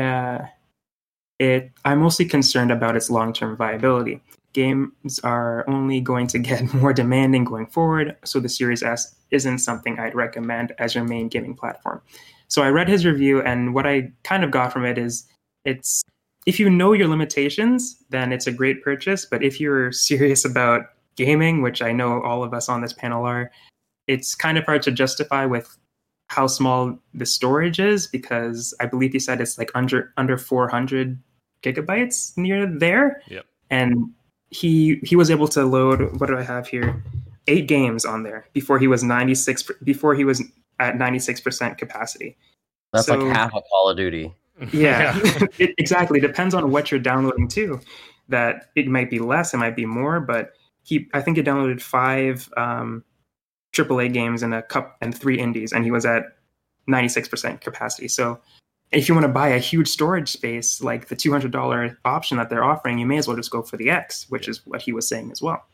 Uh, 0.01 0.47
it 1.41 1.73
I'm 1.85 2.01
mostly 2.01 2.25
concerned 2.25 2.71
about 2.71 2.97
its 2.97 3.11
long-term 3.11 3.57
viability. 3.57 4.21
Games 4.53 5.19
are 5.25 5.69
only 5.69 6.01
going 6.01 6.29
to 6.29 6.39
get 6.39 6.73
more 6.75 6.93
demanding 6.93 7.45
going 7.45 7.67
forward, 7.67 8.17
so 8.25 8.39
the 8.39 8.49
Series 8.49 8.85
S 8.85 9.17
isn't 9.33 9.59
something 9.59 9.99
I'd 9.99 10.15
recommend 10.15 10.73
as 10.79 10.95
your 10.95 11.03
main 11.03 11.27
gaming 11.27 11.57
platform. 11.57 12.01
So 12.47 12.63
I 12.63 12.69
read 12.69 12.89
his 12.89 13.05
review, 13.05 13.43
and 13.43 13.75
what 13.75 13.89
I 13.89 14.13
kind 14.23 14.45
of 14.45 14.53
got 14.53 14.73
from 14.73 14.85
it 14.85 14.99
is 14.99 15.27
it's 15.65 16.05
if 16.47 16.61
you 16.61 16.69
know 16.69 16.93
your 16.93 17.09
limitations, 17.09 17.97
then 18.11 18.33
it's 18.33 18.47
a 18.47 18.53
great 18.53 18.83
purchase. 18.83 19.25
But 19.25 19.43
if 19.43 19.61
you're 19.61 19.93
serious 19.93 20.45
about 20.45 20.87
gaming, 21.17 21.63
which 21.63 21.81
I 21.83 21.93
know 21.93 22.23
all 22.23 22.43
of 22.45 22.53
us 22.53 22.69
on 22.69 22.81
this 22.81 22.93
panel 22.93 23.25
are, 23.25 23.51
it's 24.07 24.35
kind 24.35 24.59
of 24.59 24.65
hard 24.65 24.83
to 24.83 24.91
justify 24.91 25.47
with 25.47 25.77
how 26.29 26.47
small 26.47 26.99
the 27.13 27.27
storage 27.27 27.79
is 27.79 28.07
because 28.07 28.75
I 28.81 28.87
believe 28.87 29.13
he 29.13 29.19
said 29.19 29.41
it's 29.41 29.59
like 29.59 29.71
under 29.75 30.13
under 30.17 30.37
400 30.37 31.19
gigabytes 31.63 32.37
near 32.37 32.67
there. 32.67 33.23
Yep. 33.29 33.47
And 33.71 34.11
he 34.51 34.97
he 35.03 35.17
was 35.17 35.31
able 35.31 35.49
to 35.49 35.65
load 35.65 36.21
what 36.21 36.27
do 36.27 36.37
I 36.37 36.43
have 36.43 36.67
here? 36.67 37.03
Eight 37.47 37.69
games 37.69 38.05
on 38.05 38.23
there 38.23 38.47
before 38.53 38.79
he 38.79 38.87
was 38.87 39.03
96 39.03 39.71
before 39.83 40.15
he 40.15 40.25
was 40.25 40.43
at 40.81 40.95
96% 40.97 41.79
capacity. 41.79 42.37
That's 42.93 43.07
So- 43.07 43.17
like 43.17 43.37
half 43.37 43.55
a 43.55 43.63
Call 43.71 43.89
of 43.89 43.97
Duty. 43.97 44.35
Yeah, 44.73 45.19
it, 45.59 45.75
exactly. 45.79 46.21
Depends 46.21 46.55
on 46.55 46.71
what 46.71 46.91
you're 46.91 47.01
downloading 47.01 47.49
too. 47.49 47.81
That 48.29 48.71
it 48.75 48.87
might 48.87 49.11
be 49.11 49.19
less, 49.19 49.53
it 49.53 49.59
might 49.59 49.77
be 49.77 49.85
more, 49.85 50.21
but 50.21 50.53
he, 50.83 51.09
I 51.13 51.21
think 51.21 51.37
he 51.37 51.43
downloaded 51.43 51.83
five 51.83 52.49
um, 52.57 53.05
AAA 53.73 54.13
games 54.13 54.43
and 54.43 54.55
a 54.55 54.63
cup 54.63 54.97
and 55.01 55.17
three 55.17 55.39
indies, 55.39 55.73
and 55.73 55.85
he 55.85 55.91
was 55.91 56.07
at 56.07 56.25
96% 56.89 57.61
capacity. 57.61 58.09
So 58.09 58.41
if 58.93 59.09
you 59.09 59.15
want 59.15 59.25
to 59.25 59.33
buy 59.33 59.49
a 59.49 59.59
huge 59.59 59.89
storage 59.89 60.29
space 60.29 60.83
like 60.83 61.09
the 61.09 61.17
$200 61.17 61.97
option 62.05 62.37
that 62.39 62.49
they're 62.49 62.65
offering, 62.65 62.99
you 62.99 63.07
may 63.07 63.19
as 63.19 63.27
well 63.27 63.37
just 63.37 63.51
go 63.51 63.63
for 63.63 63.77
the 63.77 63.91
X, 63.91 64.27
which 64.31 64.49
is 64.49 64.65
what 64.67 64.81
he 64.81 64.93
was 64.93 65.09
saying 65.09 65.31
as 65.33 65.43
well. 65.43 65.67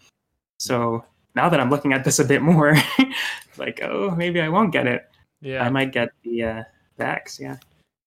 So 0.58 1.04
now 1.34 1.48
that 1.48 1.60
I'm 1.60 1.70
looking 1.70 1.92
at 1.92 2.04
this 2.04 2.18
a 2.18 2.24
bit 2.24 2.42
more, 2.42 2.76
like, 3.58 3.80
oh, 3.82 4.10
maybe 4.16 4.40
I 4.40 4.48
won't 4.48 4.72
get 4.72 4.86
it. 4.86 5.08
yeah. 5.40 5.64
I 5.64 5.70
might 5.70 5.92
get 5.92 6.10
the 6.22 6.44
uh, 6.44 6.62
the 6.96 7.06
X. 7.06 7.38
Yeah. 7.38 7.56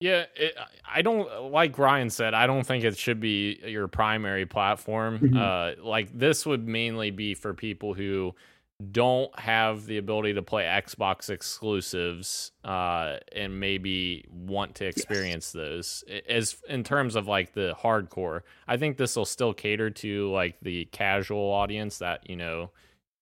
Yeah, 0.04 0.26
it, 0.36 0.54
I 0.86 1.02
don't 1.02 1.50
like 1.50 1.78
Ryan 1.78 2.10
said. 2.10 2.34
I 2.34 2.46
don't 2.46 2.66
think 2.68 2.84
it 2.84 2.98
should 2.98 3.22
be 3.22 3.58
your 3.66 3.88
primary 3.88 4.46
platform. 4.46 5.18
Mhm. 5.20 5.38
Uh, 5.38 5.82
like 5.82 6.10
this 6.14 6.46
would 6.46 6.68
mainly 6.68 7.10
be 7.10 7.34
for 7.36 7.54
people 7.54 7.94
who 7.94 8.36
don't 8.92 9.40
have 9.40 9.86
the 9.86 9.98
ability 9.98 10.34
to 10.34 10.42
play 10.42 10.66
Xbox 10.66 11.30
exclusives, 11.30 12.52
uh, 12.66 13.16
and 13.32 13.62
maybe 13.62 14.26
want 14.30 14.76
to 14.76 14.86
experience 14.86 15.54
those. 15.54 16.04
As 16.28 16.58
in 16.68 16.84
terms 16.84 17.16
of 17.16 17.30
like 17.30 17.54
the 17.54 17.74
hardcore, 17.82 18.42
I 18.68 18.76
think 18.76 18.98
this 18.98 19.16
will 19.16 19.24
still 19.24 19.54
cater 19.54 19.90
to 19.90 20.30
like 20.32 20.58
the 20.62 20.84
casual 20.92 21.50
audience 21.50 22.00
that 22.00 22.30
you 22.30 22.36
know 22.36 22.72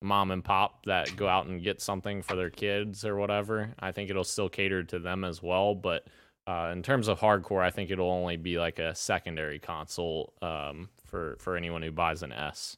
mom 0.00 0.32
and 0.32 0.42
pop 0.42 0.84
that 0.86 1.14
go 1.14 1.28
out 1.28 1.46
and 1.46 1.62
get 1.62 1.80
something 1.80 2.22
for 2.22 2.34
their 2.34 2.50
kids 2.50 3.04
or 3.04 3.14
whatever. 3.14 3.72
I 3.78 3.92
think 3.92 4.10
it'll 4.10 4.24
still 4.24 4.48
cater 4.48 4.82
to 4.82 4.98
them 4.98 5.22
as 5.22 5.40
well, 5.40 5.76
but 5.76 6.08
uh, 6.46 6.70
in 6.72 6.82
terms 6.82 7.08
of 7.08 7.20
hardcore, 7.20 7.62
I 7.62 7.70
think 7.70 7.90
it'll 7.90 8.10
only 8.10 8.36
be 8.36 8.58
like 8.58 8.78
a 8.78 8.94
secondary 8.94 9.58
console 9.58 10.32
um, 10.42 10.88
for 11.04 11.36
for 11.38 11.56
anyone 11.56 11.82
who 11.82 11.92
buys 11.92 12.22
an 12.22 12.32
S. 12.32 12.76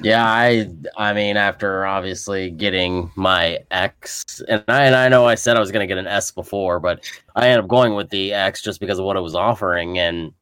Yeah, 0.00 0.24
I 0.24 0.68
I 0.96 1.12
mean 1.12 1.36
after 1.36 1.84
obviously 1.84 2.50
getting 2.50 3.10
my 3.16 3.58
X 3.70 4.40
and 4.48 4.62
I 4.68 4.84
and 4.84 4.94
I 4.94 5.08
know 5.08 5.26
I 5.26 5.34
said 5.34 5.56
I 5.56 5.60
was 5.60 5.72
gonna 5.72 5.88
get 5.88 5.98
an 5.98 6.06
S 6.06 6.30
before, 6.30 6.78
but 6.78 7.04
I 7.34 7.48
ended 7.48 7.64
up 7.64 7.68
going 7.68 7.94
with 7.94 8.08
the 8.10 8.32
X 8.32 8.62
just 8.62 8.80
because 8.80 8.98
of 8.98 9.04
what 9.04 9.16
it 9.16 9.20
was 9.22 9.34
offering 9.34 9.98
and 9.98 10.32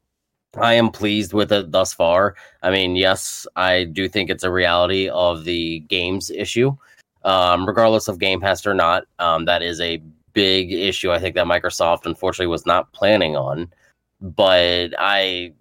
I 0.56 0.74
am 0.74 0.90
pleased 0.90 1.32
with 1.32 1.52
it 1.52 1.70
thus 1.70 1.92
far. 1.94 2.34
I 2.62 2.70
mean, 2.70 2.96
yes, 2.96 3.46
I 3.56 3.84
do 3.84 4.08
think 4.08 4.30
it's 4.30 4.44
a 4.44 4.50
reality 4.50 5.08
of 5.08 5.44
the 5.44 5.80
games 5.80 6.30
issue. 6.30 6.76
Um, 7.24 7.66
regardless 7.66 8.08
of 8.08 8.18
Game 8.18 8.40
Pass 8.40 8.66
or 8.66 8.74
not, 8.74 9.04
um, 9.18 9.44
that 9.44 9.62
is 9.62 9.80
a 9.80 10.02
big 10.33 10.72
issue 10.72 11.11
I 11.11 11.18
think 11.18 11.35
that 11.35 11.47
Microsoft 11.47 12.07
unfortunately 12.07 12.47
was 12.47 12.66
not 12.66 12.93
planning 12.93 13.37
on. 13.37 13.72
But 14.20 14.95
I 14.99 15.53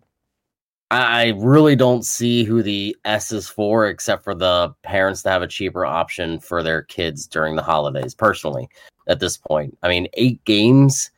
I 0.91 1.33
really 1.37 1.75
don't 1.75 2.03
see 2.03 2.43
who 2.43 2.63
the 2.63 2.97
S 3.05 3.31
is 3.31 3.47
for, 3.47 3.87
except 3.87 4.23
for 4.23 4.33
the 4.33 4.73
parents 4.81 5.21
to 5.23 5.29
have 5.29 5.43
a 5.43 5.47
cheaper 5.47 5.85
option 5.85 6.39
for 6.39 6.63
their 6.63 6.81
kids 6.81 7.27
during 7.27 7.55
the 7.55 7.61
holidays. 7.61 8.15
Personally, 8.15 8.67
at 9.07 9.19
this 9.19 9.37
point, 9.37 9.77
I 9.83 9.89
mean, 9.89 10.07
eight 10.15 10.43
games. 10.45 11.11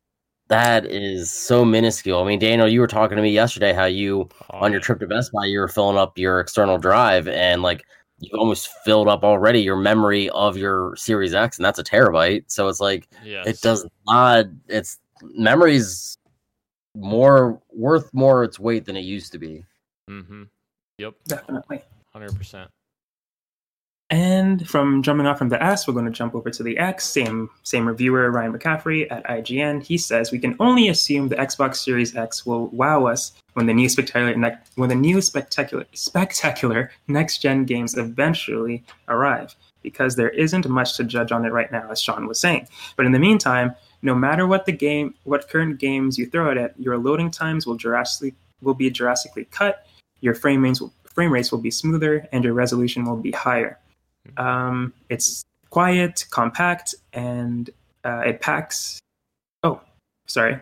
That 0.49 0.85
is 0.85 1.31
so 1.31 1.63
minuscule. 1.63 2.21
I 2.21 2.27
mean, 2.27 2.39
Daniel, 2.39 2.67
you 2.67 2.81
were 2.81 2.87
talking 2.87 3.15
to 3.15 3.23
me 3.23 3.29
yesterday 3.31 3.71
how 3.71 3.85
you 3.85 4.27
on 4.49 4.73
your 4.73 4.81
trip 4.81 4.99
to 4.99 5.07
Best 5.07 5.31
Buy, 5.31 5.45
you 5.45 5.59
were 5.59 5.69
filling 5.69 5.97
up 5.97 6.17
your 6.17 6.41
external 6.41 6.77
drive, 6.77 7.29
and 7.29 7.61
like 7.61 7.85
you 8.21 8.37
almost 8.37 8.69
filled 8.85 9.07
up 9.07 9.23
already 9.23 9.61
your 9.61 9.75
memory 9.75 10.29
of 10.29 10.55
your 10.55 10.95
Series 10.95 11.33
X, 11.33 11.57
and 11.57 11.65
that's 11.65 11.79
a 11.79 11.83
terabyte. 11.83 12.43
So 12.47 12.67
it's 12.67 12.79
like 12.79 13.07
Yes. 13.23 13.47
it 13.47 13.61
does 13.61 13.85
not. 14.05 14.45
It's 14.67 14.99
memories 15.23 16.17
more 16.95 17.61
worth 17.71 18.13
more 18.13 18.43
its 18.43 18.59
weight 18.59 18.85
than 18.85 18.95
it 18.95 19.01
used 19.01 19.31
to 19.31 19.39
be. 19.39 19.65
Mm-hmm. 20.09 20.43
Yep. 20.99 21.13
Definitely. 21.27 21.81
Hundred 22.13 22.35
percent. 22.35 22.69
And 24.11 24.67
from 24.67 25.01
jumping 25.01 25.25
off 25.25 25.37
from 25.37 25.47
the 25.47 25.63
S, 25.63 25.87
we're 25.87 25.93
going 25.93 26.05
to 26.05 26.11
jump 26.11 26.35
over 26.35 26.49
to 26.49 26.63
the 26.63 26.77
X. 26.77 27.07
Same 27.07 27.49
same 27.63 27.87
reviewer, 27.87 28.29
Ryan 28.29 28.51
McCaffrey 28.51 29.09
at 29.09 29.25
IGN. 29.25 29.81
He 29.81 29.97
says 29.97 30.33
we 30.33 30.39
can 30.39 30.53
only 30.59 30.89
assume 30.89 31.29
the 31.29 31.37
Xbox 31.37 31.77
Series 31.77 32.13
X 32.13 32.45
will 32.45 32.67
wow 32.67 33.05
us 33.05 33.31
when 33.53 33.67
the 33.67 33.73
new 33.73 33.87
spectacular 33.87 34.35
ne- 34.35 34.57
when 34.75 34.89
the 34.89 34.95
new 34.95 35.21
spectacular 35.21 35.85
spectacular 35.93 36.91
next 37.07 37.37
gen 37.37 37.63
games 37.63 37.97
eventually 37.97 38.83
arrive, 39.07 39.55
because 39.81 40.17
there 40.17 40.31
isn't 40.31 40.67
much 40.67 40.97
to 40.97 41.05
judge 41.05 41.31
on 41.31 41.45
it 41.45 41.53
right 41.53 41.71
now, 41.71 41.89
as 41.89 42.01
Sean 42.01 42.27
was 42.27 42.37
saying. 42.37 42.67
But 42.97 43.05
in 43.05 43.13
the 43.13 43.19
meantime, 43.19 43.73
no 44.01 44.13
matter 44.13 44.45
what 44.45 44.65
the 44.65 44.73
game, 44.73 45.15
what 45.23 45.47
current 45.47 45.79
games 45.79 46.17
you 46.17 46.29
throw 46.29 46.51
it 46.51 46.57
at, 46.57 46.77
your 46.77 46.97
loading 46.97 47.31
times 47.31 47.65
will 47.65 47.77
drastically 47.77 48.35
will 48.61 48.73
be 48.73 48.89
drastically 48.89 49.45
cut. 49.45 49.87
Your 50.19 50.35
frame 50.35 50.63
rates 50.63 50.81
will, 50.81 50.93
frame 51.05 51.31
rates 51.31 51.49
will 51.49 51.59
be 51.59 51.71
smoother, 51.71 52.27
and 52.33 52.43
your 52.43 52.53
resolution 52.53 53.05
will 53.05 53.15
be 53.15 53.31
higher. 53.31 53.79
Um, 54.37 54.93
it's 55.09 55.43
quiet, 55.69 56.25
compact, 56.29 56.95
and 57.13 57.69
uh, 58.03 58.23
it 58.25 58.41
packs. 58.41 58.99
Oh, 59.63 59.81
sorry. 60.27 60.59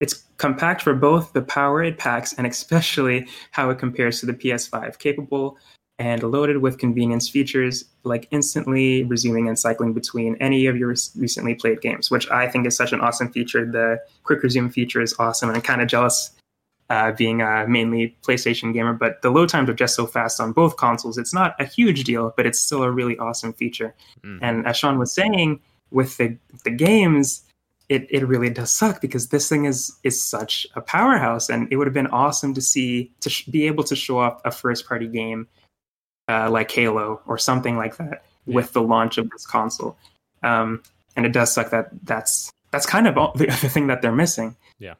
It's 0.00 0.24
compact 0.36 0.82
for 0.82 0.94
both 0.94 1.32
the 1.32 1.42
power 1.42 1.82
it 1.82 1.98
packs 1.98 2.32
and 2.34 2.46
especially 2.46 3.26
how 3.50 3.70
it 3.70 3.78
compares 3.78 4.20
to 4.20 4.26
the 4.26 4.34
PS5, 4.34 4.98
capable 4.98 5.58
and 5.98 6.22
loaded 6.22 6.58
with 6.58 6.78
convenience 6.78 7.28
features 7.28 7.84
like 8.04 8.28
instantly 8.30 9.02
resuming 9.04 9.48
and 9.48 9.58
cycling 9.58 9.92
between 9.92 10.36
any 10.36 10.66
of 10.66 10.76
your 10.76 10.94
recently 11.16 11.54
played 11.54 11.80
games, 11.80 12.10
which 12.10 12.30
I 12.30 12.48
think 12.48 12.66
is 12.66 12.76
such 12.76 12.92
an 12.92 13.00
awesome 13.00 13.32
feature. 13.32 13.66
The 13.66 14.00
quick 14.22 14.42
resume 14.42 14.70
feature 14.70 15.00
is 15.00 15.14
awesome, 15.18 15.48
and 15.48 15.56
I'm 15.56 15.62
kind 15.62 15.82
of 15.82 15.88
jealous 15.88 16.30
uh, 16.90 17.12
being 17.12 17.42
a 17.42 17.66
mainly 17.68 18.16
PlayStation 18.22 18.72
gamer, 18.72 18.94
but 18.94 19.20
the 19.22 19.30
load 19.30 19.48
times 19.48 19.68
are 19.68 19.74
just 19.74 19.94
so 19.94 20.06
fast 20.06 20.40
on 20.40 20.52
both 20.52 20.76
consoles. 20.76 21.18
It's 21.18 21.34
not 21.34 21.54
a 21.60 21.64
huge 21.64 22.04
deal, 22.04 22.32
but 22.36 22.46
it's 22.46 22.58
still 22.60 22.82
a 22.82 22.90
really 22.90 23.18
awesome 23.18 23.52
feature. 23.52 23.94
Mhm. 24.24 24.38
And 24.40 24.66
as 24.66 24.76
Sean 24.76 24.98
was 24.98 25.12
saying, 25.12 25.60
with 25.90 26.16
the 26.16 26.36
the 26.64 26.70
games, 26.70 27.42
it, 27.88 28.06
it 28.10 28.26
really 28.26 28.50
does 28.50 28.70
suck 28.70 29.00
because 29.00 29.28
this 29.28 29.48
thing 29.48 29.64
is 29.64 29.96
is 30.02 30.20
such 30.22 30.66
a 30.74 30.80
powerhouse, 30.80 31.48
and 31.48 31.70
it 31.70 31.76
would 31.76 31.86
have 31.86 31.94
been 31.94 32.06
awesome 32.08 32.54
to 32.54 32.60
see 32.62 33.12
to 33.20 33.30
sh- 33.30 33.44
be 33.46 33.66
able 33.66 33.84
to 33.84 33.96
show 33.96 34.18
off 34.18 34.40
a 34.44 34.50
first 34.50 34.86
party 34.86 35.06
game 35.08 35.46
uh, 36.28 36.50
like 36.50 36.70
Halo 36.70 37.20
or 37.26 37.38
something 37.38 37.76
like 37.76 37.96
that 37.98 38.24
with 38.46 38.72
the 38.72 38.82
launch 38.82 39.18
of 39.18 39.28
this 39.30 39.46
console. 39.46 39.96
Um, 40.42 40.82
and 41.16 41.26
it 41.26 41.32
does 41.32 41.52
suck 41.52 41.70
that 41.70 41.90
that's 42.04 42.50
that's 42.70 42.86
kind 42.86 43.06
of 43.06 43.16
all, 43.18 43.32
the 43.34 43.48
other 43.52 43.68
thing 43.68 43.86
that 43.88 44.00
they're 44.02 44.12
missing. 44.12 44.56
Yeah. 44.78 44.94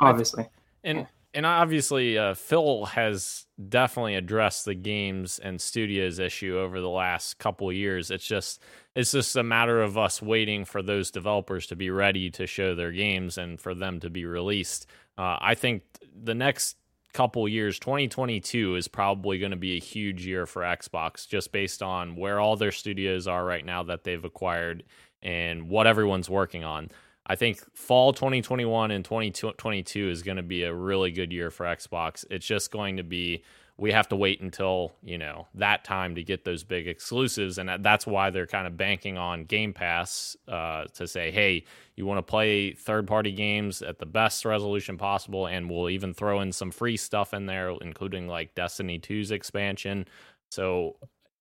obviously. 0.00 0.46
And 0.84 1.06
and 1.32 1.46
obviously 1.46 2.18
uh, 2.18 2.34
Phil 2.34 2.86
has 2.86 3.46
definitely 3.68 4.16
addressed 4.16 4.64
the 4.64 4.74
games 4.74 5.38
and 5.38 5.60
studios 5.60 6.18
issue 6.18 6.58
over 6.58 6.80
the 6.80 6.88
last 6.88 7.38
couple 7.38 7.68
of 7.68 7.76
years. 7.76 8.10
It's 8.10 8.26
just 8.26 8.62
it's 8.94 9.12
just 9.12 9.36
a 9.36 9.42
matter 9.42 9.80
of 9.82 9.96
us 9.96 10.20
waiting 10.20 10.64
for 10.64 10.82
those 10.82 11.10
developers 11.10 11.66
to 11.68 11.76
be 11.76 11.90
ready 11.90 12.30
to 12.30 12.46
show 12.46 12.74
their 12.74 12.92
games 12.92 13.38
and 13.38 13.60
for 13.60 13.74
them 13.74 14.00
to 14.00 14.10
be 14.10 14.24
released. 14.24 14.86
Uh, 15.16 15.36
I 15.40 15.54
think 15.54 15.82
the 16.22 16.34
next 16.34 16.76
couple 17.12 17.48
years 17.48 17.78
2022 17.78 18.76
is 18.76 18.88
probably 18.88 19.38
going 19.38 19.50
to 19.50 19.56
be 19.56 19.76
a 19.76 19.80
huge 19.80 20.26
year 20.26 20.46
for 20.46 20.62
Xbox 20.62 21.26
just 21.26 21.52
based 21.52 21.82
on 21.82 22.16
where 22.16 22.40
all 22.40 22.56
their 22.56 22.72
studios 22.72 23.26
are 23.26 23.44
right 23.44 23.64
now 23.64 23.82
that 23.82 24.04
they've 24.04 24.24
acquired 24.24 24.84
and 25.22 25.68
what 25.68 25.86
everyone's 25.86 26.30
working 26.30 26.64
on. 26.64 26.88
I 27.30 27.36
think 27.36 27.60
fall 27.76 28.12
2021 28.12 28.90
and 28.90 29.04
2022 29.04 30.10
is 30.10 30.24
going 30.24 30.38
to 30.38 30.42
be 30.42 30.64
a 30.64 30.74
really 30.74 31.12
good 31.12 31.32
year 31.32 31.52
for 31.52 31.64
Xbox. 31.64 32.24
It's 32.28 32.44
just 32.44 32.72
going 32.72 32.96
to 32.96 33.04
be 33.04 33.44
we 33.76 33.92
have 33.92 34.08
to 34.08 34.16
wait 34.16 34.40
until 34.40 34.92
you 35.00 35.16
know 35.16 35.46
that 35.54 35.84
time 35.84 36.16
to 36.16 36.24
get 36.24 36.44
those 36.44 36.64
big 36.64 36.88
exclusives 36.88 37.56
and 37.56 37.70
that's 37.84 38.04
why 38.04 38.30
they're 38.30 38.48
kind 38.48 38.66
of 38.66 38.76
banking 38.76 39.16
on 39.16 39.44
game 39.44 39.72
pass 39.72 40.36
uh, 40.48 40.86
to 40.92 41.06
say 41.06 41.30
hey 41.30 41.64
you 41.94 42.04
want 42.04 42.18
to 42.18 42.22
play 42.22 42.72
third 42.72 43.06
party 43.06 43.30
games 43.30 43.80
at 43.80 44.00
the 44.00 44.06
best 44.06 44.44
resolution 44.44 44.98
possible 44.98 45.46
and 45.46 45.70
we'll 45.70 45.88
even 45.88 46.12
throw 46.12 46.40
in 46.40 46.50
some 46.50 46.72
free 46.72 46.96
stuff 46.96 47.32
in 47.32 47.46
there 47.46 47.70
including 47.80 48.26
like 48.26 48.56
destiny 48.56 48.98
2's 48.98 49.30
expansion 49.30 50.04
so 50.50 50.96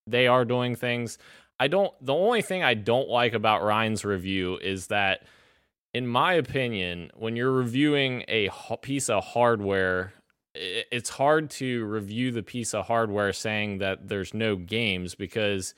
they 0.05 0.27
are 0.27 0.45
doing 0.45 0.75
things 0.75 1.17
i 1.59 1.67
don't 1.67 1.93
the 1.99 2.13
only 2.13 2.43
thing 2.43 2.61
i 2.61 2.75
don't 2.75 3.09
like 3.09 3.33
about 3.33 3.63
ryan's 3.63 4.05
review 4.05 4.55
is 4.59 4.85
that 4.87 5.23
in 5.93 6.07
my 6.07 6.33
opinion 6.33 7.11
when 7.15 7.35
you're 7.35 7.51
reviewing 7.51 8.23
a 8.27 8.49
piece 8.81 9.09
of 9.09 9.23
hardware 9.23 10.13
it's 10.55 11.09
hard 11.09 11.49
to 11.49 11.85
review 11.85 12.31
the 12.31 12.43
piece 12.43 12.73
of 12.73 12.87
hardware 12.87 13.31
saying 13.33 13.77
that 13.79 14.07
there's 14.07 14.33
no 14.33 14.55
games 14.55 15.15
because 15.15 15.73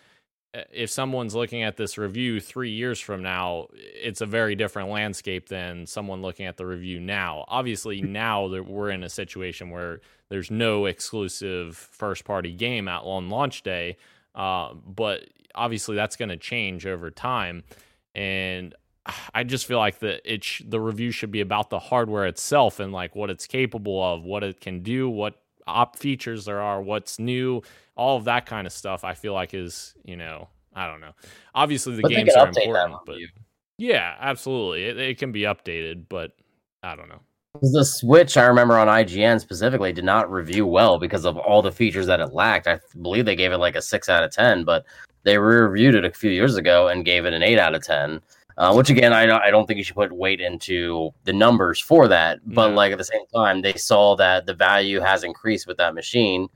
uh, 0.56 0.62
if 0.72 0.90
someone's 0.90 1.36
looking 1.36 1.62
at 1.64 1.78
this 1.78 1.98
review 1.98 2.40
three 2.40 2.72
years 2.72 3.00
from 3.00 3.22
now, 3.22 3.68
it's 3.74 4.22
a 4.22 4.26
very 4.26 4.56
different 4.56 4.90
landscape 4.90 5.50
than 5.50 5.86
someone 5.86 6.22
looking 6.22 6.46
at 6.46 6.58
the 6.58 6.66
review 6.66 7.00
now. 7.00 7.46
Obviously, 7.48 8.02
now 8.02 8.48
that 8.48 8.66
we're 8.66 8.90
in 8.90 9.04
a 9.04 9.10
situation 9.10 9.70
where 9.70 10.00
there's 10.30 10.50
no 10.50 10.86
exclusive 10.86 11.76
first 11.76 12.24
party 12.24 12.54
game 12.54 12.88
out 12.88 13.04
on 13.04 13.30
launch 13.30 13.64
day, 13.64 13.98
uh, 14.36 14.74
but 14.74 15.26
obviously 15.54 15.96
that's 15.96 16.16
going 16.16 16.30
to 16.30 16.38
change 16.38 16.86
over 16.86 17.12
time. 17.12 17.64
And 18.16 18.74
I 19.34 19.44
just 19.44 19.66
feel 19.66 19.80
like 19.80 20.00
the 20.00 20.20
it 20.32 20.44
sh- 20.44 20.64
the 20.68 20.80
review 20.80 21.12
should 21.12 21.32
be 21.32 21.42
about 21.42 21.70
the 21.70 21.80
hardware 21.80 22.26
itself 22.26 22.80
and 22.80 22.92
like 22.92 23.16
what 23.16 23.30
it's 23.30 23.48
capable 23.48 24.04
of, 24.04 24.24
what 24.24 24.44
it 24.44 24.62
can 24.62 24.84
do, 24.84 25.10
what 25.10 25.36
op 25.68 25.98
features 25.98 26.46
there 26.46 26.62
are, 26.62 26.82
what's 26.82 27.20
new, 27.20 27.62
all 27.96 28.18
of 28.18 28.26
that 28.26 28.46
kind 28.46 28.68
of 28.68 28.74
stuff. 28.74 29.04
I 29.04 29.14
feel 29.14 29.34
like 29.34 29.54
is 29.54 29.94
you 30.04 30.16
know 30.16 30.50
I 30.74 30.88
don't 30.88 31.02
know. 31.02 31.14
Obviously 31.56 31.96
the 31.96 32.02
but 32.02 32.12
games 32.12 32.34
are 32.36 32.48
important, 32.48 32.98
but 33.06 33.18
yeah, 33.78 34.16
absolutely, 34.20 34.86
it, 34.86 34.98
it 34.98 35.18
can 35.18 35.32
be 35.32 35.42
updated, 35.42 36.06
but 36.08 36.32
I 36.84 36.96
don't 36.96 37.10
know. 37.10 37.22
The 37.62 37.84
Switch, 37.84 38.38
I 38.38 38.46
remember 38.46 38.78
on 38.78 38.88
IGN 38.88 39.42
specifically, 39.42 39.92
did 39.92 40.06
not 40.06 40.32
review 40.32 40.66
well 40.66 40.98
because 40.98 41.26
of 41.26 41.38
all 41.38 41.62
the 41.62 41.72
features 41.72 42.06
that 42.08 42.22
it 42.22 42.34
lacked. 42.34 42.66
I 42.66 42.80
believe 43.02 43.26
they 43.26 43.36
gave 43.36 43.52
it 43.52 43.58
like 43.58 43.76
a 43.76 43.82
six 43.82 44.08
out 44.08 44.24
of 44.24 44.32
ten, 44.32 44.64
but 44.64 44.86
they 45.24 45.38
reviewed 45.38 45.96
it 45.96 46.06
a 46.06 46.12
few 46.12 46.32
years 46.32 46.56
ago 46.56 46.88
and 46.88 47.04
gave 47.04 47.26
it 47.26 47.34
an 47.34 47.44
eight 47.44 47.60
out 47.60 47.76
of 47.76 47.84
ten. 47.84 48.22
Uh, 48.62 48.72
which 48.72 48.92
again, 48.92 49.12
I 49.12 49.26
don't, 49.26 49.42
I 49.42 49.50
don't 49.50 49.66
think 49.66 49.80
you 49.80 49.84
should 49.84 49.96
put 49.96 50.12
weight 50.12 50.40
into 50.40 51.10
the 51.24 51.34
numbers 51.34 51.80
for 51.80 52.08
that. 52.08 52.38
But 52.46 52.70
no. 52.70 52.76
like 52.76 52.92
at 52.92 53.00
the 53.00 53.04
same 53.04 53.26
time, 53.34 53.64
they 53.64 53.74
saw 53.74 54.16
that 54.18 54.46
the 54.46 54.54
value 54.54 55.00
has 55.00 55.24
increased 55.24 55.66
with 55.66 55.78
that 55.78 55.96
machine. 55.96 56.48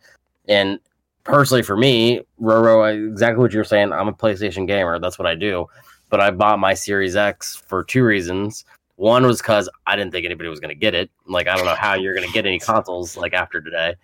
And 0.47 0.79
personally, 1.23 1.63
for 1.63 1.75
me, 1.75 2.21
Roro, 2.39 3.09
exactly 3.09 3.41
what 3.41 3.53
you're 3.53 3.63
saying. 3.63 3.91
I'm 3.91 4.07
a 4.07 4.13
PlayStation 4.13 4.67
gamer. 4.67 4.99
That's 4.99 5.17
what 5.17 5.25
I 5.25 5.33
do. 5.33 5.65
But 6.11 6.19
I 6.19 6.29
bought 6.29 6.59
my 6.59 6.75
Series 6.75 7.15
X 7.15 7.55
for 7.55 7.83
two 7.83 8.03
reasons. 8.03 8.65
One 8.97 9.25
was 9.25 9.39
because 9.39 9.67
I 9.87 9.95
didn't 9.95 10.11
think 10.11 10.27
anybody 10.27 10.47
was 10.47 10.59
going 10.59 10.69
to 10.69 10.79
get 10.79 10.93
it. 10.93 11.09
Like 11.25 11.47
I 11.47 11.55
don't 11.55 11.65
know 11.65 11.73
how 11.73 11.95
you're 11.95 12.13
going 12.13 12.27
to 12.27 12.33
get 12.33 12.45
any 12.45 12.59
consoles 12.59 13.17
like 13.17 13.33
after 13.33 13.61
today. 13.61 13.95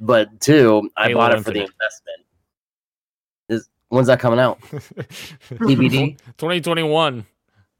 But 0.00 0.40
two, 0.40 0.90
I 0.96 1.08
Halo 1.08 1.20
bought 1.20 1.32
it 1.32 1.36
Infinite. 1.36 1.44
for 1.44 1.52
the 1.52 1.60
investment. 1.60 2.26
Is 3.50 3.68
when's 3.90 4.06
that 4.06 4.20
coming 4.20 4.40
out? 4.40 4.58
TBD. 5.50 6.16
2021. 6.38 7.26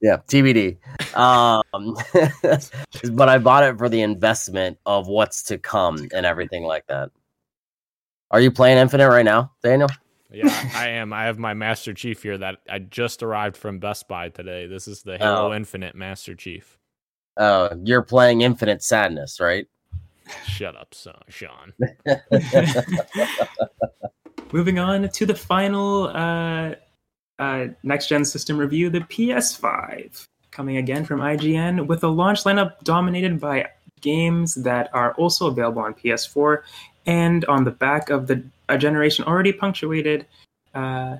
Yeah, 0.03 0.16
TBD. 0.26 0.78
Um, 1.16 1.62
but 3.12 3.28
I 3.28 3.38
bought 3.38 3.62
it 3.62 3.78
for 3.78 3.88
the 3.88 4.03
investment 4.03 4.78
of 4.84 5.07
what's 5.07 5.44
to 5.44 5.59
come 5.59 6.09
and 6.12 6.26
everything 6.26 6.64
like 6.64 6.88
that. 6.88 7.11
Are 8.32 8.40
you 8.40 8.50
playing 8.50 8.78
Infinite 8.78 9.09
right 9.09 9.24
now, 9.24 9.53
Daniel? 9.62 9.88
Yeah, 10.32 10.48
I 10.74 10.88
am. 10.88 11.12
I 11.12 11.24
have 11.24 11.38
my 11.38 11.55
Master 11.55 11.94
Chief 11.94 12.22
here 12.22 12.36
that 12.38 12.57
I 12.68 12.80
just 12.80 13.22
arrived 13.22 13.57
from 13.57 13.78
Best 13.78 14.09
Buy 14.09 14.30
today. 14.30 14.66
This 14.66 14.88
is 14.88 15.03
the 15.03 15.18
Halo 15.18 15.50
oh. 15.50 15.55
Infinite 15.55 15.94
Master 15.94 16.34
Chief. 16.34 16.78
Oh, 17.36 17.70
you're 17.84 18.03
playing 18.03 18.40
Infinite 18.40 18.82
Sadness, 18.82 19.38
right? 19.38 19.66
Shut 20.46 20.76
up, 20.76 20.94
son, 20.94 21.14
Sean. 21.28 21.74
Moving 24.53 24.78
on 24.78 25.09
to 25.11 25.26
the 25.26 25.34
final 25.34 26.09
uh, 26.09 26.74
uh, 27.43 27.66
next 27.82 28.07
gen 28.07 28.24
system 28.24 28.57
review, 28.57 28.88
the 28.88 29.01
PS5, 29.01 30.24
coming 30.53 30.76
again 30.76 31.05
from 31.05 31.20
IGN 31.20 31.88
with 31.88 32.05
a 32.05 32.09
launch 32.09 32.45
lineup 32.45 32.80
dominated 32.84 33.40
by 33.40 33.68
games 34.01 34.55
that 34.55 34.88
are 34.93 35.12
also 35.14 35.49
available 35.49 35.82
on 35.82 35.93
PS4 35.95 36.62
and 37.07 37.45
on 37.47 37.64
the 37.64 37.70
back 37.70 38.11
of 38.11 38.28
the 38.28 38.45
a 38.68 38.78
generation 38.78 39.24
already 39.24 39.53
punctuated 39.53 40.24
uh, 40.74 41.16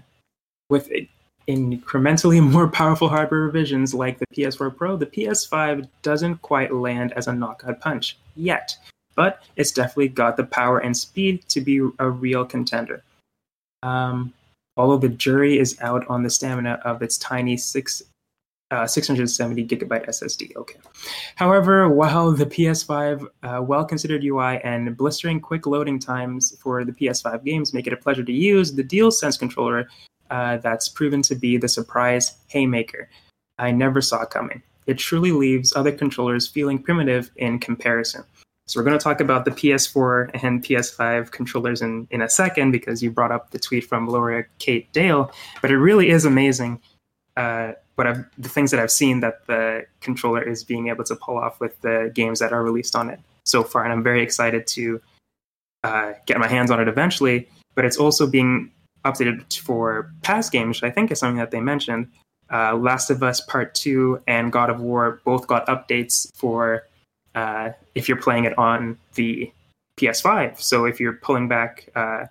with 0.71 0.89
incrementally 1.49 2.41
more 2.53 2.69
powerful 2.69 3.09
hardware 3.09 3.41
revisions 3.41 3.93
like 3.93 4.19
the 4.19 4.27
PS4 4.29 4.77
Pro, 4.77 4.97
the 4.97 5.07
PS5 5.07 5.89
doesn't 6.03 6.41
quite 6.43 6.73
land 6.73 7.13
as 7.17 7.27
a 7.27 7.33
knockout 7.33 7.81
punch 7.81 8.17
yet, 8.37 8.77
but 9.17 9.43
it's 9.57 9.73
definitely 9.73 10.09
got 10.09 10.37
the 10.37 10.45
power 10.45 10.79
and 10.79 10.97
speed 10.97 11.43
to 11.49 11.61
be 11.61 11.79
a 11.99 12.09
real 12.09 12.45
contender. 12.45 13.03
Um, 13.83 14.33
although 14.77 14.99
the 14.99 15.09
jury 15.09 15.59
is 15.59 15.77
out 15.81 16.07
on 16.09 16.23
the 16.23 16.31
stamina 16.31 16.81
of 16.85 17.03
its 17.03 17.19
tiny 17.19 17.57
six, 17.57 18.03
uh, 18.71 18.87
670 18.87 19.67
gigabyte 19.67 20.09
SSD. 20.09 20.57
Okay. 20.57 20.79
However, 21.37 21.89
while 21.89 22.33
the 22.33 22.47
PS5 22.47 23.27
uh, 23.43 23.63
well 23.63 23.85
considered 23.85 24.25
UI 24.25 24.61
and 24.65 24.97
blistering 24.97 25.41
quick 25.41 25.67
loading 25.67 25.99
times 25.99 26.57
for 26.61 26.85
the 26.85 26.93
PS5 26.93 27.45
games 27.45 27.75
make 27.75 27.87
it 27.87 27.93
a 27.93 27.97
pleasure 27.97 28.25
to 28.25 28.33
use, 28.33 28.73
the 28.73 28.85
DualSense 28.85 29.39
controller 29.39 29.89
uh, 30.31 30.57
that's 30.59 30.89
proven 30.89 31.21
to 31.23 31.35
be 31.35 31.59
the 31.59 31.69
surprise 31.69 32.39
haymaker 32.49 33.09
I 33.59 33.71
never 33.71 34.01
saw 34.01 34.25
coming. 34.25 34.63
It 34.87 34.99
truly 34.99 35.31
leaves 35.31 35.77
other 35.77 35.93
controllers 35.93 36.49
feeling 36.49 36.83
primitive 36.83 37.31
in 37.37 37.59
comparison. 37.59 38.25
So 38.67 38.79
we're 38.79 38.85
going 38.85 38.99
to 38.99 39.03
talk 39.03 39.21
about 39.21 39.45
the 39.45 39.51
PS4 39.51 40.43
and 40.43 40.63
PS5 40.63 41.31
controllers 41.31 41.83
in, 41.83 42.07
in 42.11 42.23
a 42.23 42.29
second 42.29 42.71
because 42.71 43.03
you 43.03 43.11
brought 43.11 43.33
up 43.33 43.51
the 43.51 43.59
tweet 43.59 43.85
from 43.85 44.07
Laura 44.09 44.45
Kate 44.59 44.91
Dale. 44.93 45.33
But 45.61 45.71
it 45.71 45.79
really 45.79 46.11
is 46.11 46.25
amazing 46.25 46.81
uh, 47.37 47.73
what 47.97 48.07
I've, 48.07 48.25
the 48.39 48.49
things 48.49 48.71
that 48.71 48.81
I've 48.81 48.91
seen 48.91 49.21
that 49.21 49.47
the 49.47 49.87
controller 50.01 50.43
is 50.43 50.65
being 50.65 50.89
able 50.89 51.05
to 51.05 51.17
pull 51.17 51.39
off 51.39 51.61
with 51.61 51.81
the 51.81 52.11
games 52.15 52.39
that 52.39 52.53
are 52.53 52.63
released 52.63 52.95
on 52.95 53.11
it 53.11 53.21
so 53.45 53.63
far. 53.63 53.85
And 53.85 53.93
I'm 53.93 54.03
very 54.03 54.23
excited 54.23 54.67
to 54.69 55.01
uh, 55.83 56.13
get 56.27 56.39
my 56.39 56.49
hands 56.49 56.71
on 56.71 56.81
it 56.81 56.89
eventually. 56.89 57.49
But 57.75 57.85
it's 57.85 57.97
also 57.97 58.27
being 58.27 58.71
updated 59.05 59.59
for 59.59 60.13
past 60.23 60.53
games, 60.53 60.81
which 60.81 60.91
I 60.91 60.95
think 60.95 61.11
is 61.11 61.19
something 61.19 61.39
that 61.39 61.51
they 61.51 61.61
mentioned. 61.61 62.09
Uh, 62.53 62.77
Last 62.77 63.11
of 63.11 63.23
Us 63.23 63.41
Part 63.41 63.75
2 63.75 64.23
and 64.27 64.53
God 64.53 64.71
of 64.71 64.81
War 64.81 65.21
both 65.25 65.47
got 65.47 65.67
updates 65.67 66.29
for 66.37 66.85
uh, 67.35 67.71
if 67.95 68.09
you're 68.09 68.21
playing 68.21 68.45
it 68.45 68.57
on 68.59 68.99
the 69.15 69.53
PS5. 69.99 70.61
So 70.61 70.85
if 70.85 71.01
you're 71.01 71.15
pulling 71.15 71.49
back 71.49 71.89
uh, 71.95 72.27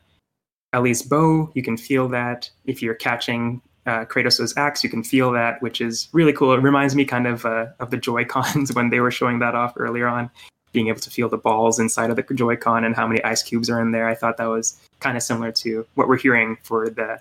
Ellie's 0.73 1.01
bow, 1.01 1.51
you 1.53 1.63
can 1.63 1.77
feel 1.77 2.07
that. 2.09 2.49
If 2.65 2.81
you're 2.81 2.95
catching 2.95 3.61
uh, 3.85 4.05
Kratos' 4.05 4.55
axe, 4.57 4.83
you 4.83 4.89
can 4.89 5.03
feel 5.03 5.31
that, 5.31 5.61
which 5.61 5.81
is 5.81 6.07
really 6.13 6.33
cool. 6.33 6.53
It 6.53 6.61
reminds 6.61 6.95
me 6.95 7.05
kind 7.05 7.27
of 7.27 7.45
uh, 7.45 7.67
of 7.79 7.91
the 7.91 7.97
Joy 7.97 8.25
Cons 8.33 8.73
when 8.73 8.89
they 8.89 8.99
were 8.99 9.11
showing 9.11 9.39
that 9.39 9.55
off 9.55 9.73
earlier 9.77 10.07
on, 10.07 10.29
being 10.71 10.87
able 10.87 10.99
to 11.01 11.09
feel 11.09 11.29
the 11.29 11.37
balls 11.37 11.79
inside 11.79 12.09
of 12.09 12.15
the 12.15 12.23
Joy 12.33 12.55
Con 12.55 12.83
and 12.83 12.95
how 12.95 13.07
many 13.07 13.23
ice 13.23 13.43
cubes 13.43 13.69
are 13.69 13.81
in 13.81 13.91
there. 13.91 14.07
I 14.07 14.15
thought 14.15 14.37
that 14.37 14.45
was 14.45 14.79
kind 14.99 15.17
of 15.17 15.23
similar 15.23 15.51
to 15.51 15.85
what 15.95 16.07
we're 16.07 16.17
hearing 16.17 16.57
for 16.63 16.89
the 16.89 17.19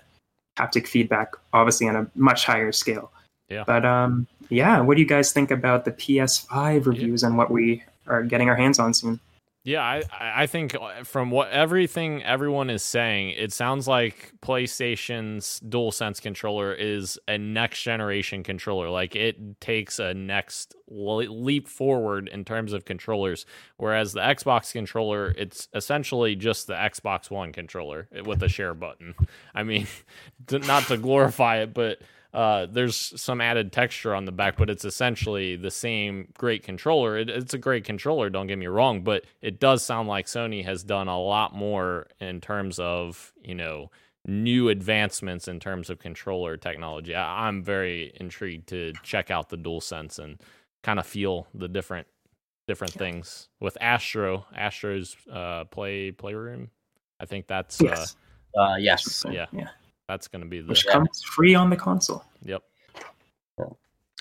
haptic 0.57 0.87
feedback, 0.87 1.33
obviously 1.53 1.87
on 1.87 1.95
a 1.95 2.07
much 2.15 2.45
higher 2.45 2.71
scale. 2.71 3.11
Yeah. 3.49 3.63
But 3.65 3.85
um, 3.85 4.27
yeah, 4.51 4.81
what 4.81 4.95
do 4.95 5.01
you 5.01 5.07
guys 5.07 5.31
think 5.31 5.51
about 5.51 5.85
the 5.85 5.91
PS5 5.91 6.85
reviews 6.85 7.21
yeah. 7.21 7.29
and 7.29 7.37
what 7.37 7.51
we 7.51 7.83
are 8.07 8.23
getting 8.23 8.49
our 8.49 8.55
hands 8.55 8.79
on 8.79 8.93
soon? 8.93 9.19
Yeah, 9.63 9.83
I 9.83 10.03
I 10.19 10.47
think 10.47 10.73
uh, 10.73 11.03
from 11.03 11.29
what 11.29 11.51
everything 11.51 12.23
everyone 12.23 12.71
is 12.71 12.81
saying, 12.81 13.35
it 13.37 13.53
sounds 13.53 13.87
like 13.87 14.33
PlayStation's 14.41 15.61
DualSense 15.63 16.19
controller 16.19 16.73
is 16.73 17.19
a 17.27 17.37
next 17.37 17.83
generation 17.83 18.41
controller. 18.41 18.89
Like 18.89 19.15
it 19.15 19.61
takes 19.61 19.99
a 19.99 20.15
next 20.15 20.73
leap 20.87 21.67
forward 21.67 22.27
in 22.27 22.43
terms 22.43 22.73
of 22.73 22.85
controllers, 22.85 23.45
whereas 23.77 24.13
the 24.13 24.21
Xbox 24.21 24.73
controller, 24.73 25.35
it's 25.37 25.67
essentially 25.75 26.35
just 26.35 26.65
the 26.65 26.73
Xbox 26.73 27.29
One 27.29 27.53
controller 27.53 28.07
with 28.25 28.41
a 28.41 28.49
share 28.49 28.73
button. 28.73 29.13
I 29.53 29.61
mean, 29.61 29.85
not 30.51 30.87
to 30.87 30.97
glorify 30.97 31.57
it, 31.57 31.71
but 31.71 31.99
uh, 32.33 32.65
there's 32.65 32.95
some 33.19 33.41
added 33.41 33.71
texture 33.71 34.15
on 34.15 34.25
the 34.25 34.31
back, 34.31 34.57
but 34.57 34.69
it's 34.69 34.85
essentially 34.85 35.55
the 35.55 35.71
same 35.71 36.29
great 36.37 36.63
controller. 36.63 37.17
It, 37.17 37.29
it's 37.29 37.53
a 37.53 37.57
great 37.57 37.83
controller, 37.83 38.29
don't 38.29 38.47
get 38.47 38.57
me 38.57 38.67
wrong, 38.67 39.01
but 39.01 39.25
it 39.41 39.59
does 39.59 39.83
sound 39.83 40.07
like 40.07 40.25
Sony 40.25 40.63
has 40.65 40.83
done 40.83 41.07
a 41.07 41.19
lot 41.19 41.55
more 41.55 42.07
in 42.19 42.41
terms 42.41 42.79
of, 42.79 43.33
you 43.43 43.55
know, 43.55 43.91
new 44.25 44.69
advancements 44.69 45.47
in 45.47 45.59
terms 45.59 45.89
of 45.89 45.99
controller 45.99 46.55
technology. 46.57 47.15
I, 47.15 47.47
am 47.47 47.63
very 47.63 48.11
intrigued 48.19 48.67
to 48.69 48.93
check 49.03 49.31
out 49.31 49.49
the 49.49 49.57
DualSense 49.57 50.19
and 50.19 50.39
kind 50.83 50.99
of 50.99 51.07
feel 51.07 51.47
the 51.53 51.67
different 51.67 52.07
different 52.67 52.93
things 52.93 53.49
with 53.59 53.77
Astro, 53.81 54.45
Astro's 54.55 55.17
uh, 55.29 55.65
play 55.65 56.11
playroom 56.11 56.69
I 57.21 57.25
think 57.25 57.47
that's 57.47 57.79
uh, 57.79 57.85
Yes. 57.85 58.15
Uh, 58.57 58.75
yes. 58.77 59.25
yeah. 59.29 59.45
Yeah. 59.53 59.69
That's 60.11 60.27
going 60.27 60.41
to 60.41 60.47
be 60.47 60.59
the 60.59 60.67
Which 60.67 60.85
comes 60.87 61.23
free 61.23 61.55
on 61.55 61.69
the 61.69 61.77
console. 61.77 62.25
yep. 62.43 62.61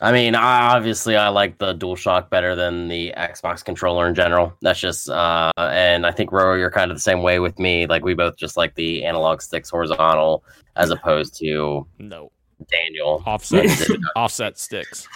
I 0.02 0.12
mean, 0.12 0.34
I, 0.34 0.74
obviously, 0.74 1.14
I 1.14 1.28
like 1.28 1.58
the 1.58 1.74
DualShock 1.74 2.30
better 2.30 2.56
than 2.56 2.88
the 2.88 3.12
Xbox 3.18 3.62
controller 3.62 4.08
in 4.08 4.14
general. 4.14 4.54
That's 4.62 4.80
just, 4.80 5.10
uh, 5.10 5.50
and 5.58 6.06
I 6.06 6.10
think 6.10 6.32
Ro, 6.32 6.54
you're 6.54 6.70
kind 6.70 6.90
of 6.90 6.96
the 6.96 7.02
same 7.02 7.22
way 7.22 7.38
with 7.38 7.58
me. 7.58 7.86
Like 7.86 8.02
we 8.02 8.14
both 8.14 8.38
just 8.38 8.56
like 8.56 8.74
the 8.76 9.04
analog 9.04 9.42
sticks 9.42 9.68
horizontal 9.68 10.42
as 10.76 10.88
opposed 10.90 11.36
to 11.40 11.86
No 11.98 12.32
Daniel. 12.70 13.22
offset 13.26 13.66
offset 14.16 14.56
sticks. 14.58 15.06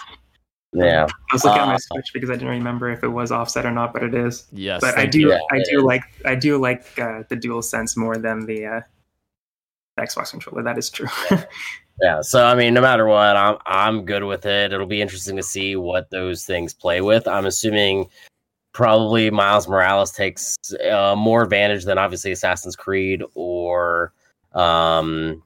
Yeah, 0.71 1.07
I 1.31 1.33
was 1.33 1.43
looking 1.45 1.61
at 1.61 1.65
my 1.67 1.75
Uh, 1.75 1.79
Switch 1.79 2.11
because 2.13 2.29
I 2.29 2.33
didn't 2.33 2.49
remember 2.49 2.89
if 2.91 3.01
it 3.03 3.07
was 3.07 3.31
offset 3.31 3.65
or 3.65 3.71
not, 3.71 3.91
but 3.91 4.03
it 4.03 4.13
is. 4.13 4.45
Yes, 4.51 4.81
but 4.81 4.95
I 4.99 5.07
do, 5.07 5.19
you. 5.21 5.29
Yeah, 5.31 5.39
I 5.51 5.63
do 5.71 5.77
is. 5.79 5.83
like, 5.83 6.03
I 6.25 6.35
do 6.35 6.57
like 6.59 6.99
uh, 6.99 7.23
the 7.29 7.37
Dual 7.37 7.63
Sense 7.63 7.97
more 7.97 8.17
than 8.17 8.45
the 8.45 8.65
uh, 8.67 8.81
Xbox 9.99 10.31
controller. 10.31 10.63
That 10.63 10.77
is 10.77 10.89
true. 10.89 11.07
yeah. 12.01 12.21
So 12.21 12.45
I 12.45 12.55
mean, 12.55 12.73
no 12.73 12.81
matter 12.81 13.05
what, 13.05 13.35
I'm 13.35 13.57
I'm 13.65 14.05
good 14.05 14.23
with 14.23 14.45
it. 14.45 14.73
It'll 14.73 14.85
be 14.85 15.01
interesting 15.01 15.35
to 15.37 15.43
see 15.43 15.75
what 15.75 16.09
those 16.09 16.45
things 16.45 16.73
play 16.73 17.01
with. 17.01 17.27
I'm 17.27 17.45
assuming 17.45 18.09
probably 18.73 19.31
Miles 19.31 19.67
Morales 19.67 20.11
takes 20.11 20.57
uh, 20.91 21.15
more 21.17 21.43
advantage 21.43 21.85
than 21.85 21.97
obviously 21.97 22.31
Assassin's 22.31 22.75
Creed 22.75 23.23
or 23.35 24.13
um. 24.53 25.41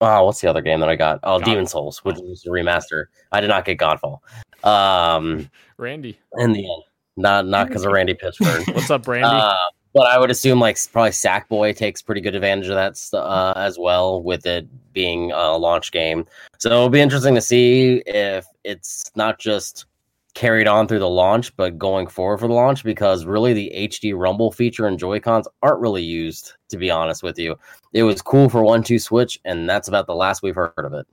Oh, 0.00 0.24
what's 0.24 0.40
the 0.40 0.50
other 0.50 0.60
game 0.60 0.80
that 0.80 0.88
I 0.88 0.96
got? 0.96 1.20
Oh, 1.22 1.38
God- 1.38 1.46
Demon's 1.46 1.70
Souls, 1.70 2.04
which 2.04 2.20
is 2.20 2.44
a 2.44 2.50
remaster. 2.50 3.06
I 3.32 3.40
did 3.40 3.48
not 3.48 3.64
get 3.64 3.78
Godfall. 3.78 4.18
Um, 4.62 5.48
Randy, 5.78 6.18
in 6.38 6.52
the 6.52 6.60
end, 6.60 6.82
not 7.16 7.46
not 7.46 7.68
because 7.68 7.84
of 7.84 7.92
Randy 7.92 8.14
Pitchford. 8.14 8.74
what's 8.74 8.90
up, 8.90 9.06
Randy? 9.06 9.28
Uh, 9.28 9.54
but 9.94 10.06
I 10.06 10.18
would 10.18 10.30
assume 10.30 10.60
like 10.60 10.76
probably 10.92 11.10
Sackboy 11.10 11.76
takes 11.76 12.02
pretty 12.02 12.20
good 12.20 12.34
advantage 12.34 12.68
of 12.68 12.74
that 12.74 13.16
uh, 13.16 13.54
as 13.56 13.78
well, 13.78 14.22
with 14.22 14.44
it 14.44 14.68
being 14.92 15.32
a 15.32 15.56
launch 15.56 15.92
game. 15.92 16.26
So 16.58 16.68
it'll 16.68 16.88
be 16.90 17.00
interesting 17.00 17.34
to 17.36 17.40
see 17.40 18.02
if 18.06 18.44
it's 18.64 19.10
not 19.14 19.38
just 19.38 19.86
carried 20.34 20.66
on 20.66 20.88
through 20.88 20.98
the 20.98 21.08
launch, 21.08 21.56
but 21.56 21.78
going 21.78 22.08
forward 22.08 22.38
for 22.38 22.48
the 22.48 22.54
launch, 22.54 22.82
because 22.82 23.24
really 23.24 23.52
the 23.52 23.72
HD 23.74 24.18
Rumble 24.18 24.50
feature 24.50 24.86
and 24.86 24.98
Joy 24.98 25.20
Cons 25.20 25.46
aren't 25.62 25.80
really 25.80 26.02
used. 26.02 26.54
To 26.70 26.76
be 26.76 26.90
honest 26.90 27.22
with 27.22 27.38
you, 27.38 27.54
it 27.92 28.02
was 28.02 28.20
cool 28.20 28.48
for 28.48 28.62
1-2-Switch, 28.62 29.38
and 29.44 29.68
that's 29.68 29.86
about 29.86 30.08
the 30.08 30.14
last 30.14 30.42
we've 30.42 30.56
heard 30.56 30.72
of 30.76 30.92
it. 30.92 31.06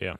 Yeah, 0.00 0.16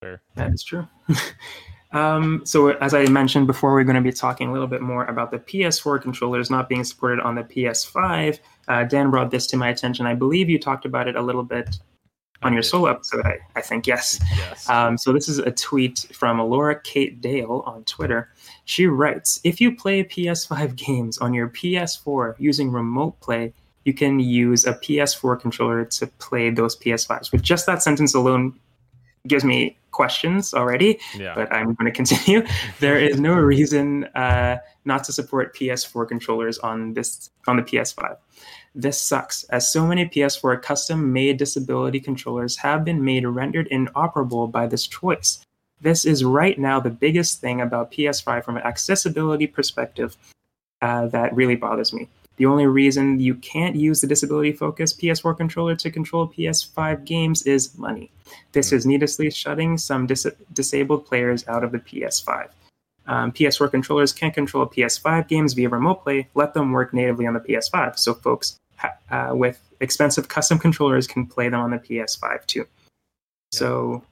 Fair. 0.00 0.22
That 0.34 0.54
is 0.54 0.62
true. 0.62 0.88
um, 1.92 2.42
so, 2.44 2.68
as 2.68 2.94
I 2.94 3.06
mentioned 3.06 3.46
before, 3.46 3.72
we're 3.72 3.84
going 3.84 3.96
to 3.96 4.02
be 4.02 4.12
talking 4.12 4.48
a 4.48 4.52
little 4.52 4.68
bit 4.68 4.80
more 4.80 5.04
about 5.06 5.30
the 5.30 5.38
PS4 5.38 6.00
controllers 6.00 6.50
not 6.50 6.68
being 6.68 6.84
supported 6.84 7.20
on 7.20 7.34
the 7.34 7.42
PS5. 7.42 8.38
Uh, 8.68 8.84
Dan 8.84 9.10
brought 9.10 9.30
this 9.30 9.46
to 9.48 9.56
my 9.56 9.68
attention. 9.68 10.06
I 10.06 10.14
believe 10.14 10.48
you 10.48 10.58
talked 10.58 10.84
about 10.84 11.08
it 11.08 11.16
a 11.16 11.22
little 11.22 11.42
bit 11.42 11.78
on 12.42 12.52
your 12.52 12.62
solo 12.62 12.86
episode. 12.86 13.26
I, 13.26 13.38
I 13.56 13.60
think 13.60 13.86
yes. 13.86 14.20
Yes. 14.36 14.68
Um, 14.68 14.96
so 14.96 15.12
this 15.12 15.28
is 15.28 15.38
a 15.38 15.50
tweet 15.50 16.06
from 16.12 16.38
Laura 16.38 16.80
Kate 16.80 17.20
Dale 17.20 17.62
on 17.66 17.84
Twitter. 17.84 18.32
She 18.64 18.86
writes, 18.86 19.40
"If 19.42 19.60
you 19.60 19.74
play 19.74 20.04
PS5 20.04 20.76
games 20.76 21.18
on 21.18 21.34
your 21.34 21.48
PS4 21.48 22.36
using 22.38 22.70
Remote 22.70 23.18
Play, 23.20 23.52
you 23.84 23.92
can 23.92 24.20
use 24.20 24.64
a 24.64 24.74
PS4 24.74 25.40
controller 25.40 25.84
to 25.86 26.06
play 26.06 26.50
those 26.50 26.76
PS5s." 26.76 27.32
With 27.32 27.42
just 27.42 27.66
that 27.66 27.82
sentence 27.82 28.14
alone, 28.14 28.58
gives 29.26 29.44
me 29.44 29.76
questions 29.90 30.54
already. 30.54 30.98
yeah. 31.16 31.34
But 31.34 31.52
I'm 31.52 31.74
going 31.74 31.86
to 31.90 31.92
continue. 31.92 32.46
there 32.80 32.98
is 32.98 33.20
no 33.20 33.34
reason 33.34 34.04
uh, 34.14 34.58
not 34.84 35.04
to 35.04 35.12
support 35.12 35.54
PS4 35.54 36.08
controllers 36.08 36.58
on 36.58 36.94
this 36.94 37.30
on 37.46 37.56
the 37.56 37.62
PS5. 37.62 38.16
This 38.74 39.00
sucks, 39.00 39.42
as 39.44 39.70
so 39.70 39.84
many 39.84 40.06
PS4 40.06 40.62
custom-made 40.62 41.38
disability 41.38 41.98
controllers 41.98 42.56
have 42.58 42.84
been 42.84 43.04
made 43.04 43.26
rendered 43.26 43.66
inoperable 43.66 44.46
by 44.46 44.68
this 44.68 44.86
choice. 44.86 45.40
This 45.80 46.04
is 46.04 46.22
right 46.22 46.56
now 46.56 46.78
the 46.78 46.90
biggest 46.90 47.40
thing 47.40 47.60
about 47.60 47.90
PS5 47.90 48.44
from 48.44 48.56
an 48.58 48.62
accessibility 48.62 49.48
perspective 49.48 50.16
uh, 50.82 51.08
that 51.08 51.34
really 51.34 51.56
bothers 51.56 51.92
me. 51.92 52.08
The 52.40 52.46
only 52.46 52.64
reason 52.64 53.20
you 53.20 53.34
can't 53.34 53.76
use 53.76 54.00
the 54.00 54.06
disability 54.06 54.52
focused 54.52 54.98
PS4 54.98 55.36
controller 55.36 55.76
to 55.76 55.90
control 55.90 56.26
PS5 56.26 57.04
games 57.04 57.42
is 57.42 57.76
money. 57.76 58.10
This 58.52 58.72
is 58.72 58.86
needlessly 58.86 59.30
shutting 59.30 59.76
some 59.76 60.06
dis- 60.06 60.26
disabled 60.54 61.04
players 61.04 61.46
out 61.48 61.64
of 61.64 61.70
the 61.70 61.80
PS5. 61.80 62.48
Um, 63.06 63.30
PS4 63.32 63.70
controllers 63.70 64.14
can't 64.14 64.32
control 64.32 64.64
PS5 64.64 65.28
games 65.28 65.52
via 65.52 65.68
remote 65.68 66.02
play. 66.02 66.28
Let 66.34 66.54
them 66.54 66.72
work 66.72 66.94
natively 66.94 67.26
on 67.26 67.34
the 67.34 67.40
PS5, 67.40 67.98
so 67.98 68.14
folks 68.14 68.56
ha- 68.78 68.96
uh, 69.10 69.36
with 69.36 69.60
expensive 69.80 70.28
custom 70.28 70.58
controllers 70.58 71.06
can 71.06 71.26
play 71.26 71.50
them 71.50 71.60
on 71.60 71.72
the 71.72 71.78
PS5 71.78 72.46
too. 72.46 72.66
So, 73.52 74.02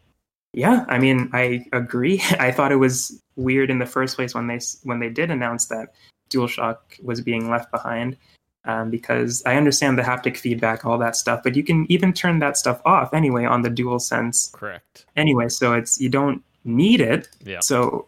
yeah, 0.52 0.84
I 0.90 0.98
mean, 0.98 1.30
I 1.32 1.64
agree. 1.72 2.20
I 2.38 2.52
thought 2.52 2.72
it 2.72 2.76
was 2.76 3.18
weird 3.36 3.70
in 3.70 3.78
the 3.78 3.86
first 3.86 4.16
place 4.16 4.34
when 4.34 4.48
they 4.48 4.60
when 4.82 4.98
they 5.00 5.08
did 5.08 5.30
announce 5.30 5.64
that 5.68 5.94
DualShock 6.30 7.02
was 7.02 7.20
being 7.20 7.50
left 7.50 7.70
behind. 7.70 8.16
Um, 8.64 8.90
because 8.90 9.42
I 9.46 9.56
understand 9.56 9.96
the 9.96 10.02
haptic 10.02 10.36
feedback, 10.36 10.84
all 10.84 10.98
that 10.98 11.16
stuff, 11.16 11.40
but 11.42 11.56
you 11.56 11.62
can 11.62 11.90
even 11.90 12.12
turn 12.12 12.40
that 12.40 12.58
stuff 12.58 12.82
off 12.84 13.14
anyway 13.14 13.46
on 13.46 13.62
the 13.62 13.70
DualSense 13.70 14.52
Correct. 14.52 15.06
anyway. 15.16 15.48
So 15.48 15.72
it's 15.72 15.98
you 15.98 16.10
don't 16.10 16.42
need 16.64 17.00
it. 17.00 17.28
Yeah. 17.42 17.60
So 17.60 18.04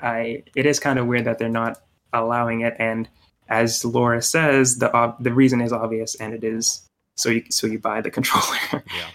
I 0.00 0.42
it 0.54 0.66
is 0.66 0.78
kind 0.80 0.98
of 0.98 1.06
weird 1.06 1.24
that 1.24 1.38
they're 1.38 1.48
not 1.48 1.80
allowing 2.12 2.60
it. 2.60 2.76
And 2.78 3.08
as 3.48 3.84
Laura 3.84 4.20
says, 4.20 4.78
the 4.78 4.94
ob- 4.94 5.22
the 5.22 5.32
reason 5.32 5.60
is 5.60 5.72
obvious, 5.72 6.14
and 6.16 6.34
it 6.34 6.44
is 6.44 6.86
so 7.16 7.30
you 7.30 7.44
so 7.50 7.66
you 7.66 7.78
buy 7.78 8.00
the 8.00 8.10
controller. 8.18 8.58
Yeah. 8.72 9.08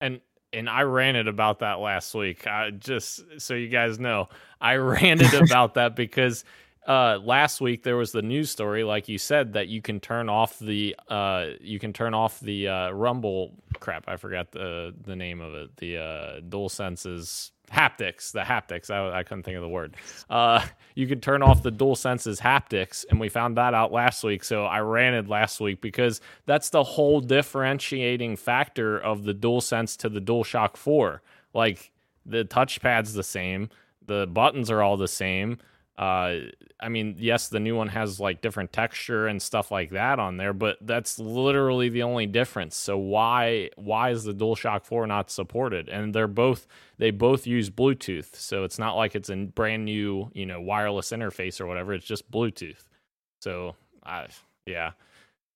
And 0.00 0.20
and 0.52 0.68
I 0.68 0.82
ranted 0.82 1.28
about 1.28 1.60
that 1.60 1.78
last 1.78 2.14
week. 2.14 2.46
I 2.46 2.70
just 2.70 3.22
so 3.38 3.54
you 3.54 3.68
guys 3.68 3.98
know, 3.98 4.28
I 4.60 4.74
ranted 4.76 5.34
about 5.34 5.74
that 5.74 5.96
because 5.96 6.44
uh 6.88 7.18
last 7.22 7.60
week 7.60 7.82
there 7.84 7.96
was 7.96 8.12
the 8.12 8.22
news 8.22 8.50
story 8.50 8.82
like 8.82 9.08
you 9.08 9.18
said 9.18 9.52
that 9.52 9.68
you 9.68 9.80
can 9.82 10.00
turn 10.00 10.28
off 10.28 10.58
the 10.58 10.96
uh 11.08 11.46
you 11.60 11.78
can 11.78 11.92
turn 11.92 12.14
off 12.14 12.40
the 12.40 12.66
uh 12.66 12.90
rumble 12.90 13.52
crap 13.78 14.04
i 14.08 14.16
forgot 14.16 14.50
the 14.50 14.94
the 15.04 15.14
name 15.14 15.40
of 15.40 15.54
it 15.54 15.76
the 15.76 15.98
uh 15.98 16.40
dual 16.48 16.68
senses 16.68 17.52
haptics 17.70 18.32
the 18.32 18.40
haptics 18.40 18.90
I, 18.90 19.18
I 19.18 19.22
couldn't 19.22 19.42
think 19.42 19.56
of 19.56 19.62
the 19.62 19.68
word. 19.68 19.96
Uh 20.30 20.64
you 20.94 21.06
could 21.06 21.22
turn 21.22 21.42
off 21.42 21.62
the 21.62 21.70
dual 21.70 21.96
senses 21.96 22.40
haptics 22.40 23.04
and 23.10 23.20
we 23.20 23.28
found 23.28 23.58
that 23.58 23.74
out 23.74 23.92
last 23.92 24.24
week 24.24 24.42
so 24.42 24.64
i 24.64 24.80
ranted 24.80 25.28
last 25.28 25.60
week 25.60 25.82
because 25.82 26.22
that's 26.46 26.70
the 26.70 26.82
whole 26.82 27.20
differentiating 27.20 28.36
factor 28.36 28.98
of 28.98 29.24
the 29.24 29.34
dual 29.34 29.60
sense 29.60 29.96
to 29.98 30.08
the 30.08 30.20
dual 30.20 30.44
shock 30.44 30.78
4 30.78 31.20
like 31.52 31.92
the 32.24 32.44
touchpad's 32.44 33.12
the 33.12 33.22
same 33.22 33.68
the 34.06 34.26
buttons 34.26 34.70
are 34.70 34.82
all 34.82 34.96
the 34.96 35.06
same 35.08 35.58
uh 35.98 36.38
i 36.80 36.88
mean 36.88 37.16
yes 37.18 37.48
the 37.48 37.58
new 37.58 37.74
one 37.76 37.88
has 37.88 38.20
like 38.20 38.40
different 38.40 38.72
texture 38.72 39.26
and 39.26 39.42
stuff 39.42 39.72
like 39.72 39.90
that 39.90 40.20
on 40.20 40.36
there 40.36 40.52
but 40.52 40.78
that's 40.82 41.18
literally 41.18 41.88
the 41.88 42.02
only 42.04 42.26
difference. 42.26 42.76
So 42.76 42.96
why 42.96 43.70
why 43.76 44.10
is 44.10 44.24
the 44.24 44.32
DualShock 44.32 44.84
4 44.84 45.06
not 45.08 45.30
supported? 45.30 45.88
And 45.88 46.14
they're 46.14 46.28
both 46.28 46.66
they 46.98 47.10
both 47.10 47.46
use 47.46 47.68
bluetooth 47.68 48.34
so 48.36 48.64
it's 48.64 48.78
not 48.78 48.96
like 48.96 49.14
it's 49.16 49.28
a 49.28 49.36
brand 49.36 49.84
new 49.84 50.30
you 50.34 50.46
know 50.46 50.60
wireless 50.60 51.10
interface 51.10 51.60
or 51.60 51.66
whatever 51.66 51.92
it's 51.92 52.06
just 52.06 52.30
bluetooth. 52.30 52.84
So 53.40 53.74
i 54.04 54.28
yeah 54.66 54.92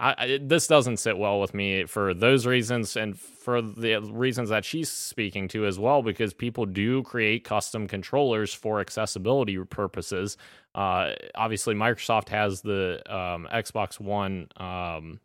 I, 0.03 0.41
this 0.43 0.67
doesn't 0.67 0.97
sit 0.97 1.17
well 1.17 1.41
with 1.41 1.55
me 1.55 1.85
for 1.85 2.13
those 2.13 2.45
reasons 2.45 2.97
and 2.97 3.17
for 3.17 3.63
the 3.63 4.01
reasons 4.01 4.49
that 4.49 4.65
she's 4.65 4.91
speaking 4.91 5.47
to 5.49 5.65
as 5.65 5.79
well 5.79 6.03
because 6.03 6.35
people 6.35 6.67
do 6.67 7.05
create 7.05 7.45
custom 7.45 7.87
controllers 7.87 8.53
for 8.53 8.81
accessibility 8.81 9.57
purposes. 9.59 10.37
Uh, 10.75 11.13
obviously 11.37 11.77
microsoft 11.77 12.29
has 12.31 12.63
the 12.63 13.01
um, 13.09 13.47
xbox 13.55 14.01
one 14.01 14.49
um, 14.57 15.21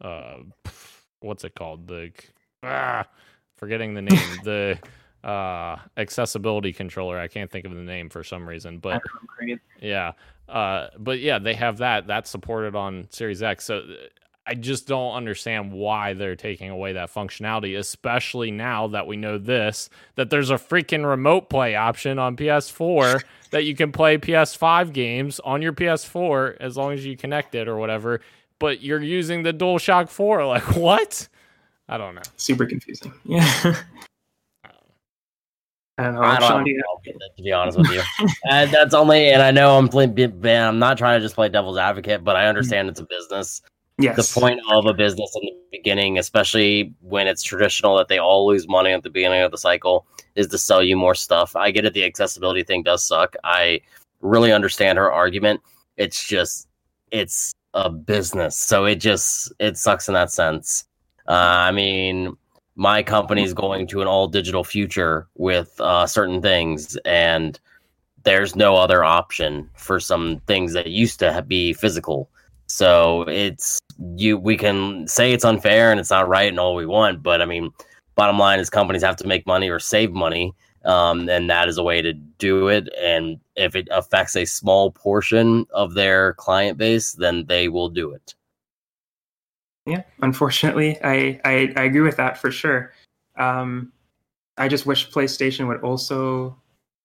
uh, 0.00 0.36
what's 1.20 1.44
it 1.44 1.54
called? 1.54 1.86
The 1.86 2.10
ah, 2.62 3.04
forgetting 3.56 3.92
the 3.92 4.02
name. 4.02 4.38
The 4.44 4.78
uh, 5.22 5.76
accessibility 5.96 6.72
controller. 6.72 7.18
I 7.18 7.28
can't 7.28 7.50
think 7.50 7.64
of 7.64 7.74
the 7.74 7.80
name 7.82 8.08
for 8.08 8.24
some 8.24 8.48
reason 8.48 8.78
but 8.78 9.02
yeah. 9.82 10.12
Uh, 10.48 10.88
but 10.98 11.20
yeah, 11.20 11.38
they 11.38 11.54
have 11.54 11.78
that. 11.78 12.06
That's 12.06 12.30
supported 12.30 12.74
on 12.74 13.06
Series 13.10 13.42
X. 13.42 13.64
So 13.64 13.78
uh, 13.78 13.82
I 14.46 14.54
just 14.54 14.86
don't 14.86 15.14
understand 15.14 15.72
why 15.72 16.12
they're 16.12 16.36
taking 16.36 16.68
away 16.68 16.92
that 16.92 17.12
functionality, 17.12 17.78
especially 17.78 18.50
now 18.50 18.88
that 18.88 19.06
we 19.06 19.16
know 19.16 19.38
this 19.38 19.88
that 20.16 20.28
there's 20.30 20.50
a 20.50 20.56
freaking 20.56 21.08
remote 21.08 21.48
play 21.48 21.74
option 21.74 22.18
on 22.18 22.36
PS4 22.36 23.22
that 23.50 23.64
you 23.64 23.74
can 23.74 23.90
play 23.90 24.18
PS5 24.18 24.92
games 24.92 25.40
on 25.40 25.62
your 25.62 25.72
PS4 25.72 26.58
as 26.60 26.76
long 26.76 26.92
as 26.92 27.06
you 27.06 27.16
connect 27.16 27.54
it 27.54 27.68
or 27.68 27.76
whatever. 27.76 28.20
But 28.58 28.82
you're 28.82 29.02
using 29.02 29.42
the 29.42 29.52
DualShock 29.52 30.08
4. 30.08 30.44
Like, 30.46 30.76
what? 30.76 31.28
I 31.88 31.98
don't 31.98 32.14
know. 32.14 32.22
Super 32.36 32.66
confusing. 32.66 33.12
Yeah. 33.24 33.76
I 35.98 36.04
don't 36.04 36.14
know. 36.14 36.22
I 36.22 36.38
don't 36.40 36.48
Sean, 36.48 36.64
do 36.64 36.70
a 36.70 36.74
you- 36.74 36.80
problem 36.82 37.00
with 37.06 37.22
it, 37.22 37.36
to 37.36 37.42
be 37.42 37.52
honest 37.52 37.78
with 37.78 37.90
you. 37.90 38.02
and 38.50 38.70
that's 38.72 38.94
only, 38.94 39.30
and 39.30 39.42
I 39.42 39.50
know 39.50 39.78
I'm 39.78 39.88
playing. 39.88 40.18
I'm 40.46 40.78
not 40.78 40.98
trying 40.98 41.18
to 41.20 41.24
just 41.24 41.34
play 41.36 41.48
devil's 41.48 41.78
advocate, 41.78 42.24
but 42.24 42.36
I 42.36 42.46
understand 42.46 42.88
it's 42.88 43.00
a 43.00 43.06
business. 43.06 43.62
Yes. 43.96 44.16
the 44.34 44.40
point 44.40 44.58
of 44.72 44.86
a 44.86 44.92
business 44.92 45.30
in 45.40 45.46
the 45.46 45.52
beginning, 45.78 46.18
especially 46.18 46.92
when 47.00 47.28
it's 47.28 47.44
traditional 47.44 47.96
that 47.98 48.08
they 48.08 48.18
all 48.18 48.44
lose 48.44 48.66
money 48.66 48.90
at 48.90 49.04
the 49.04 49.10
beginning 49.10 49.42
of 49.42 49.52
the 49.52 49.56
cycle, 49.58 50.04
is 50.34 50.48
to 50.48 50.58
sell 50.58 50.82
you 50.82 50.96
more 50.96 51.14
stuff. 51.14 51.54
I 51.54 51.70
get 51.70 51.84
it; 51.84 51.94
the 51.94 52.04
accessibility 52.04 52.64
thing 52.64 52.82
does 52.82 53.06
suck. 53.06 53.36
I 53.44 53.80
really 54.20 54.50
understand 54.52 54.98
her 54.98 55.12
argument. 55.12 55.60
It's 55.96 56.26
just 56.26 56.66
it's 57.12 57.54
a 57.74 57.88
business, 57.88 58.56
so 58.56 58.84
it 58.84 58.96
just 58.96 59.52
it 59.60 59.76
sucks 59.76 60.08
in 60.08 60.14
that 60.14 60.32
sense. 60.32 60.86
Uh, 61.28 61.32
I 61.32 61.70
mean, 61.70 62.36
my 62.76 63.02
company's 63.02 63.54
going 63.54 63.86
to 63.88 64.00
an 64.00 64.08
all 64.08 64.26
digital 64.26 64.64
future 64.64 65.28
with 65.36 65.80
uh, 65.80 66.06
certain 66.06 66.42
things, 66.42 66.96
and 67.04 67.58
there's 68.24 68.56
no 68.56 68.76
other 68.76 69.04
option 69.04 69.70
for 69.76 70.00
some 70.00 70.40
things 70.46 70.72
that 70.72 70.88
used 70.88 71.18
to 71.20 71.44
be 71.46 71.72
physical. 71.72 72.30
So 72.66 73.22
it's 73.28 73.78
you. 74.16 74.38
We 74.38 74.56
can 74.56 75.06
say 75.06 75.32
it's 75.32 75.44
unfair 75.44 75.90
and 75.90 76.00
it's 76.00 76.10
not 76.10 76.28
right 76.28 76.48
and 76.48 76.58
all 76.58 76.74
we 76.74 76.86
want, 76.86 77.22
but 77.22 77.40
I 77.40 77.44
mean, 77.44 77.70
bottom 78.14 78.38
line 78.38 78.58
is 78.58 78.70
companies 78.70 79.02
have 79.02 79.16
to 79.16 79.26
make 79.26 79.46
money 79.46 79.68
or 79.68 79.78
save 79.78 80.12
money, 80.12 80.54
um, 80.84 81.28
and 81.28 81.48
that 81.50 81.68
is 81.68 81.78
a 81.78 81.82
way 81.82 82.02
to 82.02 82.12
do 82.12 82.68
it. 82.68 82.88
And 83.00 83.38
if 83.56 83.76
it 83.76 83.88
affects 83.90 84.34
a 84.36 84.44
small 84.46 84.90
portion 84.90 85.66
of 85.72 85.94
their 85.94 86.32
client 86.34 86.78
base, 86.78 87.12
then 87.12 87.46
they 87.46 87.68
will 87.68 87.88
do 87.88 88.12
it. 88.12 88.34
Yeah, 89.86 90.02
unfortunately, 90.22 90.98
I, 91.02 91.40
I, 91.44 91.72
I 91.76 91.82
agree 91.84 92.00
with 92.00 92.16
that 92.16 92.38
for 92.38 92.50
sure. 92.50 92.92
Um, 93.36 93.92
I 94.56 94.68
just 94.68 94.86
wish 94.86 95.10
PlayStation 95.10 95.68
would 95.68 95.82
also, 95.82 96.56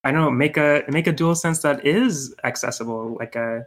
I 0.04 0.12
don't 0.12 0.22
know, 0.22 0.32
make 0.32 0.56
a 0.56 0.84
make 0.88 1.08
a 1.08 1.12
dual 1.12 1.36
sense 1.36 1.60
that 1.60 1.86
is 1.86 2.34
accessible, 2.44 3.18
like 3.20 3.36
a 3.36 3.66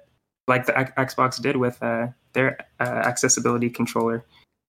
like 0.48 0.66
the 0.66 0.78
X- 0.78 1.14
Xbox 1.14 1.42
did 1.42 1.56
with 1.56 1.82
uh, 1.82 2.08
their 2.32 2.58
uh, 2.80 2.84
accessibility 3.04 3.68
controller. 3.68 4.24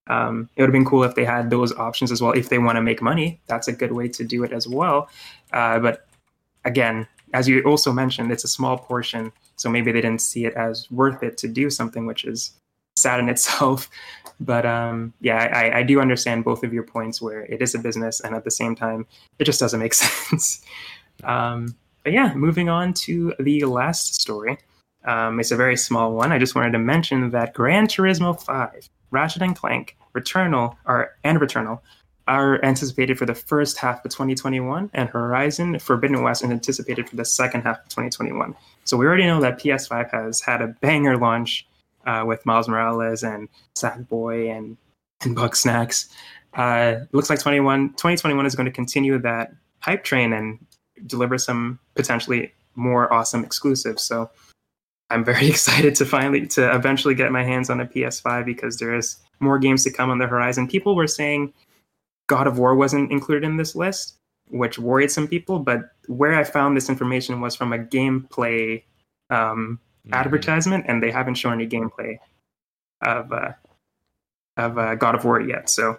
Um, 0.08 0.50
it 0.56 0.62
would 0.62 0.68
have 0.68 0.74
been 0.74 0.86
cool 0.86 1.04
if 1.04 1.16
they 1.16 1.24
had 1.24 1.50
those 1.50 1.74
options 1.78 2.12
as 2.12 2.22
well. 2.22 2.34
If 2.34 2.50
they 2.50 2.58
want 2.58 2.76
to 2.76 2.82
make 2.82 3.02
money, 3.02 3.40
that's 3.48 3.70
a 3.70 3.74
good 3.74 3.94
way 3.94 4.10
to 4.10 4.26
do 4.26 4.44
it 4.44 4.52
as 4.52 4.68
well. 4.68 5.10
Uh, 5.54 5.80
but 5.80 6.08
again, 6.66 7.08
as 7.34 7.48
you 7.48 7.62
also 7.64 7.94
mentioned, 7.94 8.32
it's 8.32 8.44
a 8.44 8.48
small 8.50 8.78
portion, 8.78 9.32
so 9.56 9.70
maybe 9.70 9.92
they 9.92 10.02
didn't 10.02 10.22
see 10.22 10.46
it 10.46 10.54
as 10.56 10.92
worth 10.92 11.24
it 11.24 11.38
to 11.38 11.48
do 11.48 11.70
something, 11.70 12.06
which 12.06 12.26
is 12.26 12.52
sad 12.96 13.20
in 13.20 13.30
itself. 13.30 13.90
But 14.40 14.66
um, 14.66 15.14
yeah, 15.22 15.38
I, 15.54 15.80
I 15.80 15.84
do 15.84 16.02
understand 16.02 16.44
both 16.44 16.64
of 16.64 16.74
your 16.74 16.84
points 16.84 17.22
where 17.22 17.42
it 17.44 17.62
is 17.62 17.76
a 17.76 17.80
business, 17.80 18.20
and 18.20 18.36
at 18.36 18.44
the 18.44 18.52
same 18.52 18.76
time, 18.76 19.06
it 19.40 19.46
just 19.46 19.60
doesn't 19.60 19.80
make 19.80 19.94
sense. 19.94 20.66
um, 21.24 21.76
but 22.04 22.12
yeah, 22.12 22.34
moving 22.34 22.68
on 22.68 22.94
to 23.06 23.34
the 23.40 23.64
last 23.64 24.20
story. 24.20 24.58
Um, 25.06 25.40
it's 25.40 25.52
a 25.52 25.56
very 25.56 25.78
small 25.78 26.14
one. 26.14 26.32
I 26.32 26.40
just 26.40 26.56
wanted 26.56 26.72
to 26.72 26.80
mention 26.80 27.30
that 27.30 27.54
Gran 27.54 27.88
Turismo 27.88 28.42
5, 28.42 28.90
Ratchet 29.12 29.44
and 29.44 29.56
Clank, 29.56 29.96
Returnal, 30.14 30.76
are, 30.86 31.12
and 31.24 31.40
Returnal 31.40 31.80
are 32.28 32.64
anticipated 32.64 33.18
for 33.18 33.26
the 33.26 33.36
first 33.36 33.78
half 33.78 34.04
of 34.04 34.12
2021, 34.12 34.90
and 34.94 35.10
Horizon 35.10 35.78
Forbidden 35.80 36.24
West 36.24 36.44
is 36.44 36.50
anticipated 36.50 37.10
for 37.10 37.16
the 37.16 37.26
second 37.26 37.62
half 37.62 37.80
of 37.80 37.90
2021. 37.90 38.56
So 38.86 38.98
we 38.98 39.06
already 39.06 39.26
know 39.26 39.42
that 39.42 39.60
PS5 39.60 40.12
has 40.12 40.42
had 40.42 40.62
a 40.62 40.68
banger 40.68 41.18
launch 41.18 41.68
uh, 42.06 42.24
with 42.26 42.46
Miles 42.46 42.68
Morales 42.68 43.24
and 43.24 43.50
Sackboy 43.76 44.56
and 44.56 44.78
and 45.22 45.36
Bugsnax. 45.38 46.10
Uh, 46.54 47.06
looks 47.14 47.30
like 47.30 47.40
21, 47.40 47.90
2021 47.92 48.46
is 48.46 48.56
going 48.56 48.66
to 48.66 48.72
continue 48.72 49.18
that 49.18 49.54
hype 49.80 50.04
train 50.04 50.34
and 50.34 50.60
deliver 51.08 51.38
some 51.38 51.80
potentially 51.96 52.54
more 52.76 53.12
awesome 53.12 53.44
exclusives. 53.44 54.04
So 54.04 54.30
I'm 55.10 55.24
very 55.24 55.48
excited 55.50 55.96
to 55.96 56.06
finally 56.06 56.48
to 56.48 56.76
eventually 56.76 57.16
get 57.16 57.32
my 57.32 57.44
hands 57.44 57.70
on 57.70 57.80
a 57.80 57.86
PS5 57.86 58.46
because 58.46 58.78
there 58.78 58.94
is 58.94 59.18
more 59.40 59.60
games 59.60 59.84
to 59.84 59.92
come 59.92 60.10
on 60.10 60.20
the 60.20 60.28
horizon. 60.28 60.68
People 60.68 60.96
were 60.96 61.08
saying 61.08 61.54
God 62.28 62.48
of 62.48 62.58
War 62.58 62.76
wasn't 62.76 63.12
included 63.12 63.44
in 63.44 63.58
this 63.58 63.76
list, 63.76 64.16
which 64.50 64.80
worried 64.80 65.12
some 65.12 65.28
people. 65.28 65.60
But 65.60 65.92
where 66.08 66.36
I 66.36 66.44
found 66.44 66.78
this 66.78 66.90
information 66.90 67.42
was 67.42 67.56
from 67.56 67.74
a 67.74 67.80
gameplay 67.80 68.84
um, 69.30 69.80
Mhm. 70.08 70.14
advertisement, 70.14 70.86
and 70.88 71.02
they 71.02 71.12
haven't 71.12 71.36
shown 71.36 71.54
any 71.54 71.68
gameplay 71.68 72.18
of 73.02 73.32
uh, 73.32 73.54
of 74.58 74.78
uh, 74.78 74.96
God 74.96 75.16
of 75.16 75.26
War 75.26 75.40
yet. 75.42 75.70
So 75.70 75.98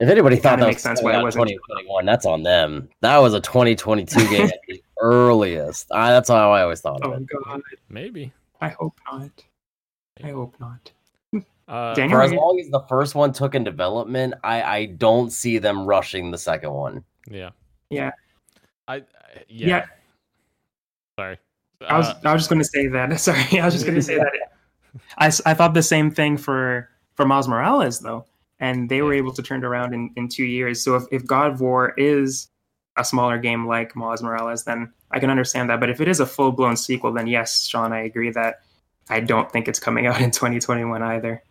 If 0.00 0.08
anybody 0.08 0.36
thought 0.36 0.50
Kinda 0.52 0.64
that 0.64 0.70
makes 0.70 0.82
sense 0.82 1.02
why 1.02 1.18
it 1.18 1.22
wasn't. 1.22 1.48
2021, 1.48 2.04
that's 2.06 2.26
on 2.26 2.42
them. 2.42 2.88
That 3.00 3.18
was 3.18 3.34
a 3.34 3.40
2022 3.40 4.28
game 4.28 4.46
at 4.46 4.58
the 4.68 4.82
earliest. 5.00 5.88
I, 5.92 6.10
that's 6.10 6.28
how 6.28 6.50
I 6.52 6.62
always 6.62 6.80
thought 6.80 7.02
of 7.02 7.10
oh 7.12 7.14
it. 7.16 7.26
god, 7.44 7.60
Maybe. 7.88 8.32
I 8.60 8.68
hope 8.70 8.94
not. 9.10 9.30
I 10.24 10.30
hope 10.30 10.54
not. 10.60 10.90
Uh, 11.68 11.94
Daniel, 11.94 12.18
For 12.18 12.22
as 12.24 12.32
long 12.32 12.60
as 12.60 12.68
the 12.70 12.80
first 12.88 13.14
one 13.14 13.32
took 13.32 13.54
in 13.54 13.64
development, 13.64 14.34
I, 14.44 14.62
I 14.62 14.86
don't 14.86 15.30
see 15.30 15.58
them 15.58 15.86
rushing 15.86 16.30
the 16.30 16.38
second 16.38 16.72
one. 16.72 17.04
yeah. 17.28 17.50
Yeah. 17.90 18.10
I. 18.88 18.96
I- 18.96 19.02
Yeah. 19.48 19.66
Yeah. 19.68 19.86
Sorry. 21.18 21.38
I 21.88 21.98
was 21.98 22.08
Uh, 22.08 22.20
I 22.24 22.32
was 22.32 22.42
just 22.42 22.50
going 22.50 22.62
to 22.62 22.68
say 22.68 22.86
that. 22.88 23.20
Sorry, 23.20 23.60
I 23.60 23.64
was 23.64 23.74
just 23.74 23.86
going 23.86 23.96
to 23.96 24.02
say 24.02 24.16
that. 24.16 24.32
I, 25.18 25.26
I 25.46 25.54
thought 25.54 25.74
the 25.74 25.82
same 25.82 26.10
thing 26.10 26.36
for 26.36 26.88
for 27.14 27.26
Miles 27.26 27.48
Morales 27.48 28.00
though, 28.00 28.24
and 28.60 28.88
they 28.88 29.02
were 29.02 29.12
able 29.12 29.32
to 29.32 29.42
turn 29.42 29.62
it 29.62 29.66
around 29.66 29.94
in, 29.94 30.10
in 30.16 30.28
two 30.28 30.44
years. 30.44 30.82
So 30.82 30.96
if, 30.96 31.04
if 31.10 31.26
God 31.26 31.52
of 31.52 31.60
War 31.60 31.94
is 31.96 32.48
a 32.96 33.04
smaller 33.04 33.38
game 33.38 33.66
like 33.66 33.96
Miles 33.96 34.22
Morales, 34.22 34.64
then 34.64 34.92
I 35.10 35.18
can 35.18 35.30
understand 35.30 35.70
that. 35.70 35.80
But 35.80 35.90
if 35.90 36.00
it 36.00 36.08
is 36.08 36.20
a 36.20 36.26
full 36.26 36.52
blown 36.52 36.76
sequel, 36.76 37.12
then 37.12 37.26
yes, 37.26 37.66
Sean, 37.66 37.92
I 37.92 38.00
agree 38.02 38.30
that 38.30 38.60
I 39.08 39.20
don't 39.20 39.50
think 39.50 39.68
it's 39.68 39.80
coming 39.80 40.06
out 40.06 40.20
in 40.20 40.30
2021 40.30 41.02
either. 41.02 41.42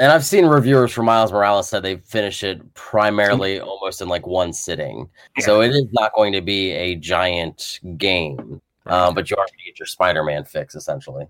And 0.00 0.12
I've 0.12 0.24
seen 0.24 0.46
reviewers 0.46 0.92
for 0.92 1.02
Miles 1.02 1.32
Morales 1.32 1.68
said 1.68 1.82
they 1.82 1.96
finish 1.96 2.44
it 2.44 2.74
primarily 2.74 3.58
almost 3.58 4.00
in 4.00 4.08
like 4.08 4.28
one 4.28 4.52
sitting. 4.52 5.10
So 5.40 5.60
it 5.60 5.70
is 5.70 5.86
not 5.90 6.12
going 6.14 6.32
to 6.34 6.40
be 6.40 6.70
a 6.70 6.94
giant 6.94 7.80
game, 7.96 8.62
um, 8.88 9.14
but 9.14 9.30
you 9.30 9.36
are 9.36 9.46
going 9.46 9.58
to 9.58 9.64
get 9.64 9.78
your 9.78 9.86
Spider-Man 9.86 10.44
fix 10.44 10.74
essentially. 10.74 11.26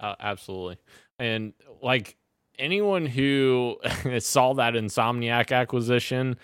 Uh, 0.00 0.14
absolutely. 0.20 0.78
And 1.18 1.52
like 1.82 2.16
anyone 2.58 3.06
who 3.06 3.76
saw 4.18 4.54
that 4.54 4.74
Insomniac 4.74 5.52
acquisition 5.52 6.36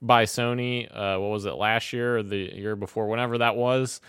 by 0.00 0.24
Sony, 0.24 0.88
uh, 0.94 1.18
what 1.18 1.30
was 1.30 1.44
it 1.44 1.54
last 1.54 1.92
year 1.92 2.18
or 2.18 2.22
the 2.22 2.54
year 2.54 2.76
before, 2.76 3.08
whenever 3.08 3.38
that 3.38 3.56
was, 3.56 4.00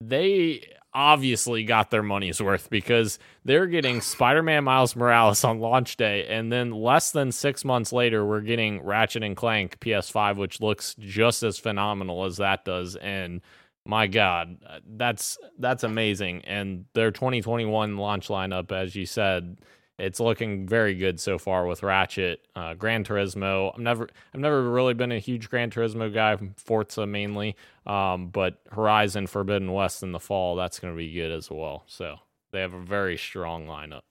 they 0.00 0.62
obviously 0.94 1.62
got 1.62 1.90
their 1.90 2.02
money's 2.02 2.40
worth 2.40 2.70
because 2.70 3.18
they're 3.44 3.66
getting 3.66 4.00
Spider-Man 4.00 4.64
Miles 4.64 4.96
Morales 4.96 5.44
on 5.44 5.60
launch 5.60 5.96
day, 5.96 6.26
and 6.26 6.52
then 6.52 6.70
less 6.70 7.10
than 7.10 7.32
six 7.32 7.64
months 7.64 7.92
later, 7.92 8.24
we're 8.24 8.40
getting 8.40 8.82
Ratchet 8.82 9.22
and 9.22 9.36
Clank 9.36 9.78
PS5, 9.80 10.36
which 10.36 10.60
looks 10.60 10.94
just 10.98 11.42
as 11.42 11.58
phenomenal 11.58 12.24
as 12.24 12.36
that 12.38 12.64
does, 12.64 12.96
and 12.96 13.40
my 13.86 14.06
god 14.06 14.58
that's 14.96 15.38
that's 15.58 15.84
amazing 15.84 16.42
and 16.44 16.84
their 16.94 17.10
2021 17.10 17.96
launch 17.96 18.28
lineup 18.28 18.72
as 18.72 18.94
you 18.94 19.06
said 19.06 19.58
it's 19.98 20.20
looking 20.20 20.68
very 20.68 20.94
good 20.94 21.18
so 21.18 21.38
far 21.38 21.66
with 21.66 21.82
ratchet 21.82 22.46
uh, 22.54 22.74
gran 22.74 23.04
turismo 23.04 23.72
i'm 23.74 23.82
never 23.82 24.08
i've 24.34 24.40
never 24.40 24.70
really 24.70 24.94
been 24.94 25.12
a 25.12 25.18
huge 25.18 25.48
gran 25.48 25.70
turismo 25.70 26.12
guy 26.12 26.36
forza 26.56 27.06
mainly 27.06 27.56
um, 27.86 28.28
but 28.28 28.60
horizon 28.72 29.26
forbidden 29.26 29.72
west 29.72 30.02
in 30.02 30.12
the 30.12 30.20
fall 30.20 30.56
that's 30.56 30.78
going 30.78 30.92
to 30.92 30.98
be 30.98 31.12
good 31.12 31.30
as 31.30 31.50
well 31.50 31.84
so 31.86 32.16
they 32.52 32.60
have 32.60 32.74
a 32.74 32.80
very 32.80 33.16
strong 33.16 33.66
lineup 33.66 34.02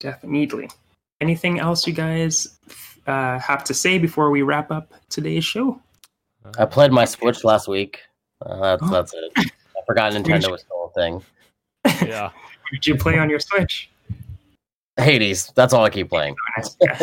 Definitely. 0.00 0.68
Anything 1.20 1.60
else 1.60 1.86
you 1.86 1.92
guys 1.92 2.58
uh, 3.06 3.38
have 3.38 3.62
to 3.64 3.74
say 3.74 3.98
before 3.98 4.30
we 4.30 4.42
wrap 4.42 4.70
up 4.70 4.92
today's 5.10 5.44
show? 5.44 5.80
I 6.58 6.64
played 6.64 6.90
my 6.90 7.04
Switch 7.04 7.44
last 7.44 7.68
week. 7.68 8.00
Uh, 8.44 8.76
that's 8.76 8.82
Oh. 8.82 8.90
that's 8.90 9.14
it. 9.14 9.32
I 9.36 9.80
forgot 9.86 10.12
Nintendo 10.14 10.50
was 10.50 10.62
still 10.62 10.86
a 10.86 10.98
thing. 10.98 11.22
yeah 12.08 12.30
Did 12.72 12.86
you 12.86 12.94
play 12.96 13.18
on 13.18 13.28
your 13.28 13.40
Switch? 13.40 13.90
Hades. 14.96 15.50
That's 15.56 15.72
all 15.72 15.84
I 15.84 15.90
keep 15.90 16.08
playing. 16.08 16.36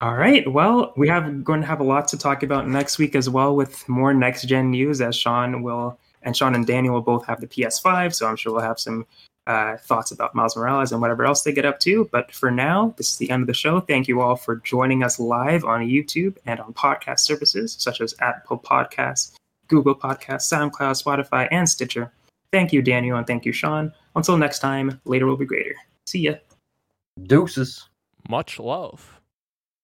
All 0.00 0.14
right. 0.14 0.50
Well, 0.50 0.94
we 0.96 1.06
have 1.08 1.44
going 1.44 1.60
to 1.60 1.66
have 1.66 1.80
a 1.80 1.84
lot 1.84 2.08
to 2.08 2.16
talk 2.18 2.42
about 2.42 2.66
next 2.66 2.98
week 2.98 3.14
as 3.14 3.28
well 3.28 3.54
with 3.54 3.86
more 3.88 4.14
next 4.14 4.44
gen 4.44 4.70
news 4.70 5.00
as 5.02 5.14
Sean 5.14 5.62
will 5.62 5.98
and 6.22 6.34
Sean 6.36 6.54
and 6.54 6.66
Daniel 6.66 6.94
will 6.94 7.02
both 7.02 7.26
have 7.26 7.40
the 7.40 7.46
PS5, 7.46 8.14
so 8.14 8.26
I'm 8.26 8.36
sure 8.36 8.52
we'll 8.52 8.62
have 8.62 8.80
some 8.80 9.06
uh, 9.50 9.76
thoughts 9.78 10.12
about 10.12 10.32
Miles 10.32 10.56
Morales 10.56 10.92
and 10.92 11.00
whatever 11.00 11.24
else 11.24 11.42
they 11.42 11.52
get 11.52 11.64
up 11.64 11.80
to. 11.80 12.08
But 12.12 12.32
for 12.32 12.52
now, 12.52 12.94
this 12.96 13.08
is 13.08 13.18
the 13.18 13.30
end 13.30 13.42
of 13.42 13.48
the 13.48 13.54
show. 13.54 13.80
Thank 13.80 14.06
you 14.06 14.20
all 14.20 14.36
for 14.36 14.56
joining 14.56 15.02
us 15.02 15.18
live 15.18 15.64
on 15.64 15.80
YouTube 15.80 16.36
and 16.46 16.60
on 16.60 16.72
podcast 16.72 17.20
services 17.20 17.76
such 17.78 18.00
as 18.00 18.14
Apple 18.20 18.60
Podcasts, 18.60 19.34
Google 19.66 19.96
Podcasts, 19.96 20.48
SoundCloud, 20.52 21.02
Spotify, 21.02 21.48
and 21.50 21.68
Stitcher. 21.68 22.12
Thank 22.52 22.72
you, 22.72 22.80
Daniel, 22.80 23.18
and 23.18 23.26
thank 23.26 23.44
you, 23.44 23.52
Sean. 23.52 23.92
Until 24.14 24.36
next 24.36 24.60
time, 24.60 25.00
later 25.04 25.26
will 25.26 25.36
be 25.36 25.46
greater. 25.46 25.74
See 26.06 26.20
ya. 26.20 26.34
Deuces. 27.26 27.88
much 28.28 28.60
love 28.60 29.19